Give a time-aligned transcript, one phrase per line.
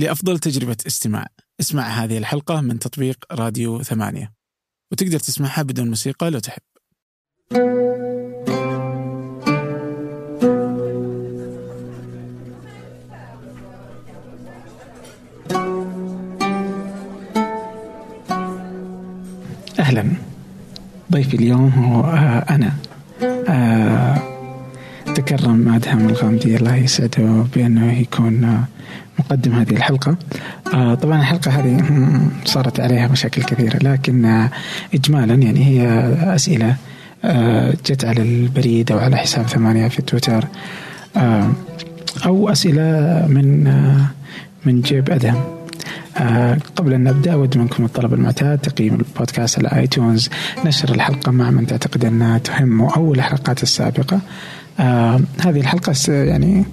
[0.00, 1.26] لأفضل تجربة استماع.
[1.60, 4.32] اسمع هذه الحلقة من تطبيق راديو ثمانية.
[4.92, 6.62] وتقدر تسمعها بدون موسيقى لو تحب.
[19.78, 20.12] أهلا.
[21.12, 22.76] ضيفي اليوم هو آه، أنا.
[23.48, 24.30] آه،
[25.14, 28.64] تكرم أدهم الغامدي الله يسعده بأنه يكون آه،
[29.20, 30.16] مقدم هذه الحلقة.
[30.94, 31.82] طبعا الحلقة هذه
[32.44, 34.48] صارت عليها مشاكل كثيرة لكن
[34.94, 35.86] إجمالا يعني هي
[36.34, 36.76] أسئلة
[37.86, 40.44] جت على البريد أو على حساب ثمانية في تويتر
[42.26, 43.64] أو أسئلة من
[44.64, 45.44] من جيب أدهم.
[46.16, 50.30] آه قبل أن نبدأ أود منكم الطلب المعتاد تقييم البودكاست على آي تونز
[50.64, 54.20] نشر الحلقة مع من تعتقد أنها تهمه أو الحلقات السابقة.
[54.80, 56.64] آه هذه الحلقة يعني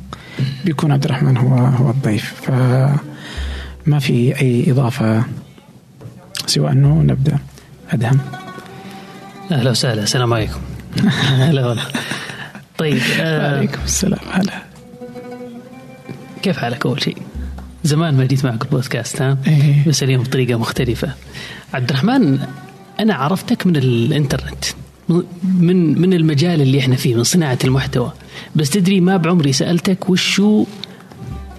[0.65, 2.33] بيكون عبد الرحمن هو هو الضيف.
[2.41, 5.23] فما في أي إضافة
[6.45, 7.37] سوى أنه نبدأ
[7.91, 8.19] أدهم؟
[9.51, 10.59] أهلا وسهلا السلام عليكم.
[11.47, 11.83] هلا والله
[12.77, 14.19] طيب آه وعليكم السلام.
[14.31, 14.53] هلا.
[16.41, 17.17] كيف حالك أول شيء؟
[17.83, 19.87] زمان ما جيت معك البودكاست ها؟ إيه.
[19.87, 21.11] بس اليوم بطريقة مختلفة.
[21.73, 22.39] عبد الرحمن
[22.99, 24.65] أنا عرفتك من الإنترنت.
[25.43, 28.11] من من المجال اللي إحنا فيه من صناعة المحتوى.
[28.55, 30.65] بس تدري ما بعمري سألتك وشو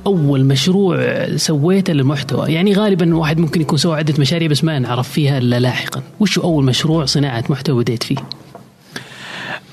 [0.06, 5.08] أول مشروع سويته للمحتوى؟ يعني غالبا واحد ممكن يكون سوى عدة مشاريع بس ما نعرف
[5.08, 6.02] فيها إلا لاحقا.
[6.20, 8.16] وشو أول مشروع صناعة محتوى بديت فيه؟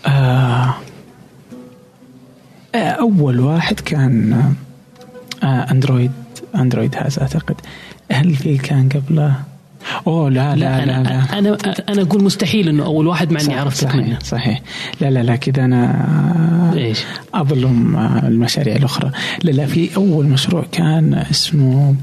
[0.06, 0.76] آه
[2.76, 4.34] أول واحد كان
[5.44, 6.12] آه أندرويد
[6.56, 7.56] أندرويد هذا أعتقد.
[8.12, 9.36] هل في كان قبله؟
[10.08, 11.40] أوه لا لا لا, لا, لا.
[11.40, 11.58] أنا
[11.90, 14.62] أنا أقول مستحيل إنه أول واحد مع إني عرفتك صحيح منه صحيح.
[15.02, 17.00] لا لا لا كذا أنا إيش؟
[17.34, 19.12] أظلم المشاريع الأخرى.
[19.44, 21.96] لا لا في أول مشروع كان اسمه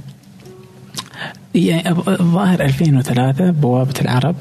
[1.55, 4.37] يعني الظاهر 2003 بوابة العرب.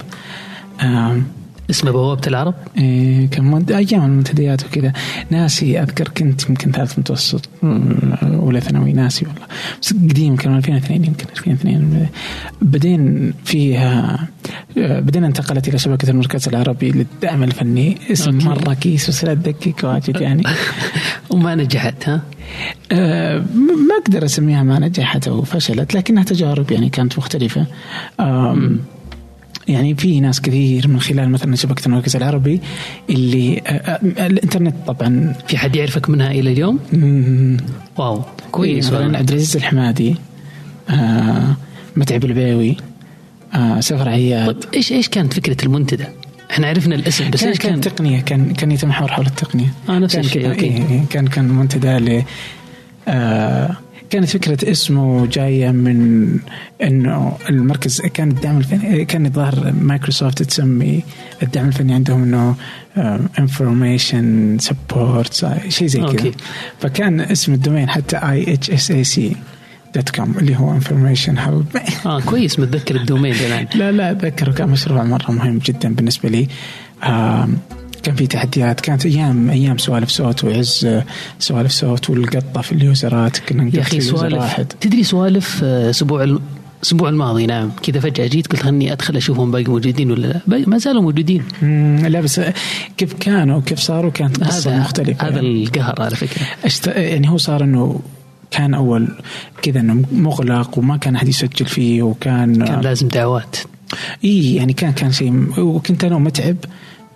[1.71, 3.71] اسمه بوابة العرب؟ إيه كان مد...
[3.71, 4.93] أيام المنتديات وكذا
[5.29, 7.49] ناسي أذكر كنت يمكن ثالث متوسط
[8.23, 9.45] أولى ثانوي ناسي والله
[9.81, 12.07] بس قديم كان 2002 يمكن 2002
[12.61, 14.27] بعدين فيها
[14.77, 18.45] بعدين انتقلت إلى شبكة المركز العربي للدعم الفني اسم أوكي.
[18.45, 20.43] مرة كيس بس لا تدقق واجد يعني
[21.29, 22.21] وما نجحت ها؟
[22.91, 23.37] أه
[23.87, 27.65] ما أقدر أسميها ما نجحت أو فشلت لكنها تجارب يعني كانت مختلفة
[29.67, 32.61] يعني في ناس كثير من خلال مثلا شبكة المركز العربي
[33.09, 35.33] اللي آه، آه، الإنترنت طبعا.
[35.47, 36.79] في حد يعرفك منها إلى اليوم؟
[37.97, 40.15] واو كويس مثلا عبد العزيز الحمادي
[40.89, 41.55] آه
[41.95, 42.77] متعب البيوي
[43.53, 44.59] آه سفر عياد.
[44.59, 46.05] طيب إيش إيش كانت فكرة المنتدى؟
[46.51, 49.73] إحنا عرفنا الاسم بس كان كان تقنية كان كان يتمحور حول التقنية.
[49.89, 50.65] آه نفس الشيء أوكي.
[50.65, 52.23] إيه كان كان منتدى ل
[53.07, 53.75] آه
[54.11, 56.37] كانت فكرة اسمه جاية من
[56.83, 61.03] إنه المركز كان الدعم الفني كان الظاهر مايكروسوفت تسمي
[61.43, 62.55] الدعم الفني عندهم إنه
[63.39, 66.31] انفورميشن سبورت شيء زي كذا.
[66.79, 69.35] فكان اسم الدومين حتى اي اتش اس اي سي
[69.95, 71.65] دوت كوم اللي هو انفورميشن هاب
[72.05, 76.47] آه كويس متذكر الدومين الان لا لا أتذكره كان مشروع مرة مهم جدا بالنسبة لي.
[77.03, 77.49] آه
[78.03, 80.87] كان في تحديات كانت أيام أيام سوالف صوت وعز
[81.39, 84.65] سوالف صوت والقطة في اليوزرات كنا يا أخي سوالف واحد.
[84.65, 86.37] تدري سوالف أسبوع آه،
[86.81, 87.71] الأسبوع الماضي نعم.
[87.83, 91.43] كذا فجأة جيت قلت خلني أدخل أشوفهم باقي موجودين ولا لا؟ ما زالوا موجودين.
[92.07, 92.41] لا بس
[92.97, 95.63] كيف كانوا وكيف صاروا كانت قصة هذا مختلفة هذا يعني.
[95.63, 96.41] القهر على فكرة.
[96.65, 96.87] أشت...
[96.87, 97.99] يعني هو صار إنه
[98.51, 99.07] كان أول
[99.61, 103.57] كذا إنه مغلق وما كان أحد يسجل فيه وكان كان لازم دعوات.
[104.23, 106.55] إي يعني كان كان شيء وكنت أنا متعب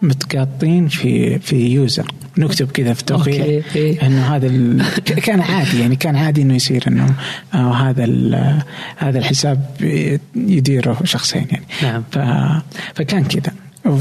[0.01, 4.83] متقاطين في في يوزر نكتب كذا في توقيع إنه هذا ال...
[5.25, 7.15] كان عادي يعني كان عادي إنه يصير إنه
[7.53, 8.05] آه هذا
[8.97, 9.59] هذا الحساب
[10.35, 11.65] يديره شخصين يعني.
[11.83, 12.03] نعم.
[12.11, 12.19] ف...
[12.95, 13.53] فكان كذا.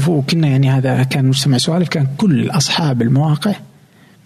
[0.07, 3.55] وكنا يعني هذا كان مجتمع سوالف كان كل أصحاب المواقع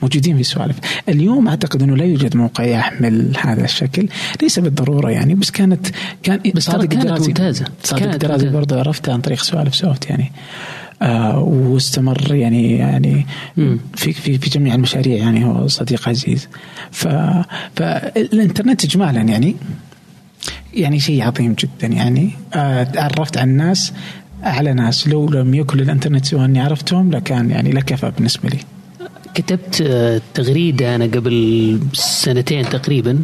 [0.02, 0.76] موجودين في سوالف.
[1.10, 4.08] اليوم أعتقد إنه لا يوجد موقع يحمل هذا الشكل.
[4.42, 5.88] ليس بالضرورة يعني بس كانت
[6.24, 7.66] كان بس صادق كانت ممتازة.
[7.84, 10.32] صادق الدراسي برضه عرفتها عن طريق سوالف سوفت يعني.
[11.02, 13.26] آه واستمر يعني يعني
[13.96, 16.48] في في في جميع المشاريع يعني هو صديق عزيز.
[16.92, 17.08] ف
[17.76, 19.56] فالانترنت اجمالا يعني
[20.74, 22.32] يعني شيء عظيم جدا يعني.
[22.54, 23.94] آه تعرفت على الناس
[24.44, 25.08] اعلى ناس.
[25.08, 28.60] لو لم يكن الانترنت سوى أني عرفتهم لكان يعني لكفى بالنسبة لي.
[29.34, 33.24] كتبت آه، تغريدة أنا قبل سنتين تقريبا.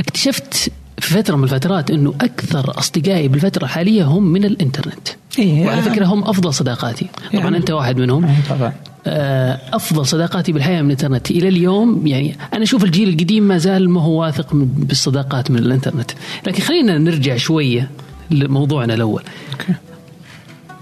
[0.00, 5.08] اكتشفت في فترة من الفترات إنه أكثر أصدقائي بالفترة الحالية هم من الإنترنت.
[5.38, 7.06] إيه وعلى فكرة هم أفضل صداقاتي.
[7.32, 8.24] طبعا يعني أنت واحد منهم.
[8.24, 8.72] إيه طبعا.
[9.06, 11.30] آه، أفضل صداقاتي بالحياة من الإنترنت.
[11.30, 16.10] إلى اليوم يعني أنا أشوف الجيل القديم ما زال ما هو واثق بالصداقات من الإنترنت.
[16.46, 17.90] لكن خلينا نرجع شوية
[18.30, 19.22] لموضوعنا الأول.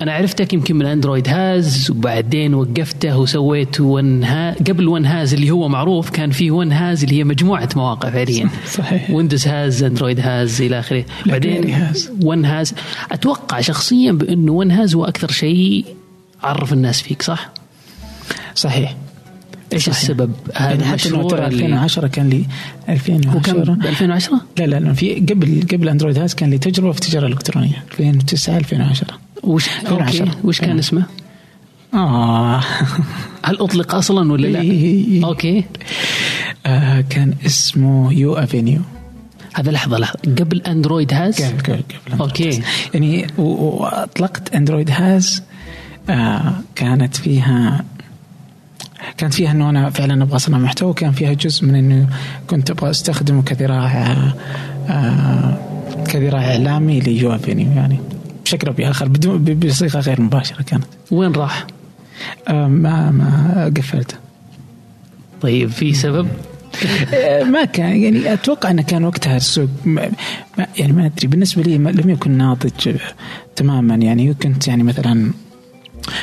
[0.02, 5.50] أنا عرفتك يمكن من اندرويد هاز وبعدين وقفته وسويت ون ها قبل ون هاز اللي
[5.50, 8.49] هو معروف كان في ون هاز اللي هي مجموعة مواقع فعليا.
[8.73, 9.11] صحيح.
[9.11, 11.05] ويندوز هاز أندرويد هاز إلى آخره.
[11.26, 12.11] بعدين هاز.
[12.23, 12.75] ون هاز
[13.12, 15.85] أتوقع شخصيا بأنه ون هاز هو أكثر شيء
[16.43, 17.50] عرف الناس فيك صح؟
[18.55, 18.96] صحيح.
[19.73, 19.99] إيش صحيح.
[19.99, 22.44] السبب؟ هذا يعني حتى انه المشروع ترى اللي 2010 كان لي
[22.88, 26.58] هو كان 2010 ب 2010 لا لا لا في قبل قبل اندرويد هاز كان لي
[26.58, 27.85] تجربة في التجارة الإلكترونية.
[27.93, 30.25] 2009 2010 وش 2010.
[30.25, 30.79] أوكي وش كان إيه.
[30.79, 31.05] اسمه؟
[31.94, 32.61] آه
[33.46, 35.25] هل أطلق أصلا ولا لا؟ إيه.
[35.26, 35.64] أوكي
[36.67, 38.81] آه، كان اسمه يو أفينيو
[39.55, 41.82] هذا لحظة لحظة قبل أندرويد هاز قبل قبل
[42.12, 42.62] قبل okay.
[42.94, 45.43] يعني و- و- وأطلقت Android هاز
[46.11, 47.85] آه كانت فيها
[49.17, 52.08] كانت فيها إنه أنا فعلا أبغى أصنع محتوى وكان فيها جزء من إنه
[52.50, 54.17] كنت أبغى أستخدمه كذراع
[54.88, 55.58] آه
[56.06, 57.99] كذراع إعلامي ليو أفينيو يعني
[58.44, 59.08] بشكل أو بآخر
[59.55, 61.67] بصيغة غير مباشرة كانت وين راح؟
[62.49, 64.17] آه ما ما قفلته
[65.43, 66.29] طيب في سبب؟
[67.14, 70.11] آه، ما كان يعني أتوقع إنه كان وقتها السوق ما
[70.58, 72.94] ما- يعني ما أدري بالنسبة لي ما- لم يكن ناضج آه،
[73.56, 75.31] تماما يعني كنت يعني مثلا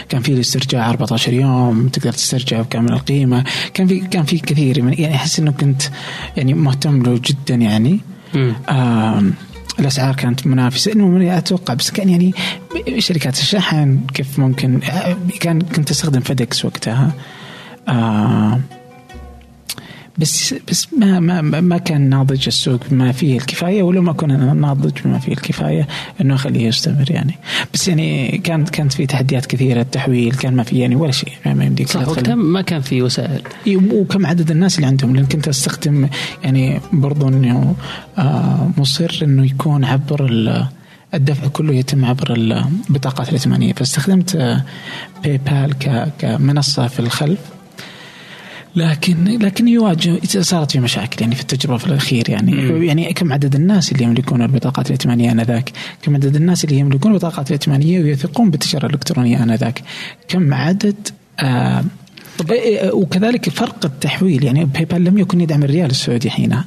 [0.09, 5.15] كان في الاسترجاع 14 يوم تقدر تسترجع بكامل القيمة كان في كان في كثير يعني
[5.15, 5.81] أحس إنه كنت
[6.37, 7.99] يعني مهتم له جدا يعني
[8.33, 8.53] مم.
[9.79, 10.93] الأسعار كانت منافسة.
[10.93, 12.33] من- أتوقع بس كان يعني
[12.97, 14.79] شركات الشحن كيف ممكن
[15.39, 17.11] كان كنت أستخدم فيدكس وقتها.
[17.89, 18.59] آه
[20.17, 24.91] بس بس ما ما ما كان ناضج السوق بما فيه الكفاية ولو ما كنا ناضج
[25.05, 25.87] بما فيه الكفاية
[26.21, 27.33] إنه اخليه يستمر يعني.
[27.73, 31.65] بس يعني كانت كانت في تحديات كثيرة التحويل كان ما في يعني ولا شيء ما
[31.65, 32.07] يمديك صح.
[32.07, 33.41] وقتها ما كان في وسائل.
[33.93, 36.07] وكم عدد الناس اللي عندهم لأن كنت أستخدم
[36.43, 37.75] يعني برضو إنه
[38.17, 40.65] آه، مصر إنه يكون عبر ال-
[41.13, 43.73] الدفع كله يتم عبر البطاقات الائتمانية.
[43.73, 44.63] فاستخدمت آه،
[45.23, 47.39] PayPal ك- كمنصة في الخلف.
[48.75, 52.83] لكن لكن يواجه صارت في مشاكل يعني في التجربة في الأخير يعني مم.
[52.83, 55.71] يعني كم عدد الناس اللي يملكون البطاقات الائتمانية آنذاك؟
[56.01, 59.83] كم عدد الناس اللي يملكون البطاقات الائتمانيه ويثقون بالتجارة الإلكترونية آنذاك؟
[60.27, 61.07] كم عدد
[61.39, 61.83] آه
[62.51, 66.65] إيه، وكذلك فرق التحويل يعني PayPal لم يكن يدعم الريال السعودي حينها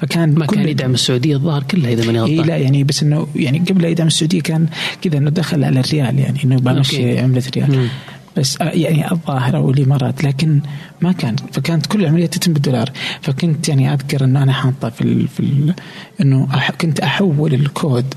[0.00, 3.58] فكان ما كان يدعم السعودية الظاهر كلها إذا ماني غلطان لا يعني بس إنه يعني
[3.58, 4.66] قبل لا يدعم السعودية كان
[5.02, 7.18] كذا إنه دخل على الريال يعني إنه بمشي.
[7.18, 7.88] عملة ريال مم.
[8.38, 10.60] بس آه، يعني الظاهر أو الامارات لكن
[11.00, 12.90] ما كان فكانت كل العملية تتم بالدولار.
[13.22, 15.74] فكنت يعني أذكر إنه أنا حاطة في ال في ال
[16.20, 18.14] إنه أح كنت أحول الكود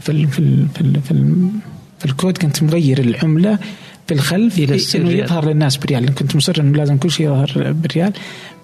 [0.00, 1.48] في ال في ال في ال في, ال
[1.98, 2.38] في الكود.
[2.38, 3.58] كنت مغير العملة
[4.06, 5.10] في الخلف إلى إنه.
[5.10, 6.02] يظهر للناس بريال.
[6.02, 8.12] لأن كنت مصر إنه لازم كل شيء يظهر بريال.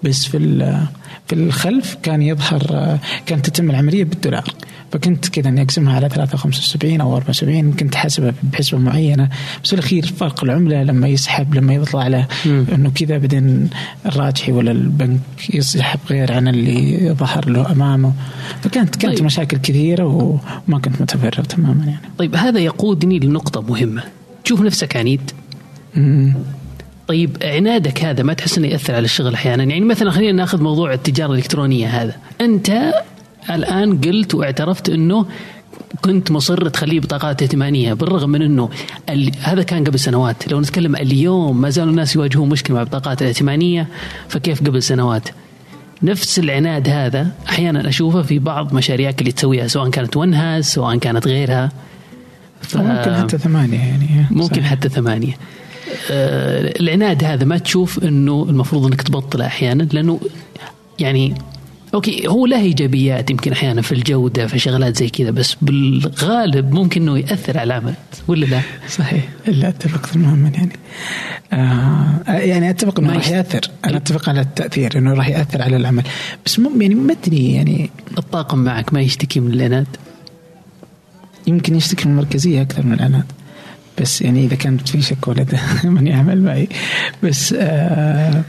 [0.03, 0.37] بس في
[1.27, 4.53] في الخلف كان يظهر آه، كانت تتم العملية بالدولار.
[4.91, 9.29] فكنت كذا إني أقسمها على 375 أو 74 كنت حاسبها بحسبة معينة.
[9.63, 12.27] بس في الأخير فرق العملة لما يسحب لما يطلع له.
[12.45, 13.69] إنه كذا بعدين
[14.05, 15.19] الراجحي ولا البنك
[15.53, 18.13] يسحب غير عن اللي ظهر له أمامه.
[18.63, 19.25] فكانت كانت طيب.
[19.25, 22.01] مشاكل كثيرة وما كنت متفرغ تماما يعني.
[22.17, 24.03] طيب هذا يقودني لنقطة مهمة.
[24.43, 25.31] تشوف نفسك عنيد.
[25.95, 26.33] مم.
[27.07, 30.93] طيب عنادك هذا ما تحس إنه يأثر على الشغل أحيانا؟ يعني مثلا خلينا ناخذ موضوع
[30.93, 32.15] التجارة الإلكترونية هذا.
[32.41, 32.93] أنت
[33.49, 35.25] الآن قلت واعترفت إنه
[36.01, 38.69] كنت مصر تخليه بطاقات ائتمانية بالرغم من إنه
[39.09, 39.31] ال...
[39.41, 40.51] هذا كان قبل سنوات.
[40.51, 43.87] لو نتكلم اليوم ما زالوا الناس يواجهون مشكلة مع البطاقات الائتمانية
[44.29, 45.29] فكيف قبل سنوات؟
[46.03, 50.97] نفس العناد هذا أحيانا أشوفه في بعض مشاريعك اللي تسويها سواء كانت ون هاز سواء
[50.97, 51.71] كانت غيرها.
[52.61, 52.77] ف...
[52.77, 54.65] ممكن حتى ثمانية يعني ممكن صحيح.
[54.65, 55.37] حتى ثمانية.
[56.11, 60.19] آه، العناد هذا ما تشوف إنه المفروض إنك تبطله أحيانا لأنه
[60.99, 61.35] يعني
[61.93, 67.01] أوكي هو له إيجابيات يمكن أحيانا في الجودة في شغلات زي كذا بس بالغالب ممكن
[67.01, 67.93] إنه يأثر على العمل
[68.27, 69.29] ولا لا؟ صحيح.
[69.47, 70.71] الا أتفق تماما يعني.
[71.53, 73.61] آه يعني أتفق إنه راح يأثر.
[73.85, 76.03] أنا أتفق على التأثير إنه راح يأثر على العمل.
[76.45, 77.89] بس مو يعني ما أدري يعني.
[78.17, 79.87] الطاقم معك ما يشتكي من العناد
[81.47, 83.25] يمكن يشتكي من المركزية أكثر من العناد
[84.01, 86.67] بس يعني إذا كانت في شك لدى من يعمل معي.
[87.23, 88.43] بس آه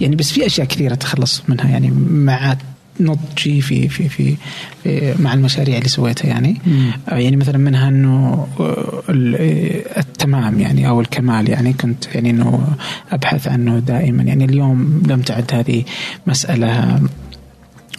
[0.00, 2.56] يعني بس في أشياء كثيرة تخلص منها يعني مع
[3.00, 4.36] نضجي في في في,
[4.82, 6.60] في مع المشاريع اللي سويتها يعني.
[6.66, 6.90] مم.
[7.08, 11.72] يعني مثلا منها إنه آه، آه، التمام يعني أو الكمال يعني.
[11.72, 12.76] كنت يعني إنه
[13.12, 14.22] أبحث عنه دائما.
[14.22, 15.84] يعني اليوم لم تعد هذه
[16.26, 17.00] مسألة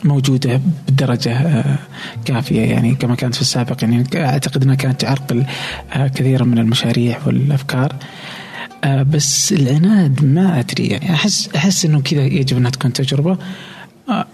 [0.04, 1.80] موجودة بالدرجة آه،
[2.26, 2.96] كافية يعني.
[2.96, 5.46] كما كانت في السابق يعني أعتقد أنها كانت تعرقل
[5.96, 7.96] كثيرا من المشاريع والأفكار.
[8.86, 11.14] بس العناد ما أدري يعني.
[11.14, 13.38] أحس أحس إنه كذا يجب أنها تكون تجربة.
[14.10, 14.26] آه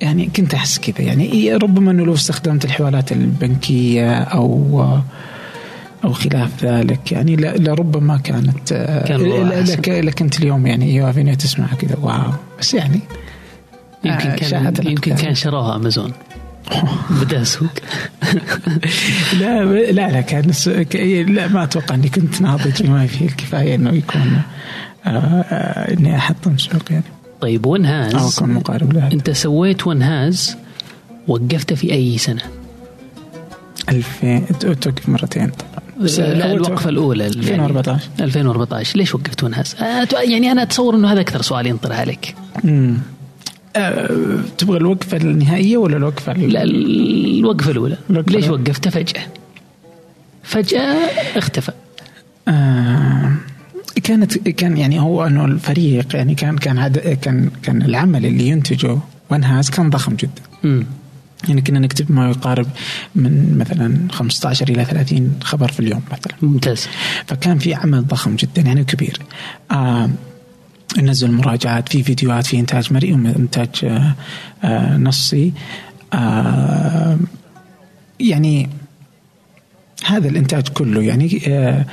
[0.00, 1.06] يعني كنت أحس كذا.
[1.06, 5.02] يعني إيه، ربما إنه لو استخدمت الحوالات البنكية أو آه
[6.04, 9.06] أو خلاف ذلك يعني لربما كانت آه،
[9.76, 11.96] كان لكنت اليوم يعني يوافيني تسمع كذا.
[11.96, 12.32] واو.
[12.58, 13.00] بس يعني
[14.04, 16.12] يمكن آه، كان يمكن كان شراها أمازون.
[17.10, 17.70] بدأ سوق
[19.40, 20.52] لا لا لا كان
[21.34, 24.42] لا ما أتوقع إني كنت ناضج بما فيه الكفايه إنه يكون
[25.06, 27.04] آه، إني أحطم سوق يعني.
[27.40, 30.56] طيب ونهاز أو اكون مقارب لها انت سويت ونهاز
[31.28, 32.42] وقفته في أي سنة؟
[33.88, 34.40] 2000
[34.80, 39.76] توقف مرتين طبعا الوقفة الأولى 2014 يعني 2014 ليش وقفت ونهاز؟
[40.28, 42.34] يعني أنا أتصور إنه هذا أكثر سؤال ينطرح عليك.
[42.64, 42.98] امم
[43.76, 49.22] أه تبغى الوقفة النهائية ولا الوقفة لا الوقفة الأولى الوقفة ليش وقفته فجأة؟
[50.42, 50.94] فجأة
[51.36, 51.72] اختفى.
[52.48, 53.32] آه
[54.04, 58.98] كانت كان يعني هو أنه الفريق يعني كان كان عد كان كان العمل اللي ينتجه
[59.30, 60.42] ونهاز كان ضخم جدا.
[60.64, 60.86] امم
[61.48, 62.66] يعني كنا نكتب ما يقارب
[63.14, 66.34] من مثلا 15 إلى 30 خبر في اليوم مثلا.
[66.42, 66.88] ممتاز.
[67.26, 69.18] فكان في عمل ضخم جدا يعني كبير.
[69.70, 70.10] آه
[70.98, 74.14] ننزل مراجعات في فيديوهات في إنتاج مرئي وانتاج آه
[74.64, 75.52] آه نصي.
[76.12, 77.18] آه
[78.20, 78.68] يعني
[80.04, 81.86] هذا الإنتاج كله يعني آه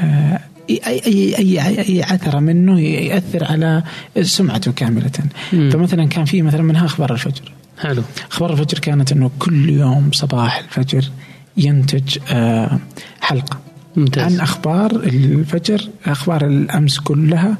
[0.00, 0.40] آه
[0.70, 3.82] اي اي اي اي عثره منه ياثر على
[4.22, 5.10] سمعته كاملة.
[5.52, 5.70] مم.
[5.70, 7.52] فمثلا كان في مثلا منها أخبار الفجر.
[7.78, 8.02] حلو.
[8.30, 11.10] أخبار الفجر كانت إنه كل يوم صباح الفجر
[11.56, 12.78] ينتج آه
[13.20, 13.58] حلقة.
[13.96, 14.32] ممتاز.
[14.32, 17.56] عن أخبار الفجر أخبار الأمس كلها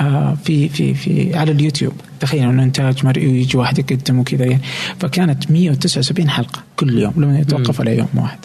[0.00, 1.92] آه في في في على اليوتيوب.
[2.20, 4.62] تخيل إنه إنتاج مرئي ويجي واحد يقدم وكذا يعني
[5.00, 8.38] فكانت 179 حلقة كل يوم لم يتوقف على يوم واحد.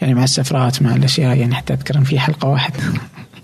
[0.00, 2.78] يعني مع السفرات مع الأشياء يعني حتى أذكر في حلقة واحدة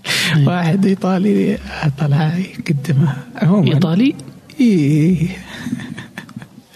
[0.47, 1.57] واحد إيطالي
[1.99, 4.15] طلع يقدمها إيطالي؟
[4.59, 5.27] إيه.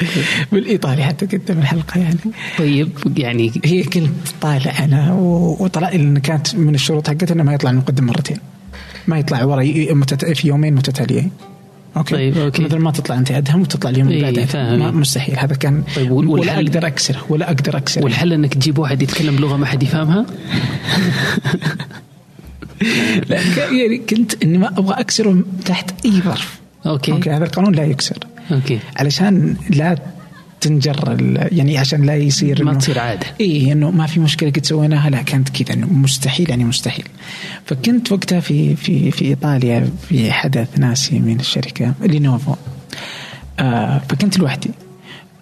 [0.51, 2.17] بالإيطالي حتى قدم الحلقة يعني.
[2.57, 4.09] طيب يعني هي كنت
[4.41, 5.13] طالع أنا
[5.59, 8.37] وطلع لي كانت من الشروط حقتها إنه ما يطلع المقدم مرتين.
[9.07, 9.63] ما يطلع ورا
[10.33, 11.31] في يومين متتاليين.
[11.97, 12.63] okay؟ طيب okay.
[12.63, 14.75] مثل ما تطلع أنت ادهم وتطلع اليوم اللي بعده.
[14.75, 15.39] ما مستحيل.
[15.39, 18.03] هذا كان طيب ولا أقدر أكسره ولا أقدر أكسره.
[18.03, 20.25] والحل إنك تجيب واحد يتكلم لغة ما حد يفهمها؟
[23.79, 26.59] يعني كنت اني ما أبغى أكسره تحت أي ظرف.
[26.85, 27.11] أوكي.
[27.11, 28.17] أوكي هذا القانون لا يكسر.
[28.51, 28.79] okay.
[28.95, 29.97] علشان لا
[30.61, 31.17] تنجر
[31.51, 33.27] يعني عشان لا يصير ما تصير عادة.
[33.41, 37.05] إي إنه ما في مشكلة قد سويناها لا كانت كذا إنه مستحيل يعني مستحيل.
[37.65, 42.55] فكنت وقتها في في في إيطاليا في حدث ناسي من الشركة لينوفو.
[43.59, 44.71] آه فكنت لوحدي.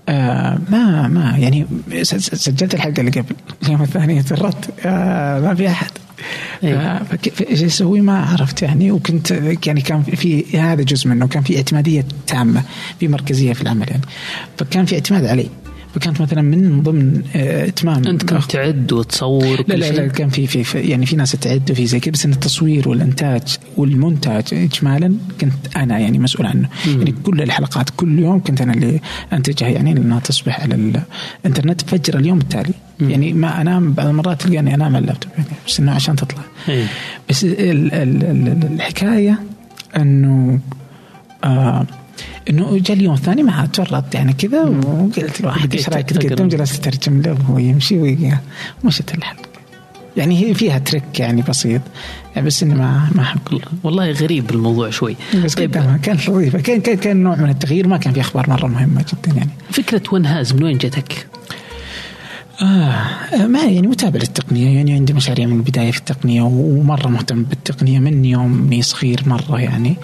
[0.10, 1.66] آه ما ما يعني
[2.18, 3.36] سجلت الحلقة اللي قبل.
[3.64, 4.74] اليوم الثاني ترت.
[4.86, 5.92] آه ما في أحد.
[7.52, 9.32] أسوي ما عرفت يعني وكنت
[9.68, 12.64] يعني كان في هذا جزء منه كان في اعتمادية تامة
[13.00, 14.04] في مركزية في العمل يعني.
[14.58, 15.50] فكان في اعتماد علي.
[15.94, 20.48] فكانت مثلا من ضمن آه، إتمام أنت كنت تعد وتصور لا لا, لا كان في,
[20.48, 23.42] في, يعني في ناس تعد وفي زي كذا بس إن التصوير والإنتاج
[23.78, 26.70] والمونتاج اجمالا كنت أنا يعني مسؤول عنه.
[26.88, 26.98] مم.
[26.98, 29.00] يعني كل الحلقات كل يوم كنت أنا اللي
[29.34, 30.76] أنتجها يعني لأنها تصبح على
[31.46, 31.82] الإنترنت.
[31.82, 32.74] فجر اليوم التالي.
[33.12, 36.42] يعني ما أنام بعض المرات تلقاني أنام على اللابتوب يعني بس إنه عشان تطلع.
[36.68, 36.86] مم.
[37.30, 39.40] بس ال ال ال الحكاية
[39.98, 40.60] إنه
[41.44, 41.86] آه
[42.50, 47.22] إنه جاء اليوم الثاني ما تورطت يعني كذا وقلت لواحد إيش رأيك تقدم جلست اترجم
[47.22, 48.18] له وهو يمشي
[48.84, 49.54] ومشت الحلقة
[50.18, 51.82] يعني هي فيها ترك يعني بسيط
[52.36, 53.40] يعني بس اني ما ما احب
[53.84, 55.16] والله غريب الموضوع شوي.
[55.44, 55.72] بس طيب.
[56.04, 56.60] كانت لطيفة.
[56.60, 59.50] كان كان كان نوع من التغيير ما كان في أخبار مرة مهمة جدا يعني.
[59.72, 61.28] فكرة ونهاز من وين جتك؟
[62.64, 68.00] آه ما يعني متابع للتقنية يعني عندي مشاريع من البداية في التقنية ومرة مهتم بالتقنية
[68.00, 69.96] من يومي صغير مرة يعني.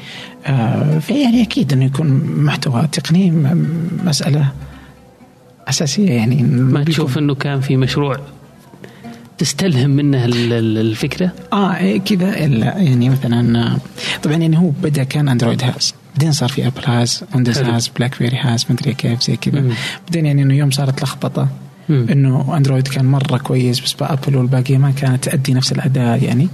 [0.46, 2.08] آه فيعني أكيد أنه يكون
[2.44, 3.32] محتوى تقني
[4.06, 4.52] مسألة
[5.68, 6.44] أساسية يعني.
[6.44, 8.20] ما تشوف أنه كان في مشروع
[9.38, 13.78] تستلهم منه الفكرة؟ آه إيه، كذا يعني مثلا
[14.24, 18.38] طبعا يعني هو بدأ كان Android هاز بعدين صار في Apple هاز Windows هاز BlackBerry
[18.38, 19.64] هاز مدري كيف زي كذا.
[20.06, 21.48] بعدين يعني إنه يوم صارت لخبطة.
[21.90, 26.48] إنه أندرويد كان مرة كويس بس بابل والباقيه ما كانت تؤدي نفس الأداء يعني.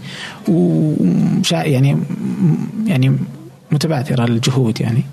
[0.48, 1.98] وشا يعني
[2.86, 3.18] يعني
[3.72, 5.04] متبعثره الجهود يعني.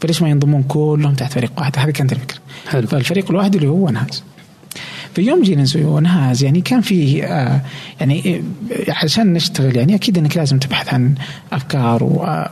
[0.00, 2.38] فليش ما ينضمون كلهم تحت فريق واحد؟ هذه كانت الفكرة.
[2.68, 2.86] حلو.
[2.86, 4.22] فالفريق الواحد اللي هو نهاز
[5.16, 7.60] في يوم جينا نسوي ونهاز يعني كان في آه
[8.00, 8.42] يعني
[8.72, 11.14] آه، عشان نشتغل يعني أكيد إنك لازم تبحث عن
[11.52, 12.02] أفكار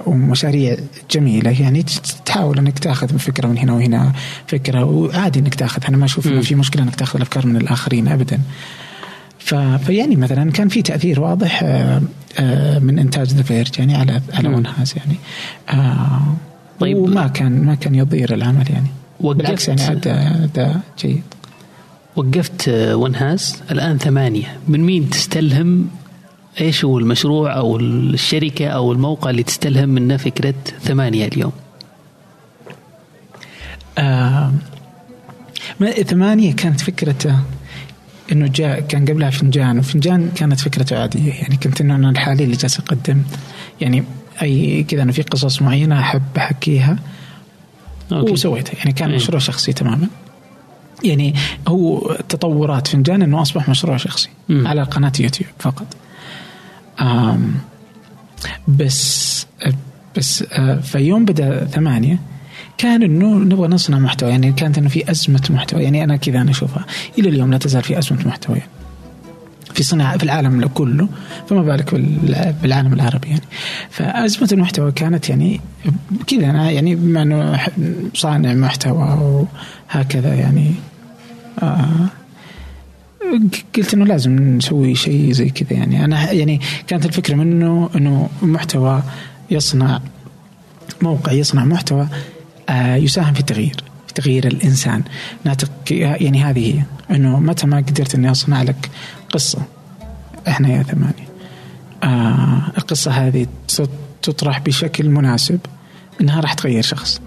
[0.07, 0.77] ومشاريع
[1.11, 1.85] جميلة يعني
[2.27, 4.13] تحاول إنك تأخذ فكرة من هنا وهنا
[4.47, 8.09] فكرة وعادي إنك تأخذ أنا ما أشوف إنه في مشكلة إنك تأخذ الأفكار من الآخرين
[8.09, 8.41] ابدا.
[9.39, 12.03] فيعني مثلا كان في تأثير واضح آه،
[12.39, 14.49] آه، من إنتاج The Verge يعني على على.
[14.49, 15.17] ون هاز يعني
[15.71, 16.21] آه،
[16.81, 16.97] طيب.
[16.97, 18.89] وما كان ما كان يضير العمل يعني
[19.21, 21.23] وقفت بالعكس يعني أدى أدى جيد
[22.17, 23.63] وقفت آه، ون هاز.
[23.71, 24.59] الآن ثمانية.
[24.69, 25.89] من مين تستلهم؟
[26.61, 31.53] إيش هو المشروع أو الشركة أو الموقع اللي تستلهم منه فكرة ثمانية اليوم؟
[33.99, 34.53] آه
[35.81, 37.39] ما- ثمانية كانت فكرته
[38.33, 39.79] إنه جاء كان قبلها فنجان.
[39.79, 41.33] وفنجان كانت فكرته عادية.
[41.33, 43.23] يعني كنت إنه أنا لحالي اللي جالس أقدم.
[43.81, 44.05] يعني
[44.43, 46.99] أي كذا أنا في قصص معينة أحب أحكيها
[48.13, 48.33] أوكي.
[48.33, 48.79] وسويتها.
[48.79, 49.17] يعني كان أي.
[49.17, 50.09] مشروع شخصي تماما.
[51.05, 51.35] يعني
[51.69, 54.67] هو تطورات فنجان إنه أصبح مشروع شخصي مم.
[54.67, 55.87] على قناة يوتيوب فقط.
[57.01, 57.55] آم
[58.69, 59.47] بس
[60.17, 62.19] بس آه، فيوم بدأ ثمانية
[62.79, 66.51] كان إنه نبغى نصنع محتوى يعني كانت إنه في أزمة محتوى يعني أنا كذا أنا
[66.51, 66.87] أشوفها.
[67.19, 68.57] إلى اليوم لا تزال في أزمة محتوى.
[68.57, 68.71] يعني
[69.75, 71.09] في صناعة في العالم كله
[71.49, 73.41] فما بالك بالع- بالعالم العربي يعني.
[73.91, 75.61] فأزمة المحتوى كانت يعني
[76.27, 77.69] كذا أنا يعني بما إنه ح-
[78.15, 79.47] صانع محتوى
[79.95, 80.75] وهكذا يعني.
[81.63, 82.09] آه
[83.77, 86.05] قلت إنه لازم نسوي شيء زي كذا يعني.
[86.05, 89.03] أنا يعني كانت الفكرة منه إنه محتوى
[89.51, 90.01] يصنع
[91.03, 92.09] موقع يصنع محتوى
[92.69, 95.03] آه، يساهم في التغيير في تغيير الإنسان.
[95.91, 96.83] يعني هذه هي.
[97.17, 98.91] إنه متى ما قدرت إني أصنع لك
[99.31, 99.59] قصة
[100.49, 101.29] إحنا يا ثمانية.
[102.03, 103.47] آه القصة هذه
[104.23, 105.61] تطرح بشكل مناسب
[106.21, 107.21] إنها راح تغير شخص.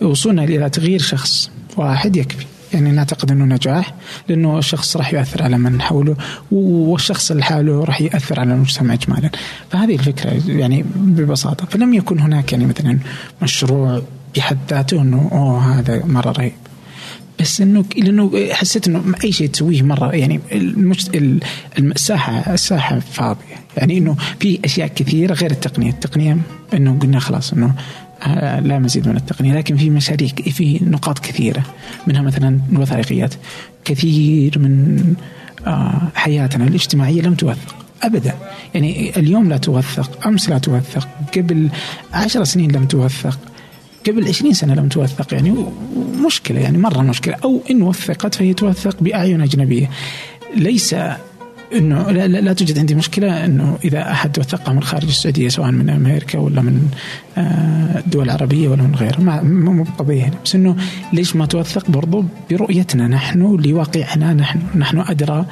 [0.00, 2.46] وصولنا إلى تغيير شخص واحد يكفي.
[2.74, 3.94] يعني نعتقد إنه نجاح
[4.28, 6.16] لأنه الشخص راح يؤثر على من حوله
[6.52, 9.30] والشخص لحاله راح ياثر على المجتمع اجمالا.
[9.70, 11.66] فهذه الفكرة يعني ببساطة.
[11.66, 12.98] فلم يكن هناك يعني مثلا
[13.42, 14.02] مشروع
[14.36, 16.52] بحد ذاته إنه أوه هذا مرة رهيب.
[17.40, 21.14] بس إنه لأنه حسيت إنه أي شيء تسويه مرة يعني المجت...
[21.16, 21.40] ال-
[21.78, 23.54] الساحه الساحه فاضية.
[23.76, 26.38] يعني إنه في أشياء كثيرة غير التقنية، التقنية
[26.74, 27.72] إنه قلنا خلاص إنه آه،
[28.60, 31.62] لا مزيد من التقنية لكن في مشاريع في نقاط كثيرة
[32.06, 33.34] منها مثلا الوثائقيات.
[33.84, 35.04] كثير من
[35.66, 38.34] آه، حياتنا الاجتماعية لم توثق ابدا.
[38.74, 41.68] يعني اليوم لا توثق أمس لا توثق قبل
[42.12, 43.38] عشر سنين لم توثق
[44.06, 45.34] قبل 20 سنة لم توثق.
[45.34, 45.54] يعني
[46.26, 47.36] مشكلة يعني مرة مشكلة.
[47.44, 49.90] أو إن وثقت فهي توثق بأعين أجنبية.
[50.56, 50.94] ليس
[51.74, 55.70] إنه لا, لا, لا توجد عندي مشكلة إنه إذا أحد وثقها من خارج السعودية سواء
[55.70, 56.90] من أمريكا ولا من
[57.38, 60.76] آه، الدول العربية ولا من غيرها ما مو قضيه بس إنه
[61.12, 65.46] ليش ما توثق برضو برؤيتنا نحن لواقعنا نحن نحن أدرى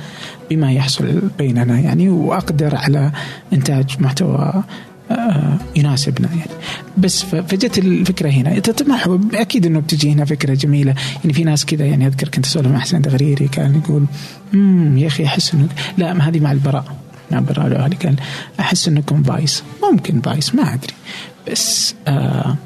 [0.50, 3.12] بما يحصل بيننا يعني وأقدر على
[3.52, 4.62] إنتاج محتوى
[5.76, 6.50] يناسبنا يعني.
[6.98, 8.58] بس فجت الفكرة هنا.
[8.58, 10.94] تتمح أكيد إنه بتجي هنا فكرة جميلة.
[11.22, 14.04] يعني في ناس كذا يعني أذكر كنت أسولف مع حسين دغريري كان يقول
[14.54, 15.68] امم يا أخي أحس انه
[15.98, 16.84] لا هذه مع البراء.
[17.30, 18.16] مع براء الأهلي قال
[18.60, 19.62] أحس إنكم Vice.
[19.92, 20.94] ممكن Vice ما أدري.
[21.50, 22.56] بس آه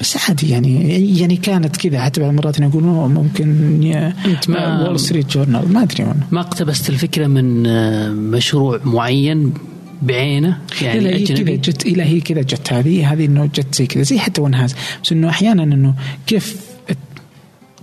[0.00, 0.88] بس عادي يعني
[1.20, 2.00] يعني كانت كذا.
[2.00, 3.82] حتى بعض المرات يقولون ممكن
[4.26, 9.54] أنت ما- Wall Street Journal ما أدري ما اقتبست الفكرة من آه، مشروع معين
[10.02, 13.74] بعينه يعني لا لا هي كذا جت إلى هي كذا جت هذه هذه إنه جت
[13.74, 15.94] زي كذا زي حتى ونهاز بس إنه أحيانا إنه
[16.26, 16.56] كيف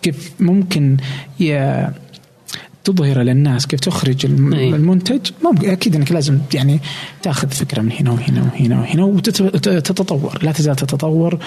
[0.01, 0.97] كيف ممكن
[1.41, 1.87] ي-
[2.83, 4.69] تظهر للناس كيف تخرج أي.
[4.69, 5.19] المنتج.
[5.43, 6.79] ممكن أكيد إنك لازم يعني
[7.23, 11.39] تاخذ فكرة من هنا وهنا وهنا وهنا وتتطور لا تزال تتطور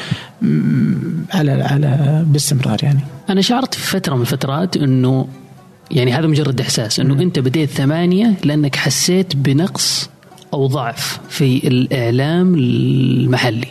[1.35, 3.01] على على باستمرار يعني.
[3.31, 5.29] أنا شعرت في فترة من الفترات إنه
[5.91, 10.11] يعني هذا مجرد إحساس إنه أنت بديت ثمانية لأنك حسيت بنقص
[10.53, 13.67] أو ضعف في الإعلام المحلي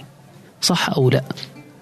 [0.62, 1.24] صح أو لا؟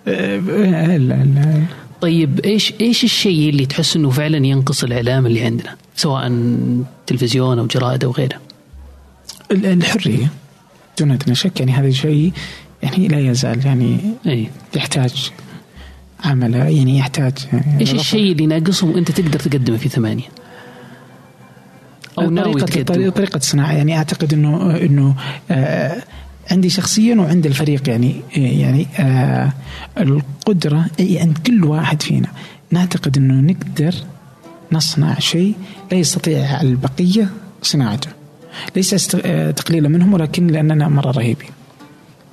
[0.07, 1.63] لا لا
[2.01, 6.31] طيب إيش إيش الشيء اللي تحس إنه فعلا ينقص الإعلام اللي عندنا؟ سواء
[7.07, 8.38] تلفزيون أو جرائد أو غيره.
[9.51, 10.31] ال- الحرية.
[10.99, 12.31] دون ادنى شك يعني هذا شيء
[12.83, 15.31] يعني لا يزال يعني اي يحتاج
[16.25, 20.23] عمل يعني يحتاج يعني إيش الشيء اللي ناقصه وأنت تقدر تقدمه في ثمانية؟
[22.25, 25.15] أو ناوي تقدمه طريقة الصناعة يعني أعتقد انه إنه
[25.51, 26.03] آه
[26.51, 27.89] عندي شخصيا وعند الفريق.
[27.89, 29.53] يعني يعني آه
[29.97, 32.27] القدرة أي عند كل واحد فينا.
[32.71, 33.95] نعتقد إنه نقدر
[34.71, 35.53] نصنع شيء
[35.91, 37.29] لا يستطيع البقية
[37.62, 38.10] صناعته.
[38.75, 41.49] ليس آه، تقليلا منهم ولكن لأننا مرة رهيبين.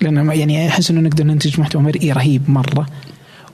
[0.00, 2.86] لأن يعني أحس إنه نقدر ننتج محتوى مرئي رهيب مرة.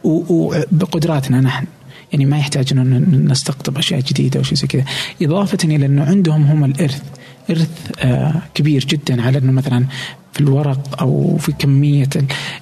[0.05, 1.67] وبقدراتنا نحن.
[2.13, 4.85] يعني ما يحتاج إنه ن- نستقطب أشياء جديدة أو شيء زي كذا.
[5.23, 7.03] إضافة إلى إنه عندهم هم الإرث
[7.51, 7.69] إرث
[8.01, 9.85] آه، كبير جدا على إنه مثلا
[10.33, 12.09] في الورق أو في كمية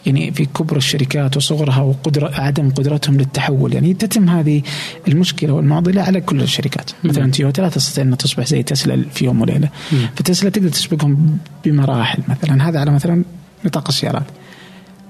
[0.06, 3.74] يعني في كبر الشركات وصغرها وقدره عدم قدرتهم للتحول.
[3.74, 4.62] يعني تتم هذه
[5.08, 6.90] المشكلة والمعضلة على كل الشركات.
[7.04, 9.68] مثلا تويوتا لا تستطيع ان تصبح زي تسلا في يوم وليلة.
[10.16, 12.22] فتسلا تقدر تسبقهم بمراحل.
[12.28, 13.24] مثلا هذا على مثلا
[13.64, 14.24] نطاق السيارات.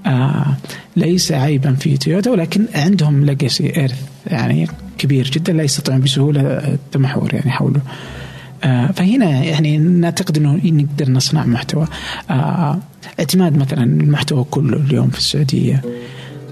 [0.07, 0.57] آه
[0.97, 7.35] ليس عيبا في تويوتا ولكن عندهم ليجاسي ايرث يعني كبير جدا لا يستطيعون بسهولة التمحور
[7.35, 7.81] يعني حوله
[8.65, 11.87] آه فهنا يعني نعتقد إنه نقدر نصنع محتوى.
[12.31, 12.79] آه
[13.19, 15.83] اعتماد مثلا المحتوى كله اليوم في السعودية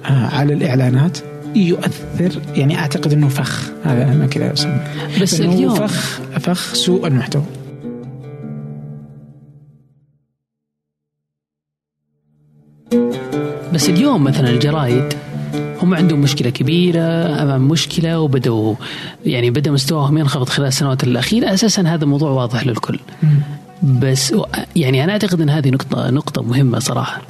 [0.05, 1.19] آه على الإعلانات
[1.57, 4.85] يؤثر يعني أعتقد إنه فخ هذا أنا كذا اسميه
[5.23, 7.43] بس اليوم فخ فخ سوء المحتوى.
[13.75, 15.15] بس اليوم مثلا الجرايد
[15.83, 18.75] هم عندهم مشكلة كبيرة أمام مشكلة وبدأوا
[19.27, 21.55] يعني بدأ مستواهم ينخفض خلال السنوات الأخيرة.
[21.55, 22.99] أساسا هذا موضوع واضح للكل.
[23.83, 24.35] بس
[24.77, 27.23] يعني أنا أعتقد أن هذه نقطة نقطة مهمة صراحة.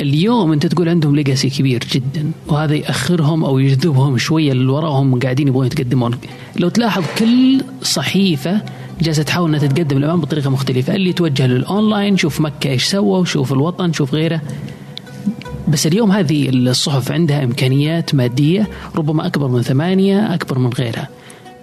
[0.00, 5.48] اليوم أنت تقول عندهم legacy كبير جدا وهذا يأخرهم أو يجذبهم شوية للوراء وهم قاعدين
[5.48, 6.18] يبغون يتقدمون.
[6.56, 8.62] لو تلاحظ كل صحيفة
[9.00, 10.94] جالسة تحاول إنها تتقدم الأمام بطريقة مختلفة.
[10.94, 14.42] اللي يتوجه للاونلاين شوف مكة إيش سووا شوف الوطن شوف غيره.
[15.68, 21.08] بس اليوم هذه الصحف عندها إمكانيات مادية ربما أكبر من ثمانية أكبر من غيرها.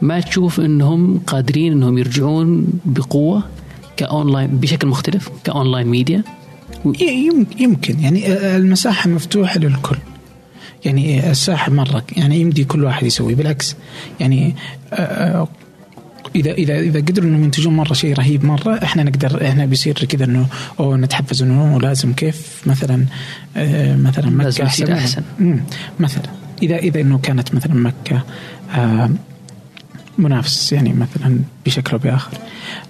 [0.02, 3.43] ما تشوف إنهم قادرين إنهم يرجعون بقوة
[3.98, 6.24] كأونلاين بشكل مختلف ك online media؟
[7.60, 8.00] يمكن.
[8.00, 9.98] يعني المساحة مفتوحة للكل.
[10.86, 13.76] يعني الساحة مرة يعني يمدي كل واحد يسوي بالعكس.
[14.19, 14.56] يعني
[16.36, 20.26] اذا اذا إذا قدروا إنهم ينتجون مرة شيء رهيب مرة إحنا نقدر إحنا بيصير كذا
[20.26, 20.48] إنه
[20.80, 23.06] أو نتحفز إنه لازم كيف مثلا
[23.58, 25.24] آه مثلا مكة لازم يصير أحسن.
[26.00, 26.24] مثلا.
[26.63, 28.24] اذا إذا إنه كانت مثلا مكة
[28.76, 29.10] آه
[30.17, 32.38] منافس يعني مثلا بشكل أو بآخر.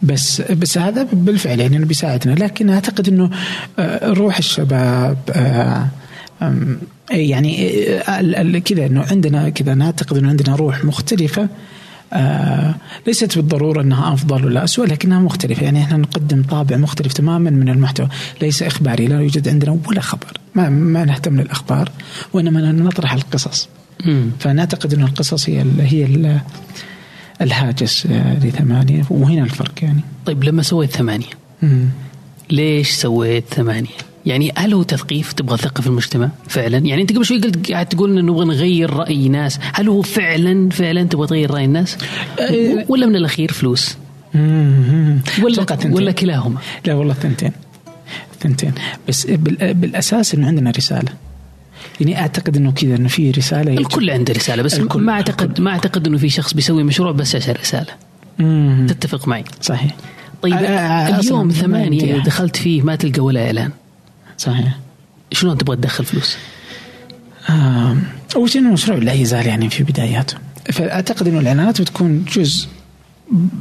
[0.03, 2.33] بس بس هذا بالفعل يعني إنه بيساعدنا.
[2.33, 3.29] لكن أعتقد إنه
[3.79, 5.87] آه روح الشباب آه
[7.11, 11.49] يعني آه، كذا إنه عندنا كذا نعتقد إنه عندنا روح مختلفة.
[12.15, 12.75] آه
[13.07, 17.69] ليست بالضرورة أنها أفضل ولا اسوء لكنها مختلفة يعني إحنا نقدم طابع مختلف تماما من
[17.69, 18.07] المحتوى
[18.41, 21.91] ليس إخباري لا يوجد عندنا ولا خبر ما ما نهتم للأخبار
[22.33, 23.69] وإنما نطرح القصص
[24.05, 24.29] مم.
[24.39, 26.39] فنعتقد أن القصص هي ال هي ال
[27.41, 28.07] الهاجس
[28.43, 31.25] لثمانية وهنا الفرق يعني طيب لما سويت ثمانية
[31.61, 31.85] مم.
[32.51, 33.89] ليش سويت ثمانية؟
[34.25, 36.77] يعني هل هو تثقيف تبغى تثقف المجتمع؟ فعلا.
[36.77, 40.69] يعني أنت قبل شوي قلت قاعد تقول إنه نبغى نغير رأي ناس هل هو فعلا
[40.69, 41.97] فعلا تبغى تغير رأي الناس؟
[42.39, 43.97] أه ولا من الأخير فلوس.
[45.43, 45.55] ولا.
[45.95, 47.51] ولا كلاهما؟ لا والله ثنتين
[48.41, 48.71] ثنتين
[49.07, 51.11] بس بال- بالأساس إنه عندنا رسالة.
[52.01, 55.61] يعني أعتقد إنه كذا إنه في رسالة يجب- الكل عنده رسالة بس الكل- ما اعتقد
[55.61, 57.91] ما أعتقد إنه في شخص بيسوي مشروع بس عشان رسالة.
[58.39, 58.87] مم.
[58.89, 59.95] تتفق معي؟ صحيح.
[60.41, 62.25] طيب آه، آه، اليوم أحد.
[62.25, 63.71] دخلت فيه ما تلقى ولا إعلان.
[64.37, 64.77] صحيح.
[65.31, 66.37] شلون تبغى تدخل فلوس؟
[68.35, 70.37] أول شيء المشروع لا يزال يعني في بداياته
[70.71, 72.67] فأعتقد إنه الإعلانات بتكون جزء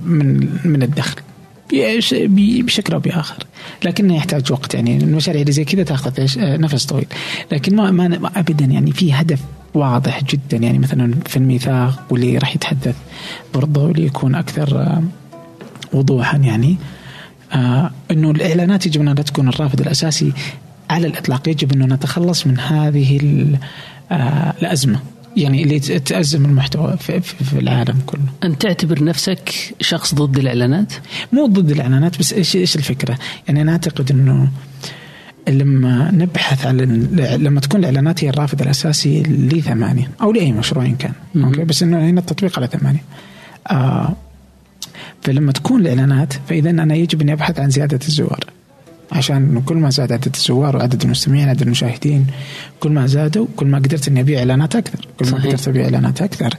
[0.04, 1.16] من من الدخل.
[2.62, 3.36] بشكل أو بآخر.
[3.84, 4.74] لكنه يحتاج وقت.
[4.74, 7.06] يعني المشاريع اللي زي كذا تاخذ؟ آه، نفس طويل.
[7.52, 9.40] لكن ما, ما ابدا يعني في هدف
[9.74, 10.56] واضح جدا.
[10.56, 12.96] يعني مثلا في الميثاق واللي راح يتحدث
[13.54, 15.02] برضه ليكون أكثر آه،
[15.92, 16.76] وضوحا يعني
[17.52, 20.32] آه إنه الإعلانات يجب انها لا تكون الرافد الأساسي
[20.94, 23.46] على الإطلاق يجب أنه نتخلص من هذه
[24.12, 25.00] آه الأزمة
[25.36, 30.38] يعني اللي ت- تأزم المحتوى في, في, في العالم كله انت تعتبر نفسك شخص ضد
[30.38, 30.92] الإعلانات؟
[31.32, 34.48] مو ضد الإعلانات بس إيش إيش الفكرة؟ يعني أنا أعتقد أنه
[35.48, 40.96] لما نبحث عن ال- لما تكون الإعلانات هي الرافد الأساسي لثمانية أو لأي مشروع إن
[40.96, 41.44] كان مم.
[41.44, 43.02] أوكي بس إنه هنا التطبيق على ثمانية
[43.70, 44.14] آه
[45.22, 48.44] فلما تكون الإعلانات فإذا أنا يجب اني أبحث عن زيادة الزوار
[49.12, 52.26] عشان كل ما زاد عدد الزوار وعدد المستمعين عدد المشاهدين
[52.80, 55.08] كل ما زادوا كل ما قدرت إني أبيع إعلانات أكثر.
[55.18, 55.46] كل ما صحيح.
[55.46, 56.54] قدرت أبيع إعلانات أكثر.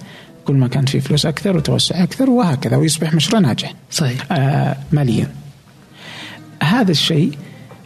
[0.46, 3.74] كل ما كان في فلوس أكثر وتوسع أكثر وهكذا ويصبح مشروع ناجح.
[3.92, 4.32] صحيح.
[4.32, 5.30] آه ماليا.
[6.64, 7.32] هذا الشيء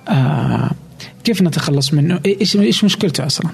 [0.10, 0.72] آه
[1.24, 3.52] كيف نتخلص منه؟ إيش إيش مشكلته أصلا؟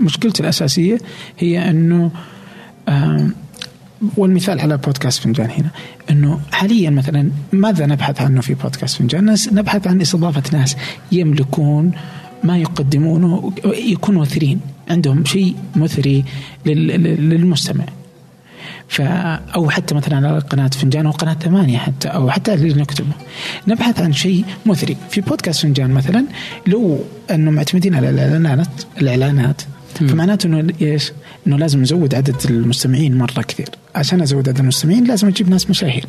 [0.00, 0.98] مشكلته الأساسية
[1.38, 2.10] هي إنه
[2.88, 3.28] آه
[4.16, 5.70] والمثال على بودكاست فنجان هنا
[6.10, 10.76] إنه حاليا مثلا ماذا نبحث عنه في بودكاست فنجان؟ نبحث عن إستضافة ناس
[11.12, 11.90] يملكون
[12.44, 16.24] ما يقدمونه يكونوا مثريين عندهم شيء مثري
[16.66, 17.84] لل- لل- للمستمع
[18.88, 19.00] ف
[19.54, 23.12] أو حتى مثلا على قناة فنجان أو قناة ثمانية حتى أو حتى اللي نكتبه
[23.68, 26.24] نبحث عن شيء مثري في بودكاست فنجان مثلا
[26.66, 26.98] لو
[27.30, 28.68] أنه معتمدين على الإعلانات
[29.00, 29.62] الإعلانات.
[29.98, 31.12] فمعناته إنه إيش؟
[31.46, 36.06] إنه لازم نزود عدد المستمعين مرة كثير، عشان أزود عدد المستمعين لازم أجيب ناس مشاهير.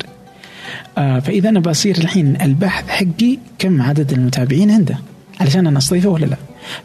[0.98, 4.98] آه فإذا أنا بصير الحين البحث حقي كم عدد المتابعين عنده
[5.40, 6.36] علشان أنا أستضيفه ولا لا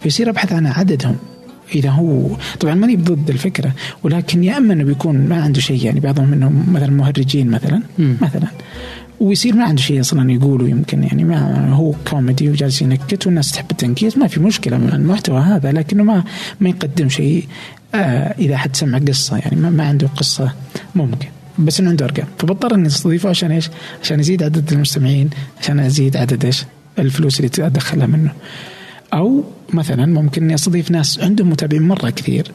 [0.04, 1.16] فيصير أبحث عن عددهم
[1.76, 2.28] إذا هو
[2.60, 3.72] طبعا ماني ضد الفكرة
[4.04, 8.18] ولكن يا أما إنه بيكون ما عنده شيء يعني بعضهم منهم مثلا مهرجين مثلا مم.
[8.22, 8.48] مثلا
[9.22, 13.72] ويصير ما عنده شيء أصلا يقوله يمكن يعني ما هو كوميدي وجالس ينكت والناس تحب
[13.72, 16.24] التنكيت ما في مشكلة من المحتوى هذا لكنه ما
[16.60, 17.48] ما يقدم شيء
[17.96, 20.54] آه إذا حد سمع قصة يعني ما, ما عنده قصة
[20.96, 21.28] ممكن
[21.60, 23.70] بس إنه عنده أرقام فبضطر إني أستضيفه عشان إيش؟
[24.04, 25.30] عشان يزيد عدد المستمعين
[25.60, 26.66] عشان أزيد عدد إيش؟
[27.00, 28.32] الفلوس اللي أدخلها منه.
[29.14, 32.52] أو مثلا ممكن إني أستضيف ناس عندهم متابعين مرة كثير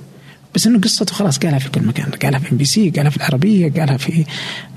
[0.57, 3.97] بس إنه قصته خلاص قالها في كل مكان قالها في MBC قالها في العربية قالها
[3.97, 4.25] في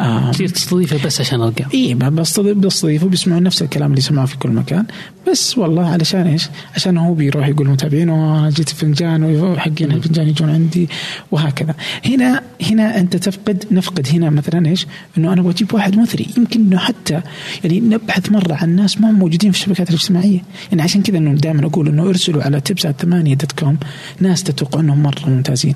[0.02, 4.38] آه تصير تستضيفه بس عشان ارقام إي بستضيف بستضيفه بيسمعون نفس الكلام اللي سمعوه في
[4.38, 4.86] كل مكان.
[5.32, 10.50] بس والله علشان إيش؟ عشان هو بيروح يقول متابعين أنا جيت فنجان وحقين الفنجان يجون
[10.50, 10.90] عندي
[11.32, 11.76] وهكذا.
[12.06, 14.88] هنا هنا أنت تفقد نفقد هنا مثلا إيش؟
[15.18, 16.28] إنه أنا بجيب واحد مثري.
[16.38, 17.22] يمكن إنه حتى
[17.64, 20.40] يعني نبحث مرة عن ناس ما هم موجودين في الشبكات الاجتماعية.
[20.70, 23.78] يعني عشان كذا إنه دائما أقول إنه ارسلوا على تبسات ثمانية دوت كوم
[24.20, 25.69] ناس تتوقع إنهم مرة ممتازين.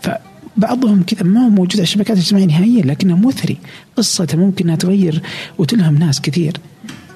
[0.00, 3.56] فبعضهم كذا ما هو موجود على الشبكات الاجتماعيه نهائيا لكنه مثري.
[3.96, 5.22] قصته ممكن إنها تغير
[5.58, 6.56] وتلهم ناس كثير.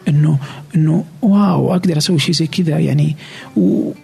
[0.08, 0.38] إنه
[0.76, 3.16] إنه واو أقدر أسوي شيء زي كذا يعني.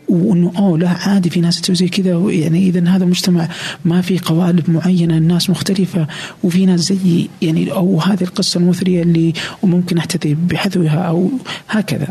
[0.09, 2.31] وإنه أوه لا عادي في ناس تسوي زي كذا.
[2.31, 3.49] يعني إذا هذا مجتمع
[3.85, 6.07] ما في قوالب معينة الناس مختلفة.
[6.45, 11.31] وفي ناس زيي يعني أو هذه القصة المثرية اللي وممكن أحتذي بحذوها أو
[11.69, 12.09] هكذا.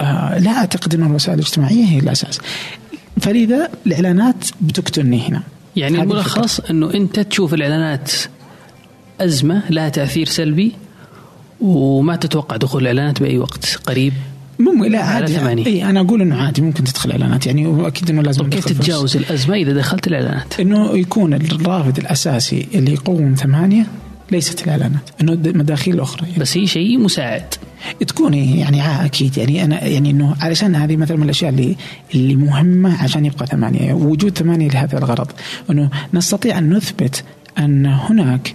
[0.00, 2.40] آه لا أعتقد إن الوسائل الاجتماعية هي الأساس.
[3.20, 5.42] فلذا الإعلانات بتقتلني هنا.
[5.76, 8.12] يعني الملخص إنه أنت تشوف الإعلانات
[9.20, 10.72] أزمة لها تأثير سلبي
[11.60, 14.12] وما تتوقع دخول الإعلانات بأي وقت قريب
[14.58, 18.50] ممكن لا عادي إي أنا أقول إنه عادي ممكن تدخل إعلانات يعني واكيد إنه لازم
[18.50, 23.86] كيف تتجاوز الأزمة إذا دخلت الإعلانات؟ إنه يكون الرافد الأساسي اللي يقوم ثمانية
[24.30, 26.38] ليست الإعلانات إنه المداخيل الاخرى يعني.
[26.38, 27.54] بس هي شيء مساعد
[28.06, 31.76] تكون يعني آه أكيد يعني أنا يعني إنه علشان هذه مثلا من الأشياء اللي
[32.14, 35.30] اللي مهمة عشان يبقى ثمانية وجود ثمانية لهذا الغرض
[35.70, 37.24] إنه نستطيع أن نثبت
[37.58, 38.54] أن هناك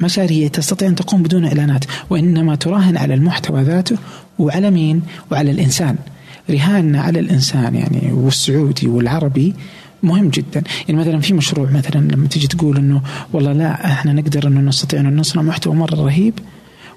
[0.00, 3.96] مشاريع تستطيع أن تقوم بدون إعلانات وإنما تراهن على المحتوى ذاته
[4.38, 5.96] وعلى مين؟ وعلى الإنسان
[6.50, 9.54] رهاننا على الإنسان يعني والسعودي والعربي
[10.02, 10.62] مهم جدا.
[10.88, 15.00] يعني مثلا في مشروع مثلا لما تيجي تقول إنه والله لا إحنا نقدر إنه نستطيع
[15.00, 16.34] ان نصنع محتوى مرة رهيب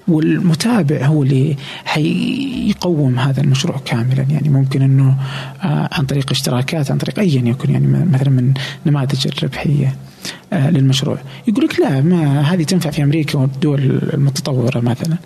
[0.08, 4.26] والمتابع هو اللي حيقوم هذا المشروع كاملا.
[4.30, 5.16] يعني ممكن إنه
[5.62, 8.54] آه، عن طريق اشتراكات عن طريق ايا يكن يعني مثلا من
[8.86, 9.96] نماذج الربحية
[10.52, 11.18] آه، للمشروع.
[11.48, 15.16] يقول لك لا ما هذه تنفع في أمريكا والدول المتطورة مثلا.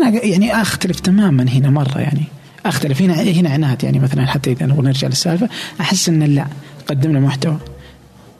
[0.00, 2.24] أنا يعني أختلف تماما هنا مرة يعني.
[2.66, 5.48] أختلف هنا هنا عناد يعني مثلا حتى إذا نرجع للسالفة
[5.80, 6.46] أحس ان لا.
[6.88, 7.58] قدمنا محتوى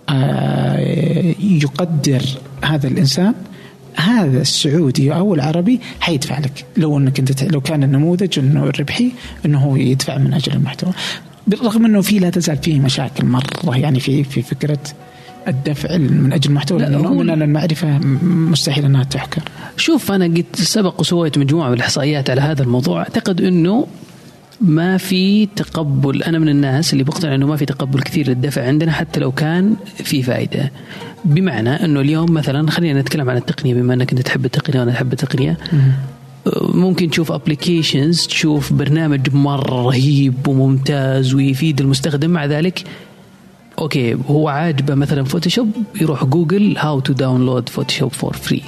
[0.09, 2.23] آه، يقدر
[2.65, 3.35] هذا الإنسان
[3.97, 6.65] هذا السعودي أو العربي حيدفع لك.
[6.77, 9.13] لو إنك أنت لو كان النموذج إنه الربحي
[9.47, 10.93] إنه هو يدفع من أجل المحتوى.
[11.47, 14.79] بالرغم إنه في لا تزال فيه مشاكل مرة يعني في في فكرة
[15.49, 19.43] الدفع من أجل المحتوى لأنه نؤمن ان المعرفة مستحيل إنها تحكر.
[19.77, 22.99] شوف أنا قد سبق وسويت مجموعة من الإحصائيات على هذا الموضوع.
[22.99, 23.87] أعتقد إنه
[24.61, 26.23] ما في تقبل.
[26.23, 29.77] أنا من الناس اللي بقتنع إنه ما في تقبل كثير للدفع عندنا حتى لو كان
[29.95, 30.73] في فائدة.
[31.25, 35.13] بمعنى إنه اليوم مثلا خلينا نتكلم عن التقنية بما إنك أنت تحب التقنية وأنا أحب
[35.13, 35.59] التقنية.
[36.63, 42.31] ممكن تشوف applications تشوف برنامج مره رهيب وممتاز ويفيد المستخدم.
[42.31, 42.85] مع ذلك
[43.79, 48.63] okay هو عاجبه مثلا Photoshop يروح Google how to download Photoshop for free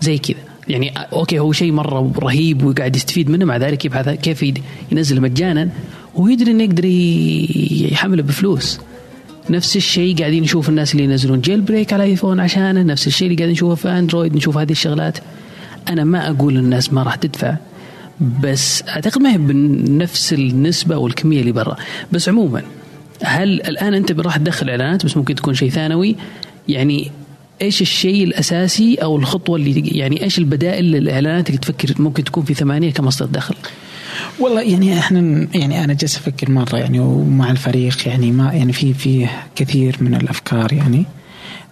[0.00, 0.45] زي كذا.
[0.68, 4.44] يعني okay هو شيء مرة رهيب وقاعد يستفيد منه مع ذلك يبحث كيف
[4.92, 5.68] ينزل مجانا
[6.14, 6.84] ويدري إنه يقدر
[7.92, 8.80] يحمله بفلوس.
[9.50, 13.52] نفس الشيء قاعدين نشوف الناس اللي ينزلون jailbreak على iPhone عشانه نفس الشيء اللي قاعدين
[13.52, 15.18] نشوفه في Android نشوف هذه الشغلات.
[15.88, 17.56] أنا ما أقول الناس ما راح تدفع
[18.42, 21.76] بس أعتقد ما هي بنفس النسبة والكمية اللي برا.
[22.12, 22.62] بس عموما
[23.22, 26.16] هل الآن أنت راح تدخل إعلانات بس ممكن تكون شيء ثانوي؟
[26.68, 27.10] يعني
[27.62, 32.54] إيش الشيء الأساسي أو الخطوة اللي يعني إيش البدائل للاعلانات اللي تفكر ممكن تكون في
[32.54, 33.54] ثمانية كمصدر دخل؟
[34.40, 38.94] والله يعني إحنا يعني أنا جالس أفكر مرة يعني ومع الفريق يعني ما يعني في
[38.94, 41.04] في كثير من الأفكار يعني.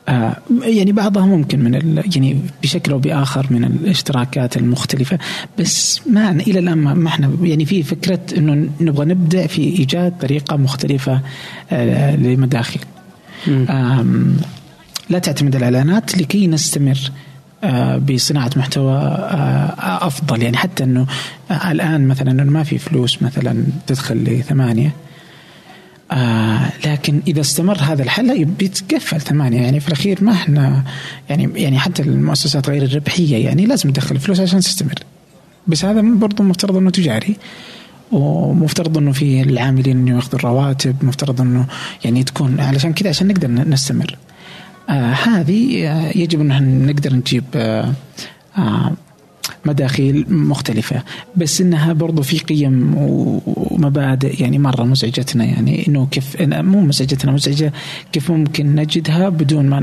[0.09, 5.18] آه يعني بعضها ممكن من يعني بشكل أو بآخر من الاشتراكات المختلفة.
[5.59, 10.57] بس ما إلى الآن ما إحنا يعني في فكرة إنه نبغى نبدأ في إيجاد طريقة
[10.57, 11.20] مختلفة
[11.73, 12.81] آه لمداخل.
[15.10, 16.98] لا تعتمد الإعلانات لكي نستمر
[17.64, 20.42] آه، بصناعة محتوى آه، أفضل.
[20.42, 21.06] يعني حتى أنه
[21.50, 24.92] الآن مثلا أنه ما في فلوس مثلا تدخل لثمانية
[26.12, 29.60] آه لكن إذا استمر هذا الحل بيتقفل ثمانية.
[29.60, 30.82] يعني في الأخير ما إحنا
[31.28, 34.94] يعني يعني حتى المؤسسات غير الربحية يعني لازم تدخل فلوس عشان تستمر.
[35.66, 37.36] بس هذا برضه مفترض إنه تجاري
[38.12, 41.66] ومفترض إنه في العاملين إنه يأخذوا الرواتب مفترض إنه
[42.04, 44.16] يعني تكون علشان كذا عشان نقدر نستمر.
[44.88, 47.92] آه هذه آه يجب أن نقدر نجيب آه
[48.59, 48.92] آه
[49.66, 51.03] مداخيل مختلفة
[51.37, 57.73] بس إنها برضو في قيم ومبادئ يعني مرة مزعجتنا يعني إنه كيف مو مزعجتنا مزعجة
[58.12, 59.81] كيف ممكن نجدها بدون ما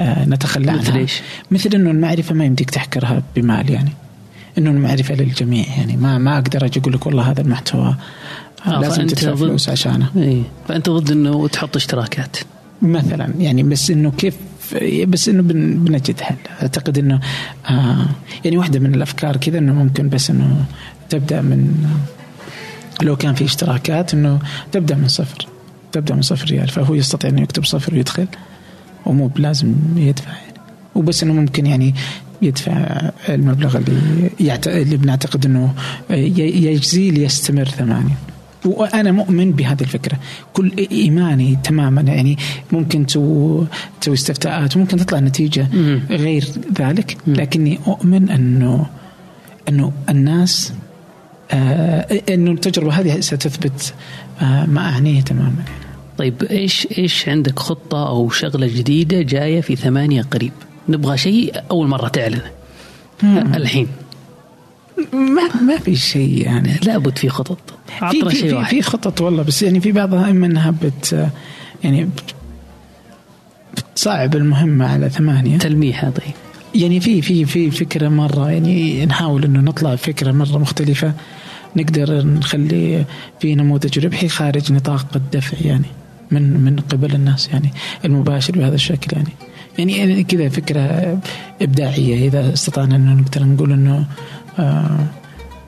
[0.00, 0.82] نتخلى عنها.
[0.82, 3.92] مثل إيش؟ مثل إنه المعرفة ما يمديك تحكرها بمال يعني
[4.58, 7.94] إنه المعرفة للجميع يعني ما ما أقدر أجي أقول لك والله هذا المحتوى
[8.66, 10.10] لازم تدفع فلوس عشانه.
[10.16, 12.36] إيه فأنت ضد إنه تحط اشتراكات.
[12.82, 14.34] مثلا يعني بس إنه كيف
[15.06, 17.20] بس إنه بنجد حل أعتقد إنه
[17.70, 18.06] آه
[18.44, 20.64] يعني واحدة من الأفكار كذا إنه ممكن بس إنه
[21.08, 21.86] تبدأ من
[23.02, 24.38] لو كان في اشتراكات إنه
[24.72, 25.46] تبدأ من صفر
[25.92, 28.26] تبدأ من صفر ريال فهو يستطيع إنه يكتب صفر ويدخل
[29.06, 30.58] ومو بلازم يدفع يعني.
[30.94, 31.94] وبس إنه ممكن يعني
[32.42, 34.68] يدفع المبلغ اللي يعت...
[34.68, 35.74] اللي بنعتقد إنه
[36.10, 38.14] يجزي ليستمر ثمانية.
[38.64, 40.18] وأنا مؤمن بهذه الفكرة.
[40.52, 42.38] كل إيماني تماما يعني
[42.72, 43.66] ممكن تسوي
[44.06, 45.68] استفتاءات وممكن تطلع نتيجة
[46.10, 46.44] غير
[46.80, 47.16] ذلك.
[47.26, 48.86] لكني أؤمن أنه
[49.68, 50.72] أنه الناس
[51.50, 53.94] آه أنه التجربة هذه ستثبت
[54.42, 55.64] آه ما أعنيه تماما.
[56.18, 60.52] طيب إيش إيش عندك خطة أو شغلة جديدة جاية في ثمانية قريب؟
[60.88, 62.40] نبغى شيء أول مرة تعلن
[63.24, 63.86] الحين.
[65.12, 66.76] ما ما في شيء يعني.
[66.82, 67.58] لابد في خطط.
[68.10, 71.28] في شيء في, في خطط والله بس يعني في بعضها إما إنها بت
[71.84, 72.08] يعني
[73.76, 75.58] بتصعب المهمة على ثمانية.
[75.58, 76.34] تلميحة طيب.
[76.74, 81.12] يعني في في في فكرة مرة يعني نحاول إنه نطلع فكرة مرة مختلفة.
[81.76, 83.04] نقدر نخلي
[83.40, 85.86] في نموذج ربحي خارج نطاق الدفع يعني
[86.30, 87.72] من من قبل الناس يعني
[88.04, 89.32] المباشر بهذا الشكل يعني.
[89.78, 91.18] يعني كذا فكرة
[91.62, 94.06] إبداعية إذا استطعنا إنه نقدر نقول إنه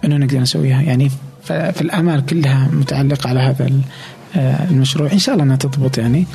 [0.04, 0.82] إنه نقدر نسويها.
[0.82, 1.10] يعني
[1.44, 3.70] فالامال كلها متعلقة على هذا
[4.36, 5.12] آه، المشروع.
[5.12, 6.26] إن شاء الله إنها تضبط يعني.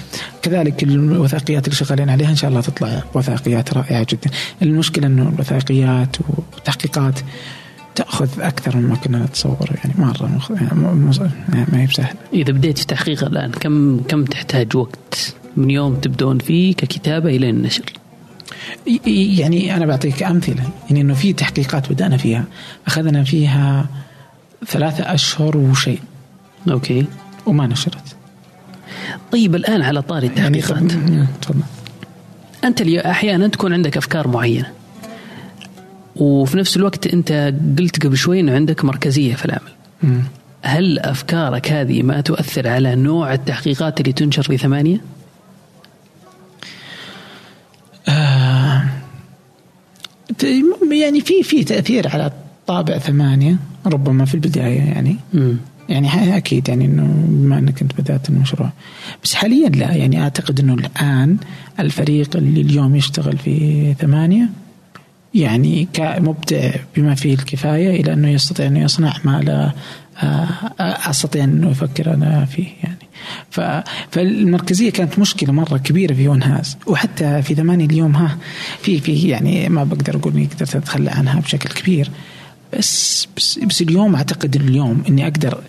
[0.41, 4.29] كذلك الوثائقيات اللي شغالين عليها إن شاء الله تطلع وثائقيات رائعة جدا.
[4.61, 7.19] المشكلة إنه الوثائقيات والتحقيقات
[7.95, 9.69] تأخذ أكثر مما كنا نتصور.
[9.75, 10.39] يعني مرة
[11.51, 12.15] يعني ما هي بسهل.
[12.33, 17.49] إذا بديت في تحقيق الآن كم كم تحتاج وقت؟ من يوم تبدون فيه ككتابة إلى
[17.49, 17.83] النشر؟
[19.05, 20.63] يعني أنا بعطيك أمثلة.
[20.89, 22.43] يعني إنه في تحقيقات بدأنا فيها.
[22.87, 23.85] أخذنا فيها
[24.67, 25.99] ثلاثة أشهر وشيء.
[26.71, 27.05] أوكي.
[27.45, 28.15] وما نشرت.
[29.31, 30.91] طيب الآن على طاري يعني التحقيقات.
[30.91, 31.59] يعني تفضل.
[32.63, 34.71] أنت أحيانا تكون عندك أفكار معينة.
[36.15, 39.71] وفي نفس الوقت أنت قلت قبل شوي إنه عندك مركزية في العمل.
[40.03, 40.19] م.
[40.61, 45.01] هل أفكارك هذه ما تؤثر على نوع التحقيقات اللي تنشر في ثمانية؟
[50.91, 52.31] يعني في في تأثير على
[52.67, 55.17] طابع ثمانية ربما في البداية يعني.
[55.33, 55.53] م.
[55.89, 58.69] يعني أكيد يعني إنه بما إنك أنت بدأت المشروع.
[59.23, 61.37] بس حاليا لا يعني أعتقد إنه الآن
[61.79, 64.49] الفريق اللي اليوم يشتغل في ثمانية
[65.33, 69.71] يعني كمبدع بما فيه الكفاية إلى إنه يستطيع إنه يصنع ما لا
[70.23, 70.47] آه،
[71.09, 73.04] أستطيع إنه أفكر أنا فيه يعني.
[74.11, 78.37] فالمركزية كانت مشكلة مرة كبيرة في ونهاز وحتى في ثمانية اليوم ها
[78.81, 82.09] في في يعني ما بقدر أقول إني قدرت أتخلى عنها بشكل كبير.
[82.77, 85.61] بس بس, بس اليوم أعتقد اليوم إني أقدر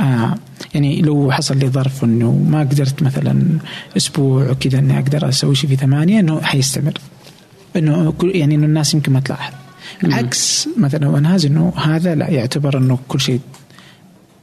[0.00, 0.34] آه
[0.74, 3.58] يعني لو حصل لي ظرف إنه ما قدرت مثلا
[3.96, 6.92] أسبوع وكذا إني أقدر أسوي شيء في ثمانية إنه حيستمر.
[7.76, 9.52] إنه يعني إنه الناس يمكن ما تلاحظ.
[10.04, 13.40] عكس مثلا ونهاز إنه هذا لا يعتبر إنه كل شيء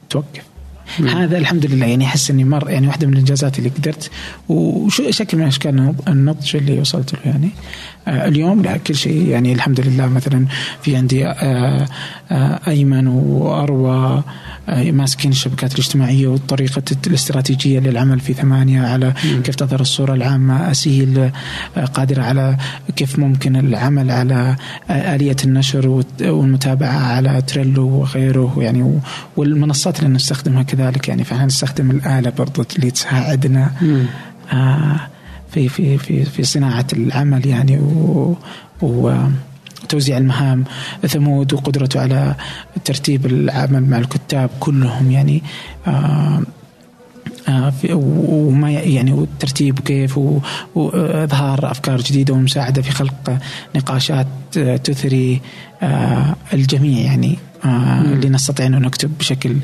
[0.10, 0.44] توقف.
[1.00, 1.08] مم.
[1.08, 1.86] هذا الحمد لله.
[1.86, 4.12] يعني أحس إني مر يعني واحدة من الإنجازات اللي قدرت.
[4.50, 7.50] وشكل من أشكال النضج اللي وصلت له يعني؟
[8.08, 10.08] آه اليوم لا كل شيء يعني الحمد لله.
[10.08, 10.46] مثلا
[10.82, 11.88] في عندي آه
[12.32, 14.24] آه أيمن وأروى
[14.70, 21.20] آه، ماسكين الشبكات الاجتماعية والطريقة الاستراتيجية للعمل في ثمانية على كيف تظهر الصورة العامة أسيل
[21.78, 22.58] آه، قادرة على
[22.96, 24.56] كيف ممكن العمل على
[24.90, 29.00] آه، آلية النشر والمتابعة على تريلو وغيره يعني
[29.38, 33.71] والمنصات اللي نستخدمها كذلك يعني فاحنا نستخدم الآلة برضو اللي تساعدنا
[35.52, 38.38] في في في في صناعة العمل يعني و,
[38.82, 39.13] و
[39.89, 40.63] توزيع المهام.
[41.08, 42.36] ثمود وقدرته على
[42.86, 45.43] ترتيب العمل مع الكتاب كلهم يعني
[45.88, 46.41] آه
[47.49, 50.20] آه وما يعني والترتيب كيف
[50.76, 53.38] واظهار أفكار جديدة ومساعدة في خلق
[53.76, 55.41] نقاشات آه، تثري
[55.82, 57.38] آه الجميع يعني.
[57.66, 59.55] آه لنستطيع أن نكتب بشكل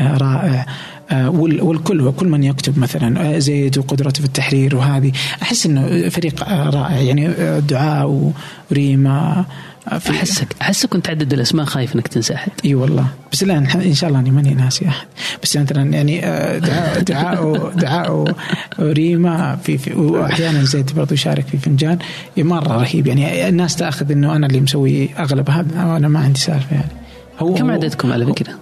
[0.00, 0.66] آه رائع.
[1.10, 5.12] آه، والكل وكل من يكتب مثلا زيد وقدرته في التحرير وهذه.
[5.42, 7.00] أحس إنه فريق رائع.
[7.00, 8.32] يعني دعاء
[8.70, 9.44] وريما
[9.92, 12.52] احسك أحسك كنت تعدد الأسماء خايف إنك تنسى أحد.
[12.64, 13.06] إي والله.
[13.32, 15.06] بس لا إن شاء الله إني ماني ناسي أحد.
[15.42, 16.20] بس مثلا يعني
[16.60, 18.34] دعاء دعاء دعاء
[18.78, 21.98] وريما في, في واحيانا زيد برضو يشارك في فنجان.
[22.36, 23.06] مرة رهيب.
[23.06, 27.07] يعني الناس تأخذ إنه أنا اللي مسوي أغلب هذا وأنا ما عندي سالفة يعني.
[27.38, 28.54] هو كم عددكم على فكره؟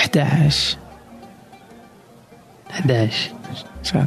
[0.00, 0.78] 11
[2.70, 3.32] 11
[3.82, 4.06] شاء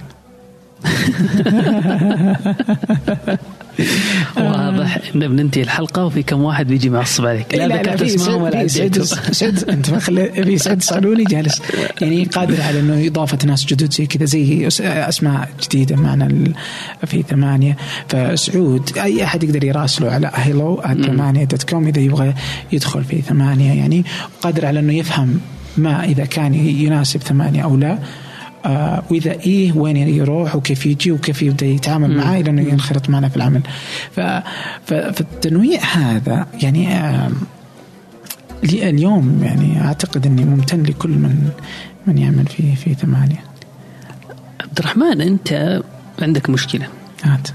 [4.38, 4.99] واضح.
[5.15, 7.55] ان بننتهي الحلقة وفي كم واحد بيجي معصب عليك.
[7.55, 11.61] لا لا, لا في سعد سعد, سعد أنت ما خلي في سعد صالوني جالس.
[12.01, 16.53] يعني قادر على إنه إضافة ناس جدد زي كذا زي أسماء جديدة معنا
[17.05, 17.78] في ثمانية.
[18.07, 22.34] فسعود أي أحد يقدر يراسله على هيلو ثمانية دوت كوم إذا يبغى
[22.71, 24.05] يدخل في ثمانية يعني.
[24.41, 25.39] قادر على إنه يفهم
[25.78, 27.99] ما إذا كان يناسب ثمانية أو لا.
[28.66, 33.30] آه وإذا إيه وين يروح وكيف يجي وكيف يبدأ يتعامل معاه إلى أنه ينخرط معنا
[33.30, 33.61] في العمل.
[34.86, 37.32] فالتنويع هذا يعني آه
[38.64, 41.49] اليوم يعني أعتقد إني ممتن لكل من
[42.07, 43.43] من يعمل في في ثمانية.
[44.61, 45.82] عبد الرحمن أنت
[46.22, 46.88] عندك مشكلة.
[47.24, 47.47] هات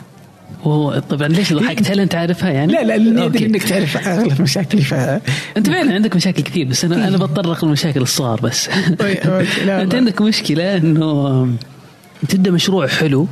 [0.64, 4.82] وهو طبعا ليش ضحكت؟ هل أنت عارفها يعني؟ لا لا لاني إنك تعرف أغلب مشاكلي
[4.82, 4.94] ف
[5.56, 8.68] أنت فعلا عندك مشاكل كثير بس أنا أنا بتطرق للمشاكل الصغار بس.
[9.82, 11.48] أنت عندك مشكلة إنه
[12.28, 13.26] تبدأ مشروع حلو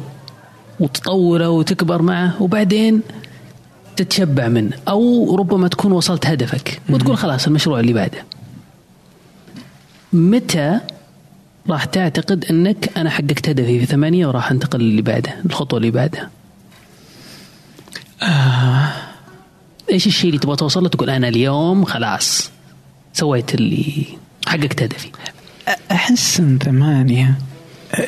[0.81, 3.01] وتطوره وتكبر معه وبعدين
[3.97, 8.25] تتشبع منه أو ربما تكون وصلت هدفك وتقول خلاص المشروع اللي بعده.
[10.13, 10.81] متى
[11.71, 16.31] راح تعتقد إنك أنا حققت هدفي في ثمانية وراح أنتقل اللي بعده الخطوة اللي بعدها؟
[18.23, 18.93] آه.
[19.93, 22.51] إيش الشيء اللي تبغى توصل له؟ تقول أنا اليوم خلاص
[23.13, 24.05] سويت اللي
[24.47, 25.09] حققت هدفي.
[25.91, 27.39] أحس إن ثمانيه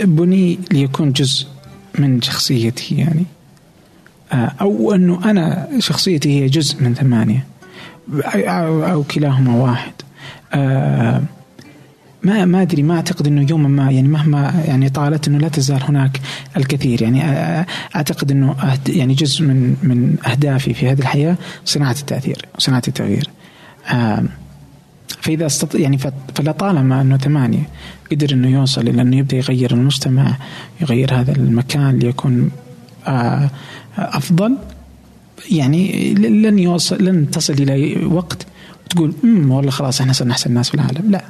[0.01, 1.47] بني ليكون جزء
[1.99, 3.25] من شخصيتي يعني.
[4.33, 7.47] آه، أو إنه أنا شخصيتي هي جزء من ثمانية.
[8.25, 9.93] أو كلاهما واحد.
[10.53, 11.23] آه
[12.29, 15.83] ما ما أدري ما أعتقد إنه يوما ما يعني مهما يعني طالت إنه لا تزال
[15.83, 16.21] هناك
[16.57, 17.03] الكثير.
[17.03, 17.23] يعني
[17.97, 18.57] أعتقد إنه
[18.89, 23.31] يعني جزء من من أهدافي في هذه الحياة صناعة التأثير صناعة التغيير.
[25.21, 25.99] فإذا استطيع يعني
[26.35, 27.69] فلطالما إنه ثمانية
[28.13, 30.37] قدر إنه يوصل إلى إنه يبدأ يغير المجتمع
[30.81, 32.51] يغير هذا المكان ليكون
[33.99, 34.57] أفضل
[35.51, 38.47] يعني لن يوصل لن تصل إلى وقت
[38.91, 41.11] تقول أمم والله خلاص إحنا صرنا احسن ناس في العالم.
[41.11, 41.25] لا.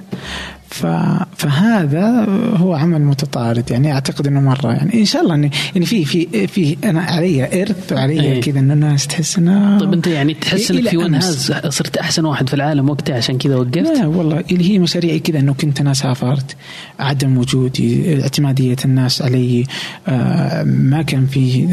[0.71, 4.73] فهذا هو عمل متطارد يعني أعتقد إنه مرة.
[4.73, 8.41] يعني إن شاء الله يعني في في في أنا علي إرث وعلي أيه.
[8.41, 12.49] كذا إنه الناس تحس إنه طيب أنت يعني تحس إنك في ونهاز صرت أحسن واحد
[12.49, 15.95] في العالم وقتها عشان كذا وقفت؟ لا والله اللي هي مشاريعي كذا إنه كنت أنا
[15.95, 16.57] سافرت
[16.99, 19.65] عدم وجودي اعتمادية الناس علي
[20.09, 21.69] آه ما كان في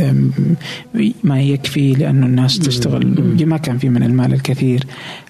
[1.23, 3.45] ما يكفي لأنه الناس تشتغل.
[3.45, 4.83] ما كان في من المال الكثير.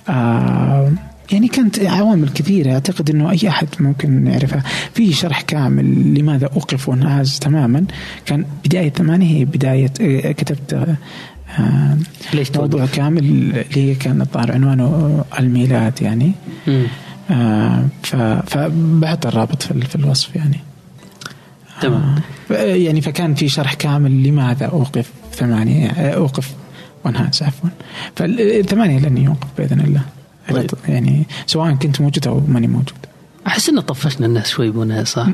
[0.09, 0.91] آه
[1.31, 2.73] يعني كانت عوامل كثيرة.
[2.73, 4.63] أعتقد أنه أي أحد ممكن يعرفها.
[4.93, 7.85] في شرح كامل لماذا أوقف وانهاز تماما.
[8.25, 10.73] كان بداية ثمانية هي بداية آه، كتبت
[11.59, 11.97] آه
[12.33, 16.31] ليش موضوع كامل اللي هي كان الظاهر عنوانه الميلاد يعني.
[17.31, 17.85] آه
[18.45, 20.59] فبحط الرابط في, الوصف يعني.
[21.81, 22.15] تمام.
[22.49, 26.53] يعني فكان في شرح كامل لماذا أوقف ثمانية أوقف
[27.05, 27.69] وانهاز عفوا.
[28.15, 30.01] فالثمانية لن يوقف بإذن الله.
[30.49, 30.69] طيب.
[30.87, 32.93] يعني سواء كنت موجود أو ماني موجود.
[33.47, 35.27] أحس ان طفشنا الناس شوي بوناس صح؟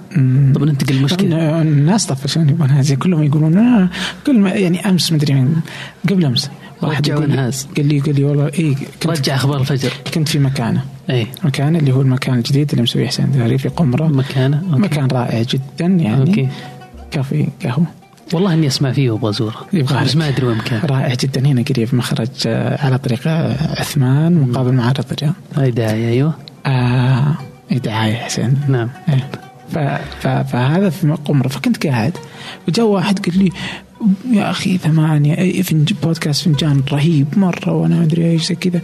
[0.55, 3.89] طب ننتقل المشكلة الناس طفشوني بوناس كلهم يقولون آه
[4.27, 5.55] كل ما يعني أمس مدري من
[6.09, 6.49] قبل أمس
[6.81, 7.67] واحد رجع ونهاز.
[7.77, 9.91] قال لي قال لي والله اي رجع أخبار الفجر.
[10.13, 10.83] كنت في مكانه.
[11.09, 14.07] اي مكانه اللي هو المكان الجديد اللي مسويه حسين داري في قمرة.
[14.07, 14.81] مكانه أوكي.
[14.81, 16.29] مكان رائع جدا يعني.
[16.29, 16.49] أوكي.
[17.11, 17.85] كافي قهوة.
[18.33, 19.65] والله إني أسمع فيه وأبغى أزوره.
[19.73, 21.47] بس ما أدري وين مكان رائع جدا.
[21.47, 26.33] هنا قريب مخرج آه، على طريق آه، عثمان مقابل معارض الرياض هاي دعاية أيوه.
[26.65, 27.35] آه
[27.71, 28.57] دعاية حسين.
[28.67, 28.89] نعم.
[29.09, 29.27] إيه.
[30.43, 32.17] فهذا في قمره فكنت قاعد
[32.67, 33.51] وجاء واحد قال لي
[34.31, 38.81] يا أخي ثمانيه فنج بودكاست فنجان رهيب مرة وأنا ما أدري إيش زي كذا.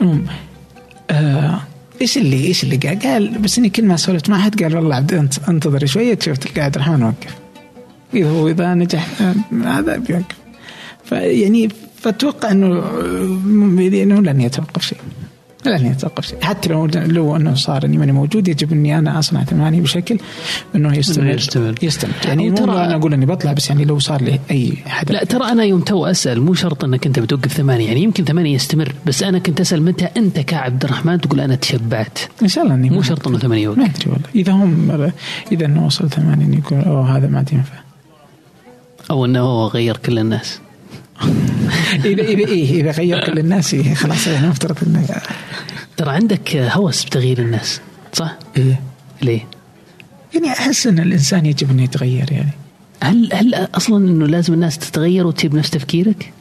[0.00, 0.26] المهم
[1.10, 1.60] آه
[2.00, 4.96] إيش اللي إيش اللي قال؟ قال بس إني كل ما سولفت مع أحد قال والله
[4.96, 7.41] عبد أنت أنتظر شوية تشوف تلقى عبد الرحمن وقف
[8.14, 9.08] هو إذا نجح
[9.64, 10.24] هذا بيوقف.
[11.04, 12.82] فيعني فأتوقع أنه
[14.02, 14.98] إنه لن يتوقف شيء.
[15.66, 16.38] لن يتوقف شيء.
[16.42, 20.18] حتى لو لو أنه صار إني ماني موجود يجب إني أنا أصنع ثمانية بشكل
[20.76, 21.34] إنه يستمر.
[21.34, 21.74] يستمر.
[21.82, 22.12] يستمر.
[22.24, 25.24] يعني مو ترى- أنا أقول إني بطلع بس يعني لو صار لي أي حدث لا
[25.24, 27.86] ترى أنا يوم تو أسأل مو شرط إنك أنت بتوقف ثمانية.
[27.86, 32.18] يعني يمكن ثمانية يستمر بس أنا كنت أسأل متى أنت كعبد الرحمن تقول أنا تشبعت؟
[32.42, 34.28] إن شاء الله إني مو ما- شرط إنه ثمانية ما يوقف أدري والله.
[34.34, 35.10] إذا هم
[35.52, 37.81] إذا إنه وصل ثمانية يقول أوه هذا ما ينفع
[39.12, 40.60] أو إنه هو غير كل الناس
[42.04, 45.06] اذا اذا إيه إذا غير كل الناس إيه خلاص أنا مفترض انه
[45.96, 47.80] ترى عندك هوس بتغيير الناس
[48.12, 48.80] صح؟ إيه
[49.22, 49.46] ليه؟
[50.34, 52.50] يعني أحس إن الإنسان يجب إنه يتغير يعني
[53.02, 56.32] هل هل أصلا إنه لازم الناس تتغير وتجيب نفس تفكيرك؟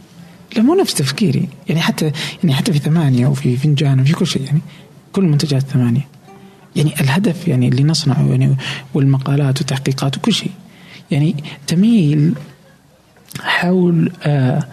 [0.57, 2.11] لا مو نفس تفكيري يعني حتى
[2.43, 4.61] يعني حتى في ثمانية وفي فنجان وفي كل شيء يعني
[5.11, 6.07] كل منتجات ثمانية
[6.75, 8.57] يعني الهدف يعني اللي نصنعه يعني
[8.93, 10.51] والمقالات والتحقيقات وكل شيء
[11.11, 11.35] يعني
[11.67, 12.33] تميل
[13.39, 14.63] حول آه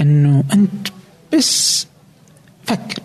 [0.00, 0.88] إنه أنت
[1.34, 1.86] بس
[2.64, 3.02] فكر.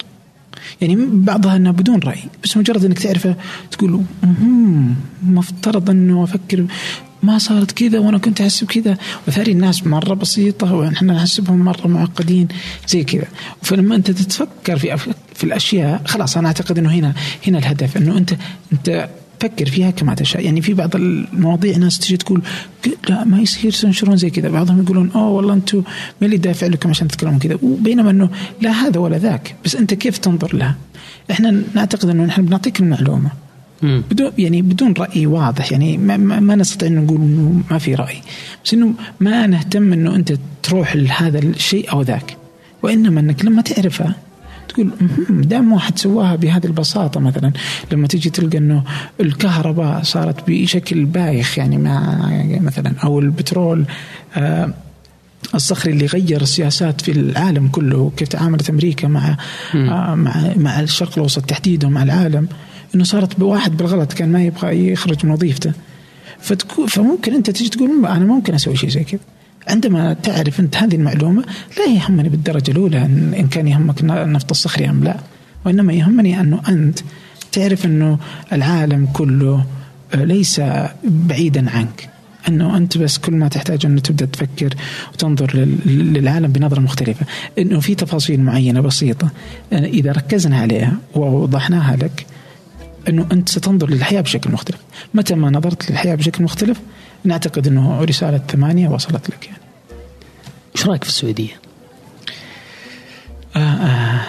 [0.82, 3.36] يعني بعضها إنها بدون رأي بس مجرد إنك تعرفه
[3.72, 6.66] تقول "مهم، مفترض إنه أفكر
[7.24, 8.97] ما صارت كذا وأنا كنت أحسب كذا.
[9.28, 12.47] وثاني الناس مرة بسيطة وإحنا نحسبهم مرة معقدين
[12.88, 13.26] زي كذا.
[13.62, 14.97] فلما أنت تتفكر في
[15.36, 17.14] في الأشياء خلاص أنا أعتقد إنه هنا
[17.47, 18.34] هنا الهدف إنه أنت
[18.74, 19.10] أنت
[19.42, 20.46] فكر فيها كما تشاء.
[20.46, 22.42] يعني في بعض المواضيع ناس تجي تقول
[23.10, 24.50] لا ما يصير تنشرون زي كذا.
[24.50, 25.78] بعضهم يقولون أوه والله أنتم
[26.22, 27.58] مين اللي دافع لكم عشان تتكلمون كذا.
[27.62, 28.30] وبينما إنه
[28.62, 29.56] لا هذا ولا ذاك.
[29.66, 30.76] بس أنت كيف تنظر لها؟
[31.32, 33.30] إحنا نعتقد إنه نحن بنعطيك المعلومة.
[33.84, 35.72] بدون يعني بدون رأي واضح.
[35.72, 38.18] يعني ما, ما, ما نستطيع إنه نقول إنه ما في رأي.
[38.66, 40.34] بس إنه ما نهتم إنه أنت
[40.64, 42.38] تروح لهذا الشيء أو ذاك.
[42.84, 44.16] وإنما إنك لما تعرفها
[44.74, 47.52] تقول "مهم، دام واحد سواها بهذه البساطة مثلا
[47.92, 48.84] لما تجي تلقى إنه
[49.20, 52.30] الكهرباء صارت بشكل بايخ يعني مع
[52.62, 53.86] مثلا أو البترول
[54.36, 54.74] آه
[55.56, 59.38] الصخري اللي غير السياسات في العالم كله كيف تعاملت أمريكا مع
[59.76, 62.48] آه مع مع الشرق الأوسط تحديدا ومع العالم
[62.96, 65.72] إنه صارت بواحد بالغلط كان ما يبغى يخرج من وظيفته.
[66.88, 69.20] فممكن أنت تجي تقول أنا ممكن أسوي شيء زي كذا.
[69.68, 71.43] عندما تعرف أنت هذه المعلومة
[71.78, 75.18] لا يهمني بالدرجة الأولى ان كان يهمك النفط الصخري أم لا.
[75.66, 76.99] وإنما يهمني أنه أنت
[77.51, 78.18] تعرف أنه
[78.53, 79.66] العالم كله
[80.14, 80.62] آه، ليس
[81.03, 82.09] بعيدا عنك.
[82.47, 84.74] أنه أنت بس كل ما تحتاج أنه تبدأ تفكر
[85.14, 87.26] وتنظر لل- للعالم بنظرة مختلفة.
[87.59, 89.30] إنه في تفاصيل معينة بسيطة
[89.74, 92.26] آه، إذا ركزنا عليها ووضحناها لك
[93.09, 94.78] إنه أنت ستنظر للحياة بشكل مختلف.
[95.14, 96.78] متى ما نظرت للحياة بشكل مختلف
[97.24, 99.62] نعتقد إنه رسالة ثمانية وصلت لك يعني
[100.76, 101.62] إيش رأيك في السعوديه؟
[103.56, 104.22] آه آه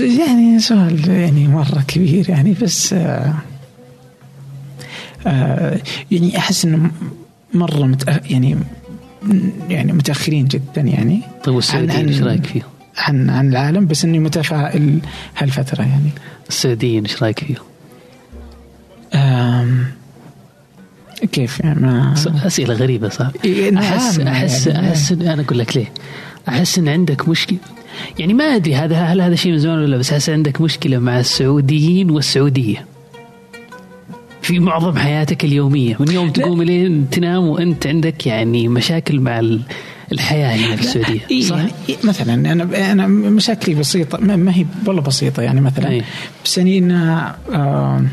[0.00, 3.34] يعني سؤال يعني مرة كبير يعني بس آه
[5.26, 5.80] آه
[6.10, 6.90] يعني أحس إنه
[7.54, 8.56] مرة متأ يعني
[9.68, 12.62] يعني متأخرين جدا يعني طيب والسعوديه إيش رأيك فيه؟
[12.98, 15.00] عن عن العالم بس إني متفائل
[15.36, 16.10] هالفترة يعني
[16.48, 17.56] السعوديين إيش رأيك فيه؟
[21.32, 22.14] كيف؟ يعني ما
[22.46, 25.92] أسئلة غريبة صح؟ إيه، نعم، احس احس يعني- احس إن- أنا أقول لك ليه؟
[26.48, 27.58] أحس إن عندك مشكلة.
[28.18, 31.20] يعني ما أدري هذا هل هذا شيء من زمان ولا بس أحس عندك مشكلة مع
[31.20, 32.84] السعوديين والسعودية.
[34.42, 35.96] في معظم حياتك اليومية.
[36.00, 39.60] من يوم تقوم لين تنام وأنت عندك يعني مشاكل مع ال-
[40.12, 41.20] الحياة هنا في السعودية.
[41.30, 44.18] إيه صح؟ يعني إيه مثلا أنا أنا مشاكلي بسيطة.
[44.18, 45.88] ما, هي والله بسيطة يعني مثلا.
[45.90, 46.02] أي.
[46.44, 48.04] بس يعني انها آه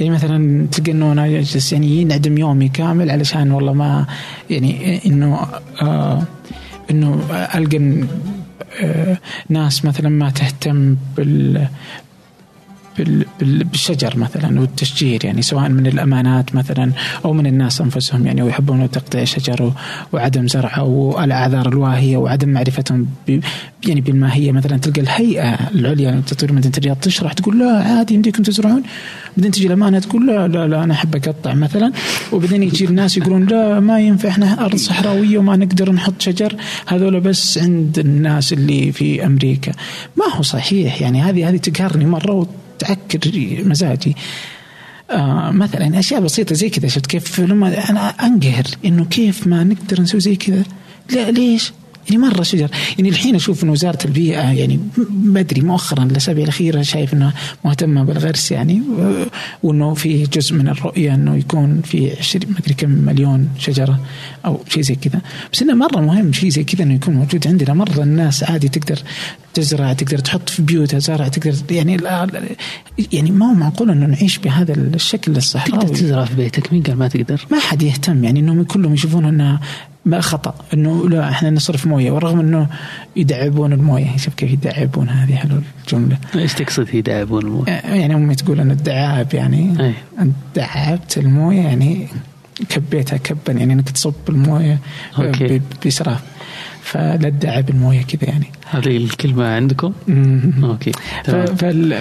[0.00, 4.06] يعني مثلا تلقى انه أنا اجلس يعني ينعدم يومي كامل علشان والله ما
[4.50, 5.46] يعني إنه
[5.82, 6.22] آه
[6.90, 7.20] إنه
[7.54, 8.04] ألقى
[8.82, 9.18] آه
[9.48, 11.68] ناس مثلا ما تهتم بال-
[13.40, 16.90] بالشجر مثلا والتشجير يعني سواء من الأمانات مثلا
[17.24, 19.72] أو من الناس أنفسهم يعني ويحبون تقطيع شجر و-
[20.12, 23.06] وعدم زرعه والاعذار الواهية وعدم معرفتهم
[23.88, 28.82] يعني بالماهيه مثلا تلقى الهيئة العليا لتطوير مدينه الرياض تشرح تقول لا عادي يمديكم تزرعون
[29.36, 31.92] بعدين تجي الأمانة تقول لا لا لا أنا أحب أقطع مثلا
[32.32, 36.56] وبعدين يجي الناس يقولون لا ما ينفع إحنا أرض صحراوية وما نقدر نحط شجر.
[36.86, 39.72] هذول بس عند الناس اللي في أمريكا.
[40.16, 42.32] ما هو صحيح يعني هذه هذه تقهرني مرة
[42.74, 43.20] وتعكر
[43.64, 44.16] مزاجي.
[45.10, 50.00] آه مثلا أشياء بسيطة زي كذا شفت كيف؟ لما أنا أنقهر إنه كيف ما نقدر
[50.00, 50.64] نسوي زي كذا.
[51.30, 51.72] ليش؟
[52.10, 54.80] يعني مرة شجر يعني الحين أشوف ان وزارة البيئة يعني
[55.10, 57.32] بدري مؤخرا الاسابيع الاخيره شايف انها
[57.64, 58.82] مهتمة بالغرس يعني
[59.62, 64.00] وإنه في جزء من الرؤية إنه يكون في 20 ما أدري كم مليون شجرة
[64.46, 65.20] أو شيء زي كذا.
[65.52, 67.74] بس إنه مرة مهم شيء زي كذا إنه يكون موجود عندنا.
[67.74, 68.98] مرة الناس عادي تقدر
[69.54, 71.96] تزرع تقدر تحط في بيوتها زرع تقدر يعني
[73.12, 76.96] يعني ما هو معقول إنه نعيش بهذا الشكل تقدر الصحراوي تزرع في بيتك مين قال
[76.96, 79.60] ما تقدر؟ ما حد يهتم يعني إنهم كلهم يشوفون انها
[80.06, 80.54] ما خطأ.
[80.74, 82.12] إنه لا إحنا نصرف موية.
[82.12, 82.66] ورغم إنه
[83.16, 84.16] يدعبون الموية.
[84.16, 86.18] شوف كيف يدعبون هذه حلو الجملة.
[86.34, 89.94] إيش تقصد يدعبون الموية؟ يعني أمي تقول ان الدعاب يعني أي.
[90.18, 92.08] انت دعبت الموية يعني
[92.68, 93.52] كبيتها كبا.
[93.52, 94.78] يعني إنك تصب الموية
[95.84, 96.20] باسراف
[96.84, 100.64] فلا تدعب المويه كذا يعني هذه الكلمة عندكم؟ مم.
[100.64, 100.92] أوكي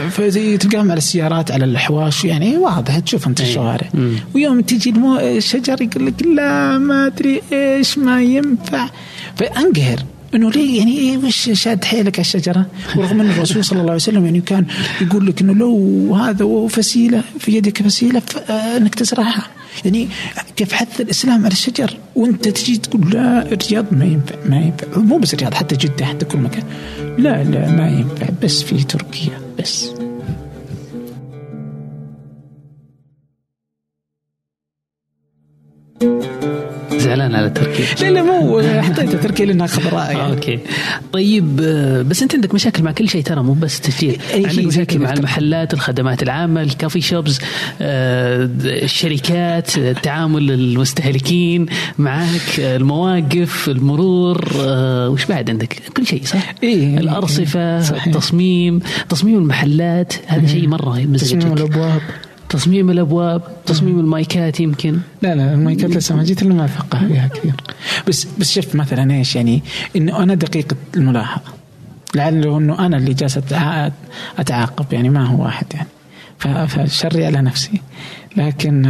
[0.09, 3.41] فزي تلقاهم على السيارات على الحواش يعني واضح تشوف أنت.
[3.41, 4.13] الشوارع مم.
[4.35, 5.19] ويوم تجي المو...
[5.19, 8.89] الشجر يقول لك لا ما أدري إيش ما ينفع
[9.35, 9.99] فأنقهر
[10.35, 12.65] إنه ليه يعني إيه وش شاد حيلك على الشجرة
[12.95, 14.65] ورغم إن الرسول صلى الله عليه وسلم يعني كان
[15.01, 19.47] يقول لك إنه لو هذا فسيلة في يدك فسيلة انك تزرعها
[19.85, 20.07] يعني
[20.55, 24.97] كيف حث الإسلام على الشجر؟ وأنت تجي تقول لا الرياض ما ينفع ما ينفع.
[24.97, 26.63] مو بس الرياض حتى جدة حتى كل مكان.
[27.17, 28.27] لا لا ما ينفع.
[28.43, 29.89] بس في تركيا بس.
[37.15, 40.33] زعلان على تركيا لا لا مو حطيت تركيا لأنها خضراء يعني.
[40.33, 40.59] أوكي
[41.13, 44.99] طيب آه، بس أنت عندك مشاكل مع كل شيء ترى مو بس تسجيل عندك مشاكل
[44.99, 45.13] مع.
[45.13, 47.39] المحلات الخدمات العامه الكافي شوبز
[47.81, 51.65] الشركات التعامل المستهلكين
[51.97, 56.97] معك آه، المواقف المرور آه، وش بعد عندك كل شيء صح إيه.
[56.97, 58.07] الأرصفة صحيح.
[58.07, 62.01] التصميم تصميم المحلات هذا شيء مرة تصميم مزعجك الأبواب
[62.53, 64.99] تصميم الأبواب تصميم المايكات يمكن.
[65.21, 67.53] لا لا المايكات لسه ما جيت الا ما افقه فيها كثير.
[68.07, 69.63] بس بس شفت مثلا إيش يعني
[69.95, 71.51] إنه أنا دقيق الملاحظة.
[72.15, 73.39] لعله إنه أنا اللي جالس
[74.37, 75.87] أتعاقب يعني ما هو واحد يعني.
[76.67, 77.81] فشري على نفسي.
[78.37, 78.83] لكن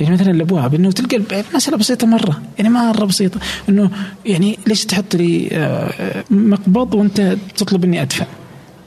[0.00, 2.42] يعني مثلا الأبواب إنه تلقى مسألة بسيطة مرة.
[2.58, 3.40] يعني مرة بسيطة.
[3.68, 3.90] إنه
[4.26, 8.26] يعني ليش تحط لي آه، مقبض وأنت تطلب إني أدفع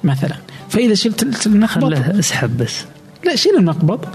[0.03, 0.35] مثلا.
[0.69, 2.85] فإذا شلت المقبض خله اسحب بس.
[3.25, 4.05] لا شيل المقبض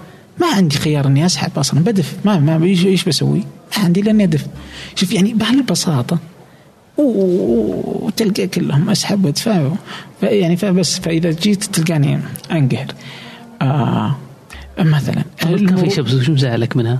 [0.40, 2.16] ما عندي خيار إني أسحب أصلا بدف.
[2.24, 3.38] ما ما إيش إيش بسوي؟
[3.76, 4.46] ما عندي الا اني أدف.
[4.94, 6.18] شوف يعني بهالبساطه
[6.98, 9.70] وتلقى كلهم أسحب وأدفع.
[10.22, 12.86] يعني فبس فإذا جيت تلقاني أنقهر.
[13.62, 14.16] آه
[14.78, 15.90] مثلا الكافي
[16.24, 16.98] شو مزعلك منها؟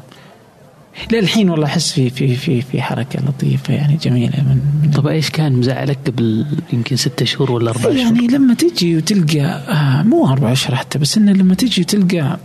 [1.12, 5.06] لا الحين والله أحس في في في في حركة لطيفة يعني جميلة من, من طب
[5.06, 10.02] إيش كان مزعلك قبل يمكن ستة شهور ولا أربعة شهور؟ يعني لما تجي وتلقى آه
[10.02, 12.38] مو أربع أشهر حتى بس إنه لما تجي وتلقى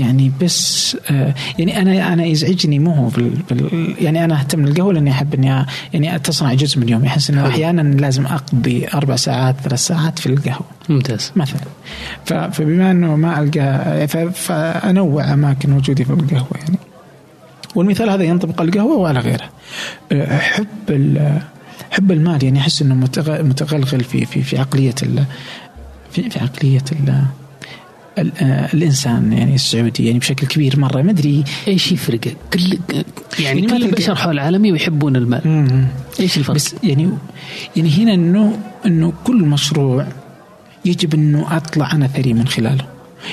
[0.00, 4.92] يعني بس آه يعني أنا أنا يزعجني مو هو بال بال يعني أنا أهتم بالقهوه
[4.92, 7.06] لأني أحب إني يعني تصنع جزء من يومي.
[7.06, 7.48] أحس إنه.
[7.48, 10.66] أحيانا لازم أقضي أربع ساعات ثلاث ساعات في القهوة.
[10.88, 11.32] ممتاز.
[11.36, 11.60] مثلا.
[12.24, 16.78] فبما إنه ما ألقى فأنوع أماكن وجودي في القهوة يعني.
[17.78, 19.50] والمثال هذا ينطبق على القهوة وعلى غيرها
[20.12, 20.66] أه، حب
[21.90, 25.24] حب المال يعني أحس إنه متغ- متغلغل في في في عقلية ال
[26.12, 27.22] في في عقلية ال
[28.18, 32.20] آه، الإنسان يعني السعودي يعني بشكل كبير مرة ما أدري إيش يفرق؟
[32.52, 32.60] كل
[32.90, 33.04] يعني
[33.38, 35.86] يعني كل البشر حول العالم يحبون المال مم.
[36.20, 37.10] إيش الفرق؟ بس يعني
[37.76, 40.06] يعني هنا إنه إنه كل مشروع
[40.84, 42.84] يجب إنه أطلع أنا ثري من خلاله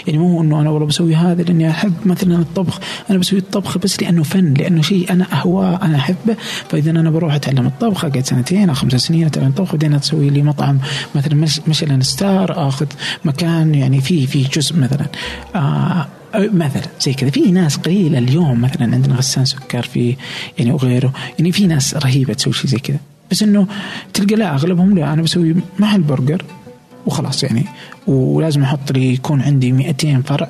[0.08, 2.80] يعني مو إنه أنا والله بسوي هذا لأني أحب مثلا الطبخ
[3.10, 6.36] أنا بسوي الطبخ بس لأنه فن لأنه شيء أنا أهواه أنا أحبه.
[6.70, 10.42] فإذا أنا بروح أتعلم الطبخ أقعد سنتين أو خمس سنين أتعلم الطبخ بعدين أسوي لي
[10.42, 10.80] مطعم
[11.16, 12.88] مثلا ميشلان star أخذ
[13.26, 15.06] مكان يعني في في جزء مثلا
[15.56, 17.30] آه مثلا زي كذا.
[17.30, 20.16] في ناس قليلة اليوم مثلا عندنا غسان سكر في
[20.58, 21.14] يعني وغيره.
[21.40, 22.98] يعني في ناس رهيبة تسوي شيء زي كذا.
[23.32, 23.68] بس إنه
[24.14, 25.14] تلقى لا أغلبهم لا.
[25.14, 26.44] أنا بسوي محل برجر.
[27.06, 27.66] وخلاص يعني.
[28.08, 30.48] ولازم أحط لي يكون عندي 200 فرع.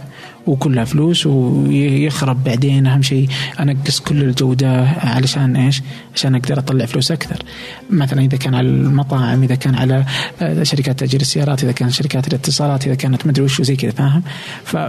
[0.47, 3.27] وكلها فلوس ويخرب بعدين أهم شيء
[3.59, 5.81] أنقص كل الجوده علشان إيش؟
[6.15, 7.43] عشان أقدر أطلع فلوس أكثر.
[7.89, 10.05] مثلا إذا كان على المطاعم، إذا كان على
[10.41, 14.23] آه، شركات تأجير السيارات، إذا كانت شركات الاتصالات، إذا كانت مدري وش وزي كذا فاهم؟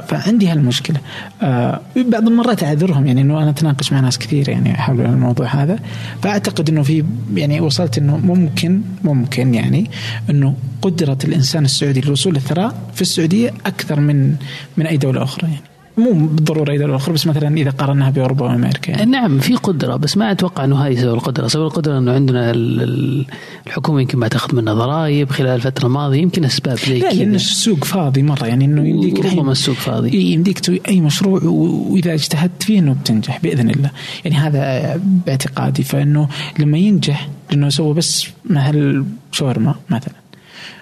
[0.08, 1.00] فعندي هالمشكلة.
[1.42, 5.78] آه، بعض المرات أعذرهم يعني إنه أنا أتناقش مع ناس كثير يعني حول الموضوع هذا
[6.22, 7.04] فأعتقد إنه في
[7.34, 9.90] يعني وصلت إنه ممكن ممكن يعني
[10.30, 14.36] إنه قدرة الإنسان السعودي للوصول للثراء في السعودية أكثر من
[14.76, 15.60] من أي دولة أخرى يعني.
[15.98, 19.10] مو بالضرورة اي دوله أخرى بس مثلا إذا قارناها بأوروبا وأمريكا يعني.
[19.10, 22.82] نعم في قدرة بس ما أتوقع أنه هذه سبب القدرة سبب القدرة أنه عندنا ال-
[22.82, 23.26] ال-
[23.66, 27.34] الحكومة يمكن ما تأخذ منا ضرائب خلال الفترة الماضية يمكن أسباب زي لا لأن كذا
[27.36, 32.62] السوق فاضي مرة يعني إنه يمديك ربما السوق فاضي يمديك تسوي أي مشروع وإذا اجتهدت
[32.62, 33.90] فيه إنه بتنجح بإذن الله
[34.24, 36.28] يعني هذا باعتقادي فإنه
[36.58, 40.14] لما ينجح لأنه سوى بس محل شاورما مثلا.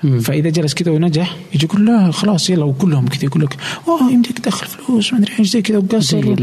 [0.05, 3.57] فإذا جلس كذا ونجح يجي يقول لا خلاص يلا وكلهم كذا يقول لك
[3.89, 6.35] أوه يمديك تدخل فلوس ما أدري إيش زي كذا وقصر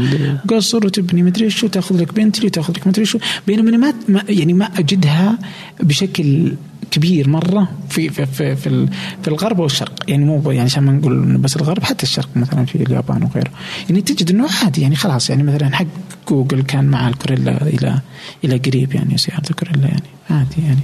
[0.48, 3.94] قصر وتبني ما أدري إيش وتأخذ لك بنتلي وتأخذ لك ما أدري إيش بينما أنا
[4.08, 5.38] ما يعني ما أجدها
[5.80, 6.52] بشكل
[6.90, 8.86] كبير مرة في في في في,
[9.22, 12.74] في الغرب والشرق يعني مو يعني عشان ما نقول بس الغرب حتى الشرق مثلا في
[12.74, 13.50] اليابان وغيره.
[13.88, 15.86] يعني تجد إنه عادي يعني خلاص يعني مثلا حق
[16.28, 18.00] جوجل كان مع الكوريلا إلى
[18.44, 20.80] إلى قريب يعني سيارة الكوريلا يعني عادي يعني.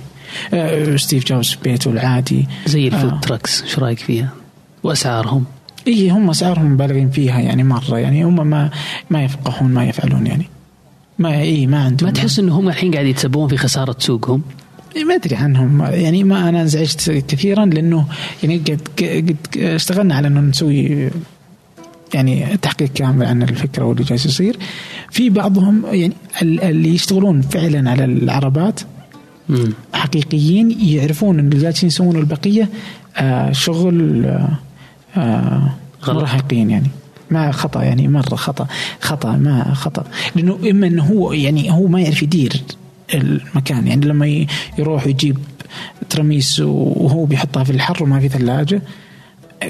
[0.96, 3.20] ستيف جوبز بيته العادي زي الفود آه.
[3.20, 4.28] تراكس شو رأيك فيها؟
[4.82, 5.44] وأسعارهم
[5.88, 8.70] اي هم أسعارهم مبالغين فيها يعني مرة يعني هم ما
[9.10, 10.44] ما يفقهون ما يفعلون يعني
[11.18, 14.42] ما اي ما عندهم ما تحس إنه هم الحين قاعد يتسببون في خسارة سوقهم؟
[15.08, 18.04] ما أدري عنهم يعني ما أنا انزعجت كثيرا لأنه
[18.42, 21.10] يعني قد قد اشتغلنا على إنه نسوي
[22.14, 24.56] يعني تحقيق كامل عن الفكرة واللي جالس يصير
[25.10, 26.12] في بعضهم يعني
[26.42, 28.80] ال- اللي يشتغلون فعلا على العربات
[29.48, 29.72] مم.
[29.94, 32.68] حقيقيين يعرفون إن اللي جالسين يسوون البقية
[33.16, 34.48] آه شغل آه
[35.16, 35.74] آه.
[36.08, 36.90] مراهقين يعني
[37.30, 38.66] ما خطأ يعني مرة خطأ
[39.00, 40.04] خطأ ما خطأ
[40.36, 42.52] لأنه إما إنه هو يعني هو ما يعرف يدير
[43.14, 44.46] المكان يعني لما
[44.78, 45.38] يروح يجيب
[46.10, 48.82] ترميس وهو بيحطها في الحر وما في ثلاجة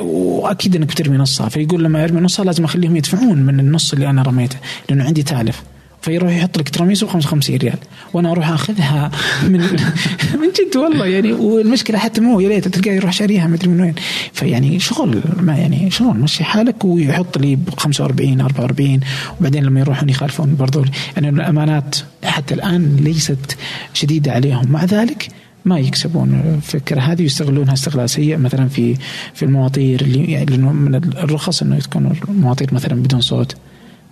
[0.01, 4.23] وأكيد إنك بترمي نصها فيقول لما أرمي نصها لازم أخليهم يدفعون من النص اللي أنا
[4.23, 4.57] رميته
[4.89, 5.63] لأنه عندي تالف
[6.03, 7.79] فيروح يحط لك تراميس ب 55 ريال.
[8.13, 9.11] وأنا أروح أخذها
[9.43, 9.61] من
[10.41, 11.33] من جد والله يعني.
[11.33, 13.95] والمشكلة حتى مو يا ريت تلقاه يروح شاريها ما أدري من وين.
[14.33, 19.01] فيعني شغل ما يعني شغل مشي حالك ويحط لي ب 45 44
[19.41, 20.85] وبعدين لما يروحون يخالفون برضو.
[21.17, 23.57] يعني الأمانات حتى الآن ليست
[23.95, 24.73] شديدة عليهم.
[24.73, 25.29] مع ذلك
[25.65, 28.37] ما يكسبون الفكرة هذه ويستغلونها استغلال سيء.
[28.37, 28.97] مثلا في
[29.35, 33.57] في المواطير اللي يعني من الرخص إنه تكون المواطير مثلا بدون صوت.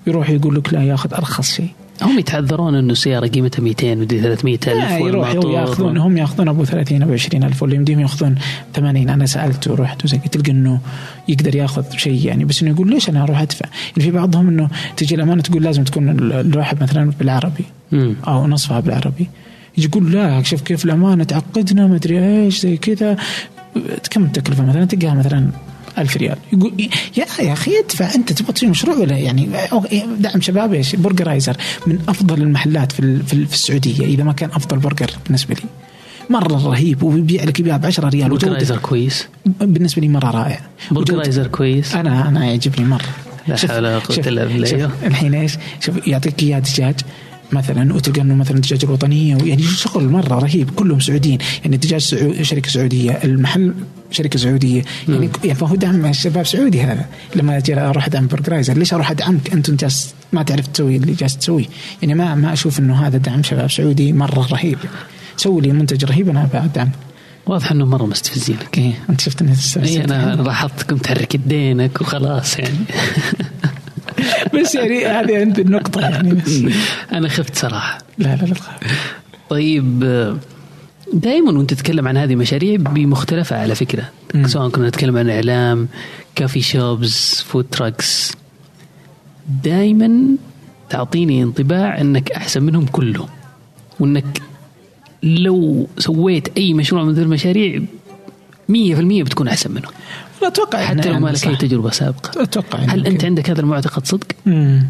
[0.07, 1.68] يروح يقول لك لا ياخذ أرخص شيء.
[2.02, 6.64] هم يتعذرون إنه سيارة قيمتها 200 ودي 300 ألف لا يروح ياخذون هم ياخذون أبو
[6.64, 8.34] 30 أبو 20 ألف واللي يمديهم ياخذون
[8.74, 10.80] 80 أنا سألت ورحت وزي تلقى إنه
[11.28, 14.68] يقدر ياخذ شيء يعني بس إنه يقول ليش أنا أروح أدفع؟ يعني في بعضهم إنه
[14.96, 17.64] تجي الأمانة تقول لازم تكون اللوحه مثلا بالعربي.
[18.28, 19.28] أو نصفها بالعربي.
[19.78, 23.16] يجي يقول لا شوف كيف الأمانة تعقدنا ما أدري إيش زي كذا.
[24.11, 25.48] كم التكلفة؟ مثلا تلقاها مثلا
[25.99, 26.36] ألف ريال.
[26.53, 26.72] يقول
[27.16, 31.57] يا يا أخي ادفع أنت تبغى تسوي مشروع ولا يعني؟ أو- دعم شباب إيش برجرايززر
[31.86, 35.62] من أفضل المحلات في في ال- في السعودية إذا ما كان أفضل برجر بالنسبة لي.
[36.30, 39.26] مرة رهيب وبيبيع لك اياه ب 10 ريال برجرايززر كويس؟
[39.61, 40.61] بالنسبة لي مرة رائع.
[40.91, 43.05] برجرايززر كويس؟ أنا أنا يعجبني مرة.
[43.49, 44.90] لا حول ولا شوف- إلا بالله.
[45.07, 46.94] الحين إيش؟ شوف يعطيك إياه دجاج.
[47.53, 51.38] مثلا وتلقى إنه مثلا الدجاج الوطنيه يعني شغل مرة رهيب كلهم سعوديين.
[51.64, 52.42] يعني الدجاج سعو...
[52.42, 53.74] شركة سعودية المحل
[54.11, 54.82] شركة سعودية.
[55.09, 57.07] يعني يعني فهو دعم الشباب سعودي هذا.
[57.36, 61.36] لما أجي أروح ادعم برجرايززر ليش أروح أدعمك؟ أنت جالس ما تعرف تسوي اللي جالس
[61.36, 61.66] تسويه
[62.03, 64.78] يعني ما ما أشوف إنه هذا دعم شباب سعودي مرة رهيب.
[65.36, 66.90] سوي لي منتج رهيب أنا بدعم
[67.47, 68.78] واضح إنه مرة مستفزينك.
[68.78, 68.92] إيه.
[69.11, 72.78] أنت شفت إنه اي أنا أنا لاحظتكم تحرك يدينك وخلاص يعني.
[74.61, 76.62] بس يعني هذه عند النقطة يعني بس.
[77.12, 77.98] أنا خفت صراحة.
[78.18, 78.76] لا لا لا تخاف
[79.50, 80.00] طيب
[81.12, 84.11] دائما وأنت تتكلم عن هذه المشاريع بمختلفها على فكرة.
[84.34, 84.46] مم.
[84.46, 85.88] سواء كنا نتكلم عن إعلام
[86.34, 88.32] coffee shops food trucks
[89.64, 90.26] دائما
[90.90, 93.28] تعطيني انطباع إنك أحسن منهم كلهم.
[94.00, 94.42] وإنك
[95.22, 97.82] لو سويت أي مشروع من ذي المشاريع 100%
[99.22, 99.92] بتكون أحسن منهم.
[100.43, 101.47] لا أتوقع حتى لو يعني ما لك.
[101.47, 103.24] أي تجربة سابقة أتوقع هل أنت.
[103.24, 104.87] عندك هذا المعتقد صدق؟ مم.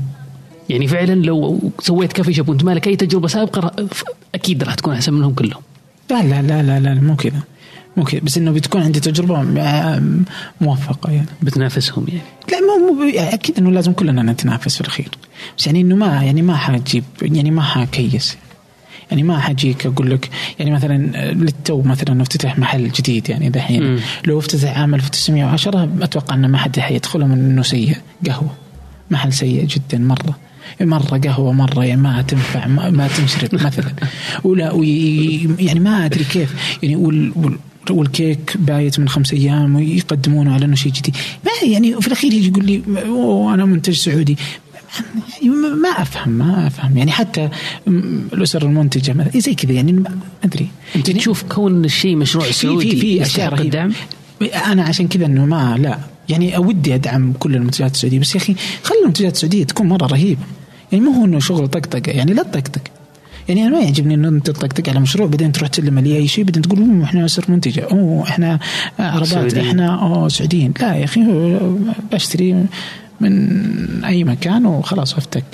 [0.68, 3.88] يعني فعلا لو سويت كافي شوب وأنت ما لك أي تجربة سابقة
[4.34, 5.62] أكيد راح تكون أحسن منهم كلهم
[6.10, 7.40] لا لا لا لا لا مو كذا
[7.96, 10.24] مو كذا بس إنه بتكون عندي تجربة م-
[10.60, 12.20] موفقة يعني بتنافسهم يعني
[12.52, 15.08] لا مو مو يعني أكيد إنه لازم كلنا نتنافس في الأخير
[15.58, 18.36] بس يعني إنه ما يعني ما حجيب يعني ما حكيس
[19.10, 24.00] يعني ما حجيك أقول لك يعني مثلا للتو مثلا افتتح محل جديد يعني دحين.
[24.26, 27.96] لو افتتح عام 1910 أتوقع إنه ما حد حيدخله من إنه سيء
[28.26, 28.54] قهوة.
[29.10, 30.38] محل سيء جدا مرة.
[30.80, 33.92] مرة قهوة مرة يعني ما تنفع ما, ما تنشرب مثلا.
[34.44, 34.64] ولا
[35.58, 36.78] يعني ما أدري كيف.
[36.82, 37.58] يعني وال وال
[37.90, 41.16] والكيك بايت من خمس أيام ويقدمونه على إنه شيء جديد.
[41.44, 42.82] ما يعني في الأخير يجي يقول لي
[43.54, 44.36] أنا منتج سعودي.
[45.42, 45.48] يعني
[45.82, 46.96] ما أفهم ما أفهم.
[46.96, 47.48] يعني حتى
[48.32, 50.68] الأسر المنتجة مثلا زي كذا يعني ما أدري.
[50.96, 53.92] أنت تشوف كون الشيء مشروع في سعودي في في اشياء الدعم؟
[54.66, 55.98] أنا عشان كذا إنه ما لا.
[56.28, 60.40] يعني أودي أدعم كل المنتجات السعودية بس يا أخي خلي المنتجات السعودية تكون مرة رهيبه
[60.92, 62.80] يعني مو هو إنه شغل طقطقة يعني لا تطقطق.
[63.48, 66.44] يعني أنا ما يعجبني إنه أنت تطقطق على مشروع بعدين تروح تسلم لي أي شيء
[66.44, 68.58] بعدين تقول "أوه، إحنا أسر منتجة أوه إحنا
[68.98, 69.54] عربات.
[69.54, 70.72] إحنا أوه سعوديين.
[70.80, 71.20] لا يا أخي
[72.12, 72.64] بشتري
[73.20, 75.44] من أي مكان وخلاص وافتك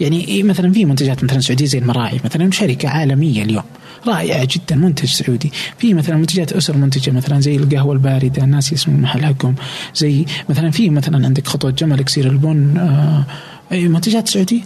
[0.00, 3.62] يعني إيه مثلا في منتجات مثلا سعودية زي المراعي مثلا شركة عالمية اليوم
[4.06, 5.52] رائعة جدا منتج سعودي.
[5.78, 9.54] في مثلا منتجات أسر منتجة مثلا زي القهوة الباردة الناس اسم المحل حقهم
[9.94, 13.24] زي مثلا في مثلا عندك خطوه جمل إكسير البن آه
[13.72, 14.60] منتجات سعودية.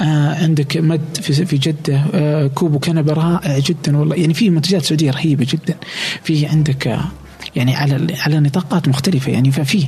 [0.00, 4.16] آه عندك مد في في جدة آه كوبو كنبه رائع جدا والله.
[4.16, 5.74] يعني في منتجات سعودية رهيبة جدا.
[6.22, 7.04] في عندك آه
[7.56, 9.32] يعني على على نطاقات مختلفة.
[9.32, 9.86] يعني ففي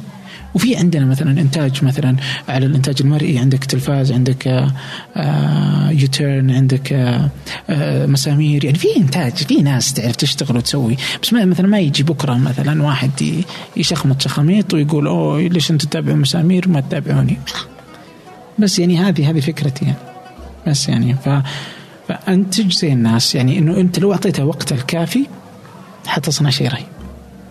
[0.56, 2.16] وفي عندنا مثلا إنتاج مثلا
[2.48, 4.70] على الإنتاج المرئي عندك تلفاز عندك
[5.16, 7.30] آه يوتيرن عندك آه
[7.70, 8.64] آه مسامير.
[8.64, 10.96] يعني في إنتاج في ناس تعرف تشتغل وتسوي.
[11.22, 13.44] بس ما مثلا ما يجي بكرة مثلا واحد
[13.76, 17.38] يشخمط شخاميط ويقول أوه ليش أنتم تتابعون مسامير؟ وما تتابعوني.
[18.58, 19.98] بس يعني هذه هذه فكرتي يعني.
[20.66, 21.28] بس يعني ف
[22.08, 23.34] فأنتج زي الناس.
[23.34, 25.26] يعني إنه أنت لو أعطيته وقت الكافي
[26.06, 26.95] حتصنع شيء رهيب.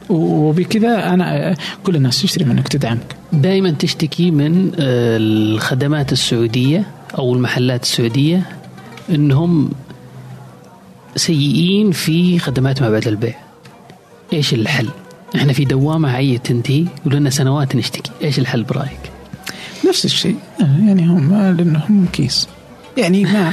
[0.10, 3.16] وبكذا أنا كل الناس تشتري منك تدعمك.
[3.34, 6.84] دائما تشتكي من الخدمات السعودية
[7.18, 8.42] أو المحلات السعودية
[9.10, 9.72] إنهم
[11.16, 13.36] سيئين في خدمات ما بعد البيع.
[14.34, 14.90] إيش الحل؟
[15.36, 19.12] إحنا في دوامة عيه تنتهي ولنا سنوات نشتكي، إيش الحل برأيك؟
[19.88, 22.48] نفس الشيء يعني هم لأنهم كيس.
[22.98, 23.52] يعني ما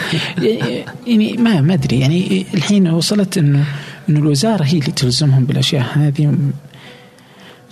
[1.07, 2.00] يعني ما ما أدري.
[2.00, 3.64] يعني الحين وصلت إنه
[4.09, 6.34] إنه الوزارة هي اللي تلزمهم بالأشياء هذه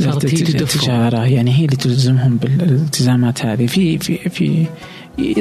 [0.01, 4.67] صارت هي اللي التجارة يعني هي اللي تلزمهم بالالتزامات هذه في في في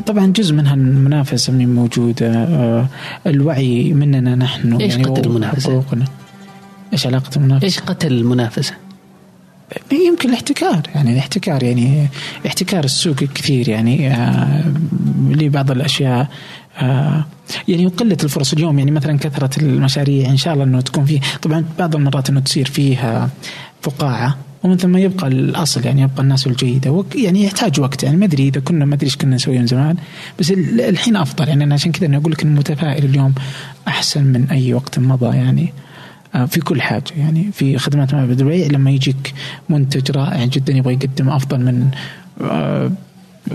[0.05, 2.87] طبعا جزء منها المنافسة من موجودة آه،
[3.27, 5.83] الوعي مننا نحن إيش يعني قتل المنافسة؟
[6.93, 8.73] إيش علاقة المنافسة؟ إيش قتل المنافسة؟
[9.91, 12.07] يمكن الاحتكار يعني الاحتكار يعني
[12.47, 14.63] احتكار السوق كثير يعني آه
[15.29, 16.27] لبعض الأشياء
[17.67, 21.19] يعني وقله الفرص اليوم يعني مثلا كثرة المشاريع إن شاء الله إنه تكون فيه.
[21.41, 23.29] طبعا بعض المرات إنه تصير فيها
[23.81, 28.03] فقاعة ومن ثم يبقى الأصل يعني يبقى الناس الجيدة يعني يحتاج وقت.
[28.03, 29.95] يعني ما أدري إذا كنا ما أدري إيش كنا نسوي من زمان
[30.39, 31.47] بس الحين أفضل.
[31.47, 33.33] يعني أنا عشان كذا أنا أقول لك انه متفائل اليوم
[33.87, 35.73] أحسن من أي وقت مضى يعني
[36.35, 37.03] آه، في كل حاجة.
[37.17, 39.33] يعني في خدمات معبد البيع لما يجيك
[39.69, 41.91] منتج رائع جدا يبغى يقدم أفضل من
[42.41, 42.91] آه،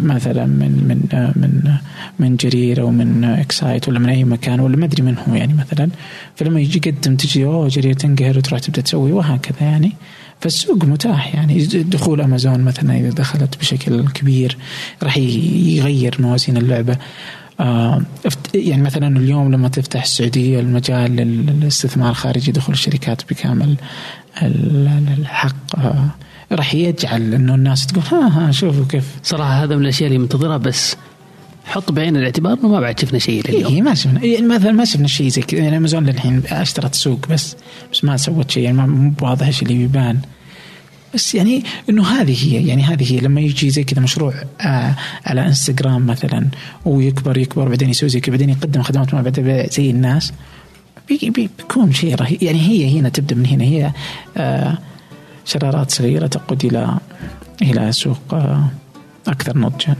[0.02, 0.98] مثلا من من
[1.36, 1.74] من
[2.18, 5.54] من جرير أو من إكسايت ولا من أي مكان ولا ما أدري من هو يعني
[5.54, 5.88] مثلا.
[6.36, 9.12] فلما يجي يقدم تجي أوه جرير تنقهر وتروح تبدأ تسوي.
[9.12, 9.92] وهكذا يعني.
[10.40, 11.64] فالسوق متاح يعني.
[11.66, 14.56] دخول أمازون مثلا إذا دخلت بشكل كبير
[15.02, 16.96] راح يغير موازين اللعبة.
[17.60, 18.02] آه
[18.54, 23.76] يعني مثلا اليوم لما تفتح السعودية المجال للاستثمار الخارجي دخول الشركات بكامل
[25.18, 25.78] الحق.
[25.78, 26.08] آه
[26.54, 29.04] راح يجعل إنه الناس تقول ها ها شوفوا كيف.
[29.22, 30.96] صراحة هذا من الأشياء اللي منتظرها بس
[31.64, 34.24] حط بعين الاعتبار إنه ما بعد شفنا شيء لليوم إيه ما شفنا.
[34.24, 35.60] يعني مثلا ما شفنا شيء زي كذا.
[35.60, 37.56] يعني أمازون للحين أشترت سوق بس
[37.92, 38.62] بس ما سوت شيء.
[38.62, 40.18] يعني مو واضح إيش اللي بيبان
[41.14, 43.18] بس يعني إنه هذه هي يعني هذه هي.
[43.20, 44.96] لما يجي زي كذا مشروع آه
[45.26, 46.48] على إنستغرام مثلا
[46.84, 50.32] ويكبر يكبر بعدين يسوي زي كذا بعدين يقدم خدمات ما بعد زي الناس
[51.08, 52.42] بي بيكون شيء رهيب.
[52.42, 53.64] يعني هي هنا تبدأ من هنا.
[53.64, 53.92] هي
[54.36, 54.78] آه
[55.44, 56.98] شرارات صغيرة تقود إلى
[57.62, 58.68] إلى سوق آه
[59.26, 59.96] أكثر نضجا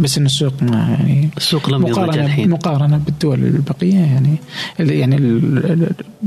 [0.00, 4.36] بس إن السوق ما يعني السوق لم مقارنة الحين مقارنة بالدول البقية يعني
[4.78, 5.16] يعني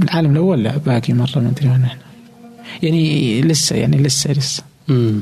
[0.03, 2.01] العالم الأول لا باقي مرة ما أدري وين إحنا.
[2.83, 4.63] يعني لسه يعني لسه لسه.
[4.89, 5.19] امم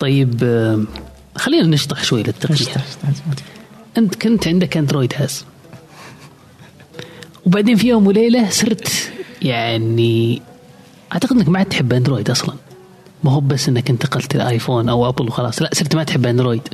[0.00, 0.34] طيب
[1.36, 2.84] خلينا نشطح شوي للتقنيه
[3.98, 5.44] أنت كنت عندك أندرويد هاز
[7.46, 9.12] وبعدين في يوم وليلة صرت
[9.42, 10.42] يعني
[11.14, 12.54] أعتقد إنك ما عاد تحب أندرويد أصلا
[13.24, 16.68] ما هو بس إنك انتقلت لايفون أو أبل وخلاص لا صرت ما تحب أندرويد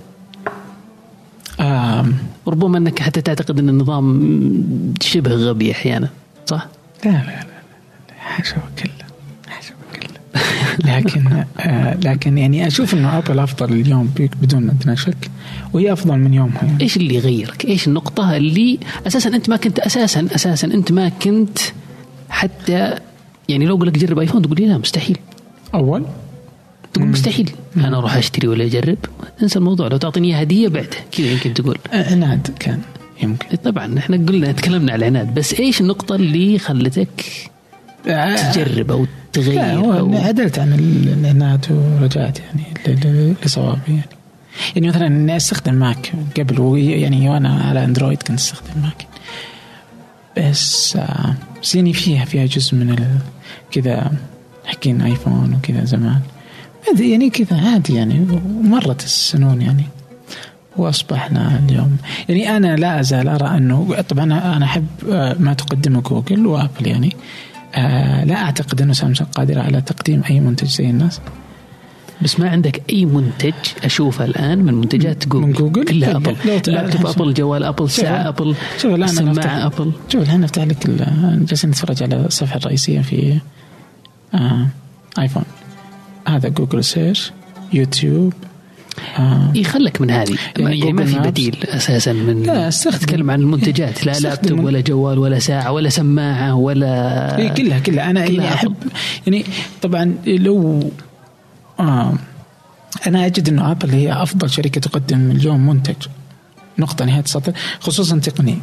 [1.60, 2.14] آم.
[2.46, 6.08] ربما إنك حتى تعتقد إن النظام شبه غبي أحيانا
[6.46, 6.66] صح؟
[7.04, 8.14] لا لا لا, لا.
[8.18, 9.10] حاشا وكلا
[10.84, 14.10] لكن آه لكن يعني أشوف إنه أبل أفضل اليوم
[14.42, 15.30] بدون ادنى شك
[15.72, 16.82] وهي أفضل من يومها يعني.
[16.82, 21.58] إيش اللي يغيرك؟ إيش النقطة اللي أساسا أنت ما كنت أساسا أساسا أنت ما كنت
[22.28, 22.98] حتى
[23.50, 25.18] يعني لو أقول لك جرب ايفون تقول لي لا مستحيل.
[25.74, 26.04] أول؟
[26.92, 27.12] تقول مم.
[27.12, 27.50] مستحيل.
[27.76, 27.84] مم.
[27.84, 28.98] أنا أروح أشتري ولا أجرب؟
[29.42, 29.88] انسى الموضوع.
[29.88, 31.78] لو تعطيني هدية بعدها كذا يمكن تقول.
[31.92, 32.80] عناد كان
[33.22, 33.56] يمكن.
[33.56, 35.34] طبعا إحنا قلنا تكلمنا على العناد.
[35.34, 37.24] بس إيش النقطة اللي خلتك
[38.08, 38.52] آه.
[38.52, 40.14] تجرب أو تغير أو...
[40.14, 44.04] عدلت عن العناد ورجعت يعني لصوابي يعني.
[44.76, 49.06] يعني مثلا اني أستخدم ماك قبل يعني وأنا على اندرويد كنت أستخدم ماك
[50.38, 53.18] بس آه، بس يعني فيها فيها جزء من
[53.70, 54.12] كذا
[54.66, 56.20] حقين آيفون وكذا زمان.
[57.00, 59.84] يعني كذا عادي يعني ومرت السنون يعني.
[60.76, 61.96] وأصبحنا اليوم.
[62.28, 67.16] يعني أنا لا أزال أرى أنه طبعا أنا أحب آه، ما تقدمه جوجل وأبل يعني.
[67.74, 71.20] آه لا أعتقد انه سامسونج قادرة على تقديم أي منتج زي الناس.
[72.22, 73.52] بس ما عندك أي منتج
[73.84, 78.54] أشوفه الآن من منتجات جوجل من جوجل كلها ابل لابتوب ابل جوال ابل ساعة ابل
[78.78, 80.90] شوف الآن سماعة ابل شوف الآن أفتح لك
[81.48, 83.38] جالسين نتفرج على الصفحة الرئيسية في
[84.34, 84.66] آه
[85.18, 85.44] ايفون
[86.28, 87.32] هذا جوجل search
[87.72, 88.32] يوتيوب
[89.18, 89.52] آه.
[89.54, 91.28] يخلك من هذه يعني يعني ما جوجل في.
[91.30, 92.96] بديل أساسا من لا، استخدم.
[92.96, 94.12] أتكلم عن المنتجات لا.
[94.12, 98.74] لابتوب ولا جوال ولا ساعة ولا سماعة ولا هي كلها كلها أنا كلها يعني احب.
[99.26, 99.44] يعني
[99.82, 100.90] طبعا لو
[101.80, 102.14] آه
[103.06, 106.06] أنا أجد إنه آبل هي أفضل شركة تقدم اليوم منتج.
[106.78, 108.58] نقطة نهاية السطر خصوصا تقني.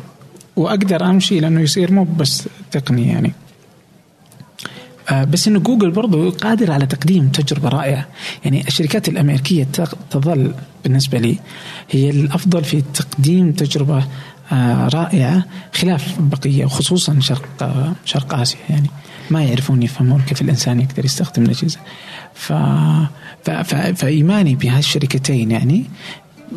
[0.56, 3.34] وأقدر أمشي لأنه يصير مو بس تقني يعني.
[5.10, 8.08] آه، بس إنه جوجل برضو قادر على تقديم تجربة رائعة.
[8.46, 9.68] يعني الشركات الأمريكية
[10.12, 10.54] تظل
[10.84, 11.40] بالنسبة لي
[11.92, 14.08] هي الأفضل في تقديم تجربة
[14.52, 18.90] آه، رائعة خلاف البقيه وخصوصا شرق آه، شرق آسيا يعني.
[19.32, 21.80] ما يعرفون يفهمون كيف الإنسان يقدر يستخدم الأجهزة.
[22.38, 22.54] ف...
[23.44, 23.50] ف...
[23.50, 23.76] ف...
[23.76, 25.86] فإيماني بهالشركتين يعني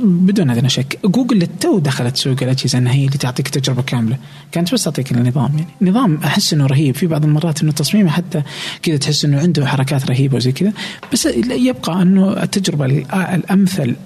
[0.05, 0.99] بدون ادنى شك.
[1.05, 4.17] جوجل للتو دخلت سوق الأجهزة انها هي اللي تعطيك تجربة كاملة.
[4.53, 5.91] كانت بس تعطيك النظام يعني.
[5.91, 6.95] نظام أحس إنه رهيب.
[6.95, 8.43] في بعض المرات إنه تصميمه حتى
[8.83, 10.73] كذا تحس إنه عنده حركات رهيبة وزي كذا.
[11.13, 12.87] بس يبقى إنه التجربة
[13.35, 13.97] الأمثل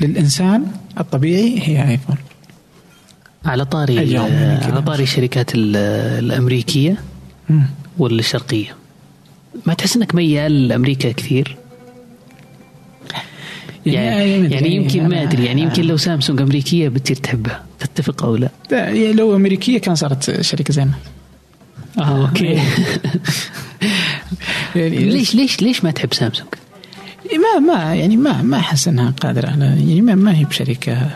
[0.00, 0.66] للإنسان
[1.00, 2.16] الطبيعي هي ايفون
[3.44, 4.64] على طاري يعني.
[4.64, 5.76] على طاري الشركات ال-
[6.24, 6.96] الأمريكية.
[7.98, 8.74] والشرقية.
[9.66, 11.56] ما تحس إنك ميال لأمريكا كثير؟
[13.86, 18.50] يعني, يعني يمكن ما أدري يعني يمكن لو سامسونج أمريكية بتصير تحبها تتفق أو لا؟
[18.70, 20.94] لا، لو أمريكية كان صارت شركة زينة
[21.98, 22.44] آه أوكي
[24.76, 26.48] يعني ليش ليش ليش ما تحب سامسونج؟
[27.32, 31.10] ما ما يعني ما ما أحس إنها قادرة على يعني ما, ما هي بشركة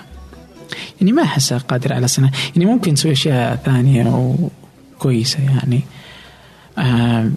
[1.00, 4.36] يعني ما أحسها قادرة على سنة يعني ممكن تسوي أشياء ثانية
[4.96, 5.80] وكويسه يعني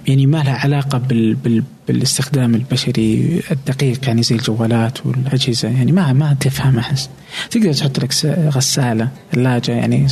[0.07, 6.13] يعني ما لها علاقة بال بال بالاستخدام البشري الدقيق يعني زي الجوالات والأجهزة يعني ما
[6.13, 7.09] ما تفهم أحس.
[7.51, 8.13] تقدر تحط لك
[8.55, 10.07] غسالة ثلاجه يعني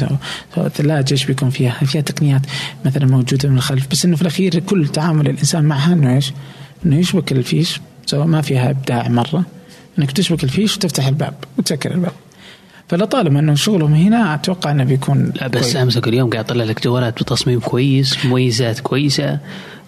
[0.73, 2.41] ثلاجه إيش بيكون فيها؟ فيها تقنيات
[2.85, 6.33] مثلا موجودة من الخلف؟ بس إنه في الأخير كل تعامل الإنسان معها إنه إيش؟
[6.85, 9.45] إنه يشبك الفيش سواء ما فيها إبداع مرة
[9.99, 12.13] إنك تشبك الفيش وتفتح الباب وتسكر الباب.
[12.91, 15.65] فلطالما أنه شغلهم هنا أتوقع أنه بيكون لا بس.
[15.65, 19.39] سامسونج اليوم قاعد يطلع لك جوالات بتصميم كويس مميزات كويسة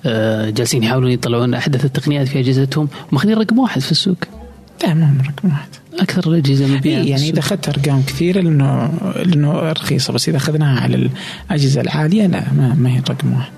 [0.06, 4.18] آه، جالسين يحاولون يطلعون أحدث التقنيات في أجهزتهم ماخذين رقم واحد في السوق
[4.84, 5.68] لا ما هو رقم واحد
[6.00, 7.30] أكثر الأجهزة مبيعا إيه يعني.
[7.30, 8.92] إذا أخذت أرقام كثيرة لأنه
[9.26, 11.10] لأنه رخيصة بس إذا أخذناها على
[11.50, 13.52] الأجهزة العالية لا ما, ما هي رقم واحد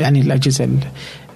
[0.00, 0.78] يعني الأجهزة ال-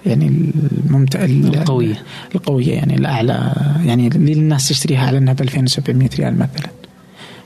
[0.05, 0.51] يعني
[0.87, 2.03] الممتع القوية.
[2.35, 3.53] القوية يعني الأعلى
[3.85, 6.69] يعني اللي الناس تشتريها على إنها ب 2700 ريال مثلا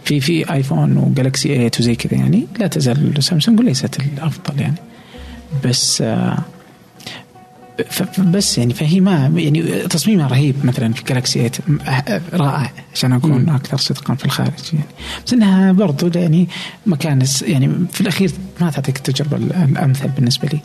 [0.06, 2.47] في في ايفون وجالكسي 8 وزي كذا يعني.
[2.60, 4.76] لا تزال سامسونج وليست الأفضل يعني.
[5.66, 6.38] بس آه
[8.20, 13.49] بس يعني فهي ما يعني تصميمها رهيب مثلا في جالكسي 8 رائع عشان أكون.
[13.49, 14.86] أكثر صدقا في الخارج يعني.
[15.28, 16.47] بس إنها برضو يعني
[16.86, 18.32] مكان يعني في الأخير
[18.62, 20.60] ما تعطيك التجربة ال- الأمثل بالنسبة لي.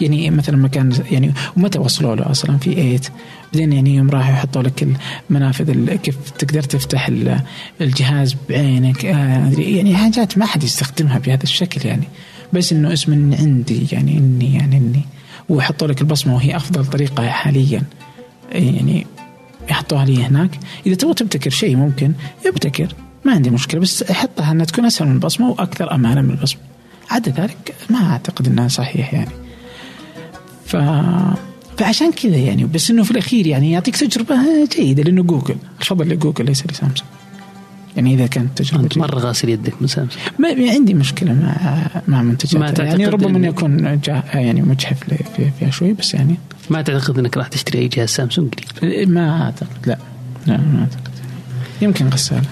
[0.00, 3.00] يعني مثلا مكان يعني ومتى وصلوا له أصلا في 8
[3.52, 4.88] بعدين يعني يوم راحوا يحطوا لك
[5.30, 7.40] المنافذ ال- كيف تقدر تفتح ال-
[7.80, 12.08] الجهاز بعينك؟ آه يعني حاجات ما حد يستخدمها بهذا الشكل يعني.
[12.52, 15.02] بس إنه اسم إن عندي يعني إني يعني إني.
[15.48, 17.82] ويحطوا لك البصمة وهي أفضل طريقة حاليا.
[18.52, 19.06] يعني
[19.70, 20.58] يحطوها لي هناك.
[20.86, 22.12] إذا تبغى تبتكر شيء ممكن
[22.46, 22.94] ابتكر
[23.24, 26.60] ما عندي مشكلة بس حطها إنها تكون أسهل من البصمة وأكثر أمانة من البصمة.
[27.10, 29.30] عدا ذلك ما أعتقد إنها صحيح يعني.
[30.70, 30.76] ف
[31.78, 34.36] فعشان كذا يعني بس إنه في الأخير يعني يعطيك تجربة
[34.76, 37.00] جيدة لإنه جوجل الفضل لجوجل ليس لسامسونج.
[37.96, 38.98] يعني إذا كانت تجربة أنت.
[38.98, 40.22] مرة غاسل يدك من سامسونج.
[40.38, 42.56] ما عندي مشكلة مع مع منتجات.
[42.78, 44.96] ما يعني ربما إن- إني أكون جا يعني مجحف
[45.58, 46.36] فيها شوي بس يعني
[46.70, 49.86] ما تعتقد إنك راح تشتري أي جهاز سامسونج قريب؟ ما أعتقد.
[49.86, 49.98] لا.
[50.46, 51.10] لا ما أعتقد.
[51.82, 52.48] يمكن غسالة.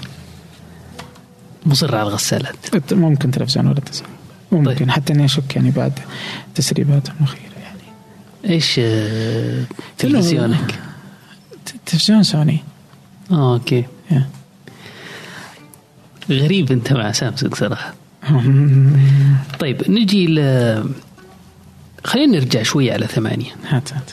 [1.65, 2.55] مصر على الغسالات.
[2.93, 4.07] ممكن تلفزيون ولا اتصال.
[4.51, 4.89] ممكن طيب.
[4.89, 5.93] حتى إني أشك يعني بعد
[6.55, 7.48] تسريباتهم الاخيره
[8.45, 9.63] إيش آه،
[9.97, 10.79] تلفزيونك؟
[11.85, 12.59] تلفزيون سوني.
[13.31, 13.85] آه أوكي.
[16.31, 17.93] غريب أنت مع سامسونج صراحة.
[19.59, 20.39] طيب نجي ل
[22.05, 23.51] خلينا نرجع شوي على ثمانية.
[23.69, 24.11] هات هات.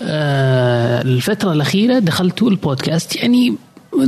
[0.00, 3.54] آه الفترة الأخيرة دخلتوا البودكاست يعني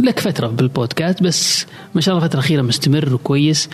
[0.04, 3.68] لك فترة بالبودكاست بس ما شاء الله الفترة الأخيرة مستمر وكويس.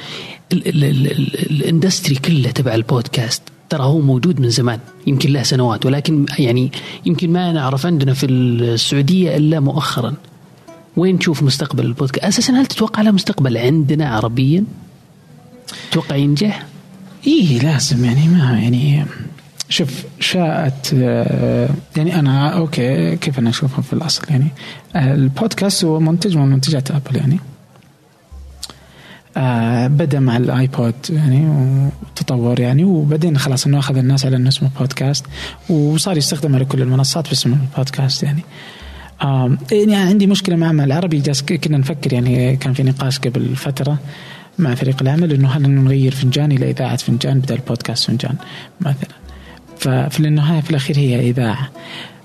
[0.53, 3.43] ال- ال- ال- ال- ال industry كله تبع البودكاست.
[3.71, 6.73] ترى هو موجود من زمان يمكن له سنوات ولكن يعني
[7.07, 10.15] يمكن ما نعرف عندنا في السعودية إلا مؤخرا.
[10.97, 14.65] وين تشوف مستقبل البودكاست؟ أساسا هل تتوقع له مستقبل عندنا عربيا؟
[15.91, 16.67] تتوقع ينجح؟
[17.27, 19.05] إيه لازم يعني ما يعني
[19.69, 20.93] شوف شاءت
[21.97, 24.47] يعني أنا أوكي كيف أنا أشوفها في الأصل؟ يعني
[24.97, 27.41] البودكاست هو منتج من منتجات أبل يعني.
[29.37, 31.47] آه بدأ مع الايبود يعني
[32.03, 35.27] وتطور يعني وبعدين خلاص إنه أخذ الناس على إنه اسمه بودكاست
[35.69, 38.43] وصار يستخدم على كل المنصات باسم البودكاست يعني.
[39.73, 43.99] يعني عندي مشكلة مع العربي جالس كنا نفكر يعني كان في نقاش قبل فترة
[44.59, 48.35] مع فريق العمل إنه هل نغير فنجان إلى إذاعة فنجان بدل بودكاست فنجان
[48.81, 49.17] مثلا.
[49.79, 51.71] ففي النهاية في الأخير هي إذاعة.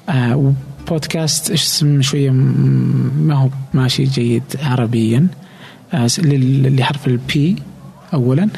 [0.09, 0.53] آه
[0.87, 5.27] وبودكاست اسم شوية ما هو ماشي جيد عربيا.
[5.93, 7.55] لحرف البي
[8.13, 8.49] اولا.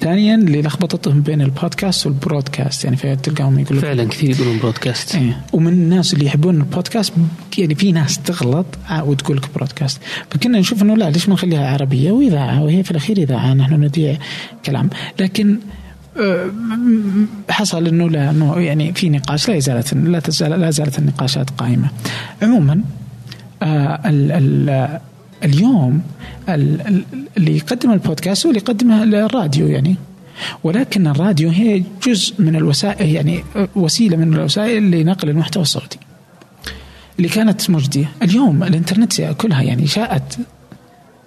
[0.00, 2.84] ثانيا للخبطتهم بين ال podcast وال broadcast.
[2.84, 5.40] يعني في تلقاهم يقولوا فعلا كثير يقولون broadcast إيه.
[5.52, 7.12] ومن الناس اللي يحبون البودكاست
[7.58, 8.66] يعني في ناس تغلط
[9.02, 10.00] وتقول لك broadcast
[10.30, 14.16] فكنا نشوف إنه لا ليش ما نخليها عربية؟ واذاعه وهي في الأخير اذاعه نحن نذيع
[14.66, 14.90] كلام.
[15.20, 15.58] لكن
[16.20, 16.50] آه،
[17.50, 21.88] حصل إنه لا إنه يعني في نقاش لا زالت لا تزال لا زالت النقاشات قائمة.
[22.42, 22.80] عموما
[23.62, 24.98] آه ال ال
[25.44, 26.02] اليوم
[26.48, 27.04] ال- ال-
[27.36, 29.96] اللي يقدم البودكاست هو اللي يقدمها الراديو يعني
[30.64, 33.44] ولكن الراديو هي جزء من الوسائل يعني
[33.76, 35.98] وسيله من الوسائل لنقل المحتوى الصوتي
[37.18, 40.38] اللي كانت مجديه اليوم الانترنت سياكلها يعني شاءت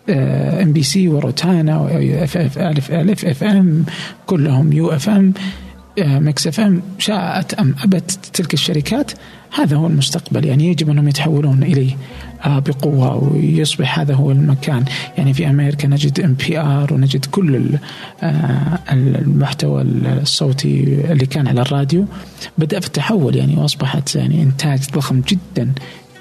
[0.10, 1.86] ام بي سي وروتانا
[2.24, 3.86] اف اف الف الف اف ام
[4.26, 5.34] كلهم يو اف ام
[6.00, 9.12] مكس اف ام شاءت ام ابت تلك الشركات
[9.56, 11.98] هذا هو المستقبل يعني يجب انهم يتحولون اليه
[12.46, 14.86] آه، بقوة ويصبح هذا هو المكان.
[15.18, 17.70] يعني في أمريكا نجد NPR ونجد كل
[18.24, 22.06] آه، المحتوى الصوتي اللي كان على الراديو.
[22.58, 25.72] بدأ في التحول يعني وأصبحت يعني إنتاج ضخم جدا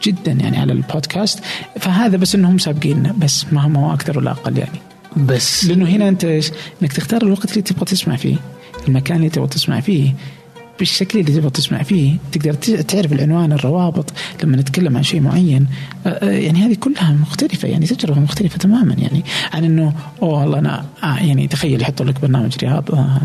[0.04, 1.40] جدا يعني على البودكاست.
[1.80, 4.78] فهذا بس إنهم سابقين بس ما هم أكثر ولا أقل يعني.
[5.16, 5.64] بس.
[5.64, 6.50] لأنه هنا أنت إيش؟
[6.82, 8.36] إنك تختار الوقت اللي تبغى تسمع فيه
[8.88, 10.14] المكان اللي تبغى تسمع فيه.
[10.78, 14.12] بالشكل اللي تبغى تسمع فيه تقدر تعرف العنوان الروابط
[14.42, 15.66] لما نتكلم عن شيء معين.
[16.22, 21.16] يعني هذه كلها مختلفة يعني تجربة مختلفة تماما يعني عن إنه أوه والله أنا آه
[21.16, 23.20] يعني تخيل يحطوا لك برنامج رياض آه،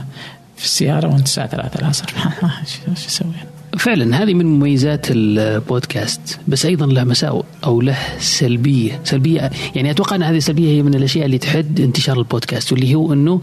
[0.58, 2.06] في السيارة وأنت الساعة 3 العصر.
[2.86, 3.32] شو أسوي؟
[3.78, 6.40] فعلا هذه من مميزات البودكاست.
[6.48, 10.96] بس أيضا له مساوئ أو له سلبية سلبية يعني أتوقع أن هذه السلبيه هي من
[10.96, 13.42] الأشياء اللي تحد انتشار البودكاست واللي هو إنه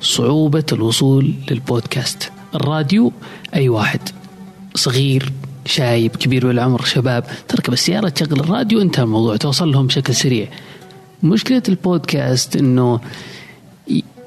[0.00, 2.30] صعوبة الوصول للبودكاست.
[2.56, 3.12] الراديو
[3.54, 4.00] أي واحد.
[4.74, 5.32] صغير
[5.64, 9.36] شايب كبير بالعمر شباب تركب السيارة تشغل الراديو انتهى الموضوع.
[9.36, 10.48] توصل لهم بشكل سريع.
[11.22, 13.00] مشكلة البودكاست إنه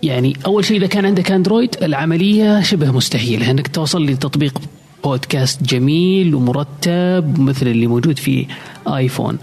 [0.03, 4.61] يعني أول شيء إذا كان عندك أندرويد العملية شبه مستحيله إنك توصل لتطبيق
[5.03, 8.45] بودكاست جميل ومرتب مثل اللي موجود في
[8.87, 9.37] آيفون.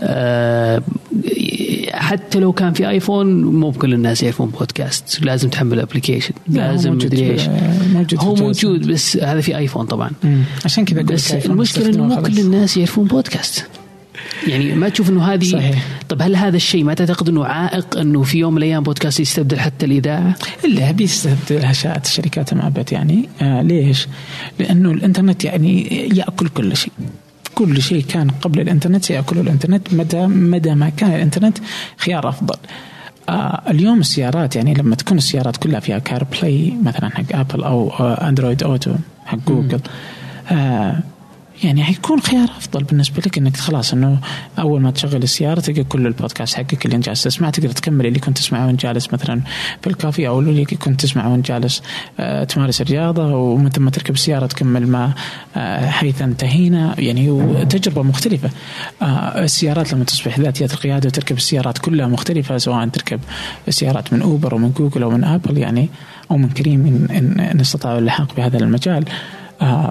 [0.00, 0.82] أه
[2.12, 7.30] حتى لو كان في آيفون مو كل الناس يعرفون بودكاست لازم تحمل application لازم مدري
[7.30, 7.48] إيش
[8.18, 8.34] هو.
[8.34, 10.42] موجود بس هذا في آيفون طبعا مم.
[10.64, 12.38] عشان كذا بس المشكلة إنه مو كل.
[12.38, 13.64] الناس يعرفون بودكاست
[14.46, 15.88] يعني ما تشوف إنه هذه صحيح.
[16.08, 19.60] طب هل هذا الشيء ما تعتقد إنه عائق إنه في يوم من الأيام بودكاست يستبدل
[19.60, 20.34] حتى الإذاعة؟
[20.64, 24.08] الا بيستبدلها شاءت الشركات ما يعني آه ليش؟
[24.58, 25.86] لأنه الإنترنت يعني
[26.16, 26.92] يأكل كل شيء
[27.54, 31.58] كل شيء كان قبل الإنترنت سياكله الإنترنت مدى مدى ما كان الإنترنت
[31.96, 32.56] خيار أفضل.
[33.28, 38.28] آه اليوم السيارات يعني لما تكون السيارات كلها فيها CarPlay مثلا حق ابل أو آه
[38.28, 39.80] Android Auto حق جوجل
[40.50, 40.98] آه
[41.64, 44.18] يعني حيكون خيار أفضل بالنسبة لك إنك خلاص إنه
[44.58, 48.18] أول ما تشغل السيارة تلقى كل البودكاست حقك اللي أنت جالس تسمع تقدر تكمل اللي
[48.18, 49.40] كنت تسمعه وأنت جالس مثلا
[49.80, 51.82] في الكافي أو اللي كنت تسمعه وأنت جالس
[52.20, 55.12] آه، تمارس الرياضة ومن ثم تركب السيارة تكمل ما
[55.56, 56.94] آه، حيث انتهينا.
[56.98, 58.50] يعني وتجربه مختلفة.
[59.02, 63.20] آه، السيارات لما تصبح ذاتيه القيادة وتركب السيارات كلها مختلفة سواء تركب
[63.68, 65.88] السيارات من اوبر ومن جوجل أو من ابل يعني
[66.30, 69.04] أو من كريم إن إن, إن استطاعوا اللحاق بهذا المجال.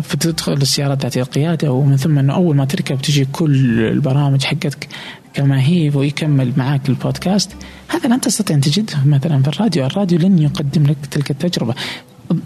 [0.01, 4.87] فتدخل السيارات ذاتية القيادة ومن ثم أنه أول ما تركب تجي كل البرامج حقتك
[5.33, 7.51] كما هي ويكمل معاك البودكاست
[7.87, 9.85] هذا لن تستطيع أن تجده مثلا في الراديو.
[9.85, 11.75] الراديو لن يقدم لك تلك التجربة.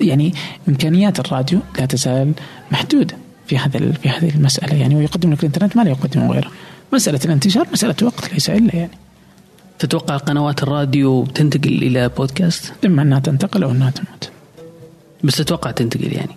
[0.02, 0.34] يعني
[0.70, 2.34] إمكانيات الراديو لا تزال
[2.72, 3.16] محدودة
[3.48, 4.76] في هذا في هذه المسألة.
[4.76, 6.52] يعني ويقدم لك الإنترنت ما لا يقدم غيره.
[6.94, 8.98] مسألة الانتشار مسألة وقت ليس إلا يعني.
[9.80, 14.30] تتوقع قنوات الراديو تنتقل إلى بودكاست؟ إما أنها تنتقل أو أنها تموت.
[15.24, 16.36] بس تتوقع تنتقل يعني.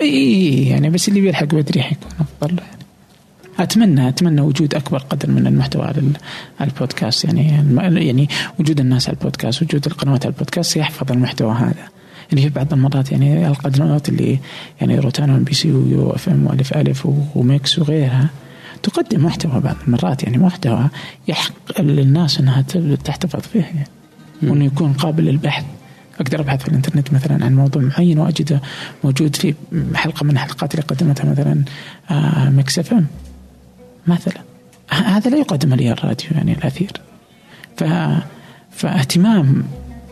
[0.00, 2.58] اي يعني بس اللي بيلحق بدري حيكون أفضل.
[2.58, 2.84] يعني
[3.58, 6.16] أتمنى أتمنى وجود أكبر قدر من المحتوى على ال-
[6.60, 7.24] على البودكاست.
[7.24, 7.46] يعني
[8.06, 8.28] يعني
[8.58, 11.74] وجود الناس على البودكاست وجود القنوات على البودكاست سيحفظ المحتوى هذا.
[12.32, 14.38] يعني في بعض المرات يعني القنوات اللي
[14.80, 18.28] يعني روتانا MBC و يو FM وألف ألف وميكس وغيرها.
[18.82, 20.88] تقدم محتوى بعض المرات يعني محتوى
[21.28, 22.62] يحق للناس إنها
[23.04, 23.86] تحتفظ فيه يعني.
[24.42, 25.64] وإنه يكون قابل للبحث.
[26.20, 28.60] أقدر أبحث في الإنترنت مثلا عن موضوع معين واجده
[29.04, 29.54] موجود في
[29.94, 31.64] حلقة من الحلقات اللي قدمتها مثلا
[32.10, 33.06] آه ميكس FM.
[34.06, 34.40] مثلا.
[34.90, 36.92] هذا لا يقدم لي الراديو يعني الأثير.
[37.76, 37.84] ف
[38.70, 39.64] فاهتمام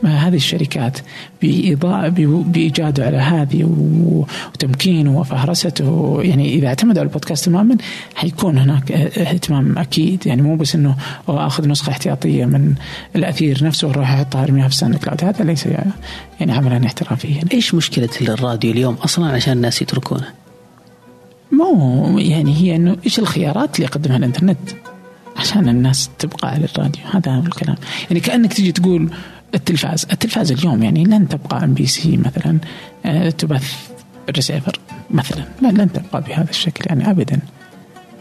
[0.04, 0.98] هذه الشركات
[1.42, 2.08] بإضاءة
[2.46, 3.64] بإيجاده على هذه
[4.04, 6.18] وتمكينه وفهرسته.
[6.22, 7.76] يعني إذا اعتمدوا على البودكاست تماما
[8.14, 10.26] حيكون هناك اهتمام أكيد.
[10.26, 10.96] يعني مو بس إنه
[11.28, 12.74] آخذ نسخة احتياطية من
[13.16, 15.66] الأثير نفسه وأروح أحطها أرميها في SoundCloud هذا ليس
[16.40, 17.40] يعني عملا احترافيا.
[17.52, 20.26] إيش مشكلة الراديو اليوم أصلا عشان الناس يتركونه؟
[21.52, 24.58] مو يعني هي إنه إيش الخيارات اللي يقدمها الإنترنت
[25.36, 27.76] عشان الناس تبقى على الراديو؟ هذا هو الكلام.
[28.10, 29.10] يعني كأنك تجي تقول
[29.54, 30.06] التلفاز.
[30.12, 32.58] التلفاز اليوم يعني لن تبقى MBC مثلا
[33.06, 33.90] آه، تبث
[34.26, 34.78] بالريسيفر
[35.10, 35.44] مثلا.
[35.62, 37.38] لا لن تبقى بهذا الشكل يعني ابدا.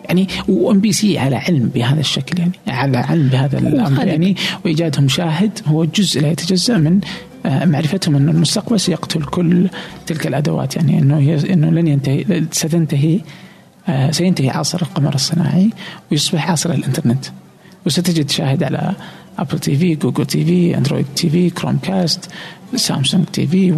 [0.06, 4.36] يعني و MBC على علم بهذا الشكل يعني على علم بهذا الأمر يعني.
[4.66, 7.00] وإيجادهم شاهد هو جزء لا يتجزأ من
[7.46, 9.70] آه، معرفتهم أن المستقبل سيقتل كل
[10.08, 13.20] تلك الأدوات يعني أنه أنه لن ينتهي ستنتهي
[13.88, 15.70] آه، سينتهي عصر القمر الصناعي
[16.12, 17.26] ويصبح عصر الإنترنت.
[17.86, 18.94] وستجد شاهد على
[19.40, 22.30] Apple TV Google TV Android TV Chromecast
[22.76, 23.76] Samsung TV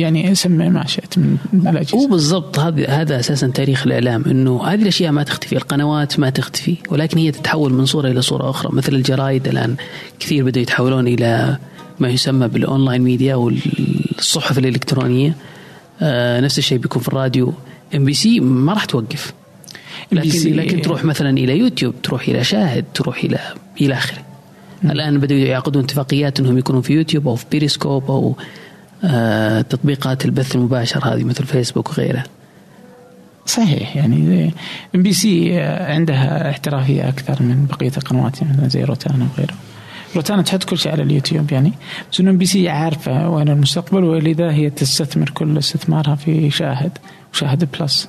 [0.00, 1.98] يعني سمي ما شئت من الأجهزة.
[1.98, 6.76] هو بالضبط هذا هذا أساسا تاريخ الإعلام إنه هذه الأشياء ما تختفي القنوات ما تختفي
[6.90, 8.72] ولكن هي تتحول من صورة إلى صورة أخرى.
[8.72, 9.76] مثل الجرايد الآن
[10.20, 11.58] كثير بدأوا يتحولون إلى
[12.00, 15.36] ما يسمى بال online media والصحف الإلكترونية.
[16.02, 17.54] آه نفس الشيء بيكون في الراديو.
[17.94, 19.32] MBC ما راح توقف.
[20.12, 23.38] لكن لكن تروح مثلا إلى يوتيوب تروح إلى شاهد تروح إلى
[23.80, 24.33] إلى آخره.
[24.90, 28.36] الآن بدأوا يعقدون اتفاقيات إنهم يكونوا في يوتيوب أو في بيريسكوب أو
[29.04, 32.24] آه تطبيقات البث المباشر هذه مثل فيسبوك وغيرها
[33.46, 34.52] صحيح يعني
[34.94, 39.54] MBC عندها احترافية أكثر من بقية القنوات يعني زي روتانا وغيره
[40.16, 41.72] روتانا تحط كل شيء على اليوتيوب يعني
[42.12, 46.98] بس إنه MBC عارفة وين المستقبل ولذا هي تستثمر كل استثمارها في شاهد
[47.32, 48.08] وشاهد plus.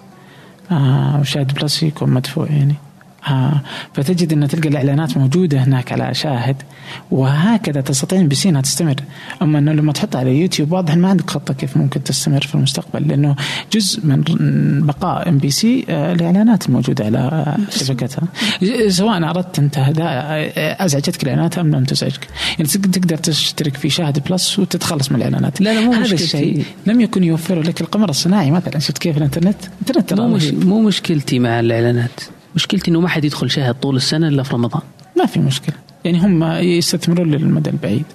[0.71, 2.75] آه وشاهد plus يكون مدفوع يعني.
[3.27, 3.61] آه
[3.93, 6.55] فتجد أن تلقى الإعلانات موجودة هناك على شاهد
[7.11, 8.95] وهكذا تستطيع MBC انها تستمر.
[9.41, 13.07] أما أنه لما تحطها على يوتيوب واضح ما عندك خطة كيف ممكن تستمر في المستقبل
[13.07, 13.35] لأنه
[13.73, 14.23] جزء من
[14.85, 18.27] بقاء MBC الإعلانات الموجوده على شبكتها.
[18.87, 19.77] سواء أردت أنت
[20.57, 22.27] أزعجتك الإعلانات أم لم تزعجك.
[22.59, 25.61] يعني تقدر تشترك في شاهد بلس وتتخلص من الإعلانات.
[25.61, 29.57] لا لا مو هذا الشيء لم يكن يوفر لك القمر الصناعي مثلا شفت كيف الإنترنت؟
[29.89, 32.21] الإنترنت مو, مش مو مشكلتي مع الإعلانات.
[32.55, 34.81] مشكلتي إنه ما حد يدخل شاهد طول السنة إلا في رمضان.
[35.17, 35.75] ما في مشكلة.
[36.05, 38.05] يعني هم يستثمرون للمدى البعيد.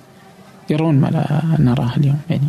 [0.70, 2.18] يرون ما لا نراه اليوم.
[2.30, 2.48] يعني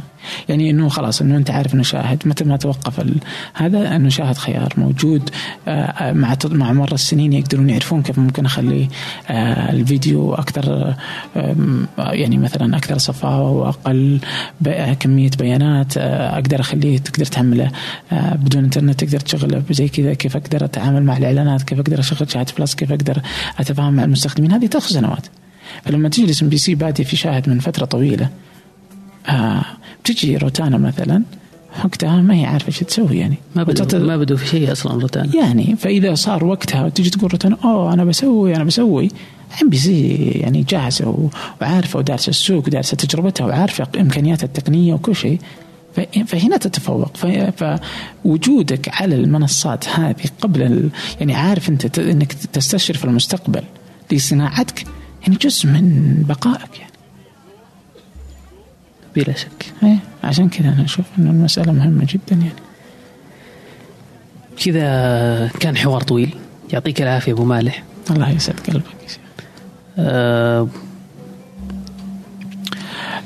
[0.49, 2.23] يعني إنه خلاص إنه أنت عارف إنه شاهد.
[2.25, 3.05] متى ما توقف
[3.53, 5.29] هذا إنه شاهد خيار موجود.
[5.67, 8.87] آه، مع مع مر السنين يقدرون يعرفون كيف ممكن أخلي
[9.29, 10.95] آه، الفيديو أكثر
[11.97, 14.19] يعني مثلا أكثر صفاوه واقل
[14.99, 15.97] كمية بيانات.
[15.97, 17.71] آه، أقدر أخليه تقدر تحمله
[18.11, 20.13] بدون إنترنت تقدر تشغله زي كذا.
[20.13, 23.21] كيف أقدر أتعامل مع الإعلانات؟ كيف أقدر أشغل شاهد plus؟ كيف أقدر
[23.59, 25.27] أتفاهم مع المستخدمين؟ هذه تاخذ سنوات.
[25.85, 28.29] فلما تجلس MBC بادي في شاهد من فترة طويلة
[29.29, 29.65] آه
[30.03, 31.23] بتجي روتانا مثلا
[31.85, 33.35] وقتها ما هي عارفة إيش تسوي يعني.
[33.55, 35.35] ما بدوا ما بدوا في شيء أصلا روتانا.
[35.35, 39.09] يعني فإذا صار وقتها تجي تقول روتانا أوه أنا بسوي أنا بسوي.
[39.61, 41.29] MBC يعني جاهزة
[41.61, 45.39] وعارفة ودارسة السوق ودارسة تجربتها وعارفة امكانياتها التقنية وكل شيء.
[46.27, 47.17] فهنا تتفوق.
[47.57, 50.89] فوجودك على المنصات هذه قبل
[51.19, 53.63] يعني عارف أنت إنك تستشرف المستقبل
[54.11, 54.85] لصناعتك
[55.21, 56.91] يعني جزء من بقائك يعني.
[59.15, 59.73] بلا شك.
[59.83, 62.53] إيه عشان كذا أنا أشوف انه المسألة مهمة جدا يعني.
[64.65, 66.35] كذا كان حوار طويل.
[66.73, 67.83] يعطيك العافية أبو مالح.
[68.11, 69.19] الله يسعد قلبك
[69.97, 70.67] أه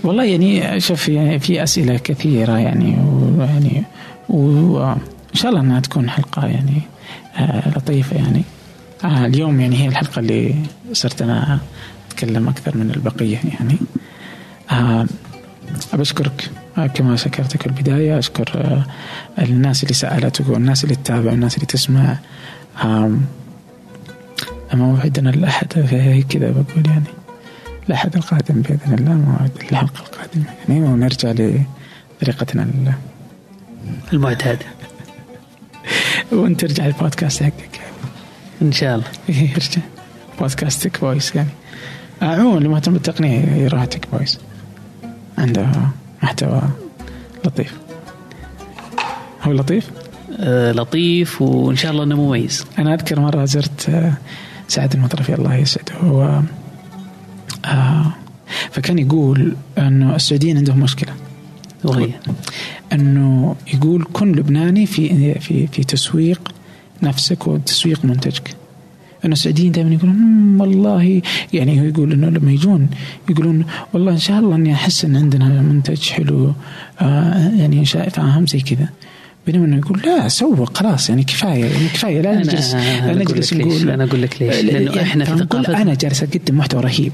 [0.04, 2.98] والله يعني شوف يعني في أسئلة كثيرة يعني
[3.38, 3.84] ويعني
[4.30, 5.00] وإن
[5.34, 6.82] شاء الله إنها تكون حلقة يعني
[7.38, 8.44] آه لطيفة يعني.
[9.06, 10.56] آه اليوم يعني هي الحلقة اللي
[10.94, 11.60] صرت أنا
[12.08, 13.78] أتكلم أكثر من البقية يعني.
[14.72, 15.06] آه
[15.94, 18.86] أشكرك آه كما شكرتك في البداية أشكر آه
[19.44, 22.18] الناس اللي سألت والناس اللي تتابع والناس اللي تسمع.
[22.84, 23.12] آه
[24.74, 25.74] موعدنا الأحد
[26.30, 27.04] كذا بقول يعني.
[27.88, 32.68] الأحد القادم بإذن الله موعد الحلقة القادمة يعني ونرجع لطريقتنا
[34.14, 34.66] المعتادة.
[36.32, 37.82] وأنت ترجع البودكاست حقك.
[38.62, 39.08] إن شاء الله.
[39.30, 39.82] يرجع
[40.40, 41.50] بودكاست تك فويس يعني.
[42.22, 44.40] عموما اللي مهتم بالتقنيه يروح تك فويس
[45.38, 45.68] عنده
[46.24, 46.62] محتوى
[47.46, 47.78] لطيف.
[49.42, 49.92] هو لطيف؟
[50.40, 52.66] آه لطيف وإن شاء الله إنه مميز.
[52.80, 54.14] أنا أذكر مرة زرت آه
[54.68, 55.94] سعد المطرفي الله يسعده.
[55.96, 56.42] هو
[57.66, 58.14] آه
[58.72, 61.14] فكان يقول إنه السعوديين عندهم مشكلة.
[61.84, 62.10] وهي؟
[62.94, 66.52] إنه يقول كن لبناني في في في تسويق
[67.04, 68.56] نفسك وتسويق منتجك.
[69.26, 71.22] انه السعوديين دائما يقولون "مم، والله.
[71.54, 72.88] يعني هو يقول إنه لما يجون
[73.30, 76.54] يقولون والله إن شاء الله إني أحس إن عندنا منتج حلو.
[77.02, 78.90] آه يعني شا- فاهم زي كذا.
[79.48, 82.22] بينما إنه يقول لا سوق خلاص يعني كفاية يعني كفاية.
[82.22, 85.38] لا نجلس أنا لا نجلس نقول أنا أقول لك ليش، لا- لأنه يعني إحنا في
[85.38, 87.12] ثقافتنا- أنا جالس أقدم محتوى رهيب.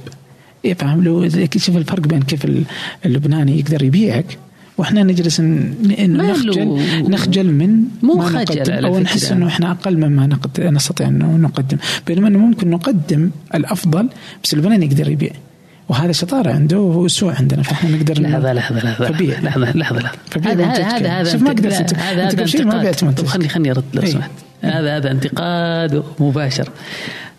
[0.65, 2.63] إيه فاهم؟ لو شوف الفرق بين كيف ال-
[3.05, 4.37] اللبناني يقدر يبيعك
[4.77, 6.80] وإحنا نجلس نخجل
[7.10, 8.99] نخجل من مو ما خجل نقدم أو.
[8.99, 11.77] نحس إنه إحنا أقل مما نقد- نستطيع إنه نقدم
[12.07, 14.10] بينما إنه ممكن نقدم الأفضل
[14.43, 15.31] بس اللبناني يقدر يبيع
[15.89, 19.39] وهذا شطارة عنده وهو سوء عندنا فإحنا نقدر لحظة لحظة لحظة فبيع.
[19.39, 20.84] لحظة لحظة لحظة فبيع هذا.
[20.84, 22.84] هذا هذا شوف ما قدرت هذا هذا شوي ما.
[22.84, 23.22] بعت منتجك.
[23.22, 24.10] طب خلني خلني أرد لو إيه.
[24.11, 24.31] سمحت
[24.61, 26.69] هذا هذا انتقاد مباشر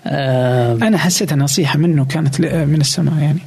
[0.06, 3.38] آه، أنا حسيتها نصيحة منه كانت من السماء يعني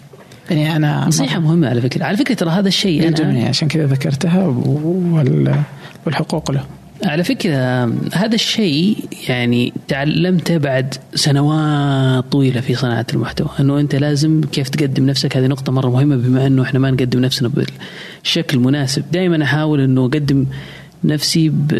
[0.49, 2.03] يعني أنا نصيحة مهمة على فكرة.
[2.05, 5.61] على فكرة ترى هذا الشيء أنا عشان كذا ذكرتها وال-
[6.05, 6.63] والحقوق له.
[7.05, 8.97] على فكرة هذا الشيء
[9.29, 13.49] يعني تعلمته بعد سنوات طويلة في صناعة المحتوى.
[13.59, 15.37] أنه أنت لازم كيف تقدم نفسك.
[15.37, 17.51] هذه نقطة مرة مهمة بما أنه إحنا ما نقدم نفسنا
[18.23, 19.03] بالشكل المناسب.
[19.11, 20.45] دائما أحاول أنه أقدم
[21.03, 21.71] نفسي ب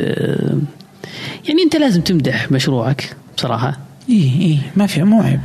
[1.50, 3.78] يعني أنت لازم تمدح مشروعك بصراحة.
[4.10, 5.40] اي اي ما في مو عيب.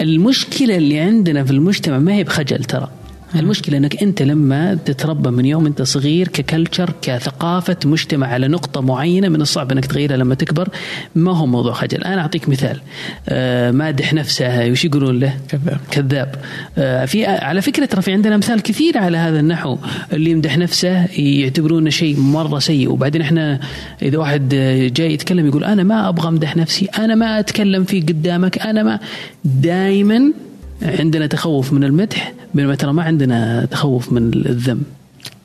[0.00, 2.90] المشكلة اللي عندنا في المجتمع ما هي بخجل ترى.
[3.34, 9.28] المشكلة إنك أنت لما تتربى من يوم أنت صغير ككلتشر كثقافة مجتمع على نقطة معينة
[9.28, 10.68] من الصعب إنك تغيرها لما تكبر
[11.14, 12.80] ما هو موضوع خجل؟ أنا أعطيك مثال.
[13.28, 15.80] آه مادح نفسه وش يقولون له؟ كذاب.
[15.90, 16.34] كذاب.
[16.78, 19.76] آه في على فكرة ترى في عندنا أمثال كثيرة على هذا النحو.
[20.12, 22.90] اللي يمدح نفسه يعتبرونه شيء مرة سيء.
[22.90, 23.60] وبعدين إحنا
[24.02, 24.48] إذا واحد
[24.94, 29.00] جاي يتكلم يقول أنا ما أبغى أمدح نفسي أنا ما أتكلم فيه قدامك أنا ما.
[29.44, 30.32] دائما
[30.82, 34.82] عندنا تخوف من المدح بينما ترى ما عندنا تخوف من الذم.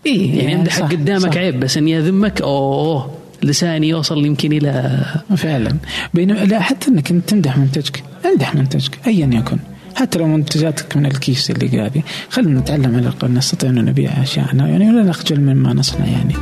[0.05, 1.38] اي يعني امدحك صح، قدامك صح.
[1.38, 5.05] عيب بس إني أذمك أوه لساني يوصل يمكن إلى
[5.38, 5.77] فعلا.
[6.14, 9.57] بينما لا حتى إنك أنت تمدح منتجك أمدح منتجك ايا يكن.
[9.95, 14.68] حتى لو منتجاتك من الكيس اللي هذه خلينا نتعلم على الأقل نستطيع أن نبيع أشياءنا
[14.68, 16.34] يعني ولا نخجل مما نصنع يعني.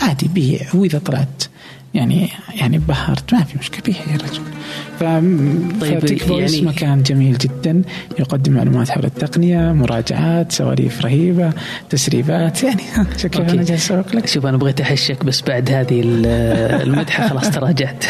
[0.00, 1.42] عادي بيع وإذا طلعت
[1.94, 4.40] يعني يعني بهرت ما في مشكلة يا رجل.
[4.98, 5.02] ف
[5.80, 7.82] طيب، يعني- مكان جميل جدا.
[8.18, 11.52] يقدم معلومات حول التقنية مراجعات سواليف رهيبة
[11.90, 12.82] تسريبات يعني
[13.24, 13.38] أوكي.
[13.42, 14.26] أنا جالس اسوق لك.
[14.26, 16.26] شوف أنا بغيت أحشك بس بعد هذه ال-
[16.88, 18.04] المدحة خلاص تراجعت.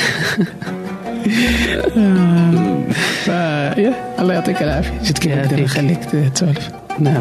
[3.24, 3.28] ف...
[3.84, 5.02] يا الله يعطيك العافية.
[5.12, 5.60] جد يعافيك.
[5.64, 6.70] اخليك تسولف.
[7.00, 7.20] نعم.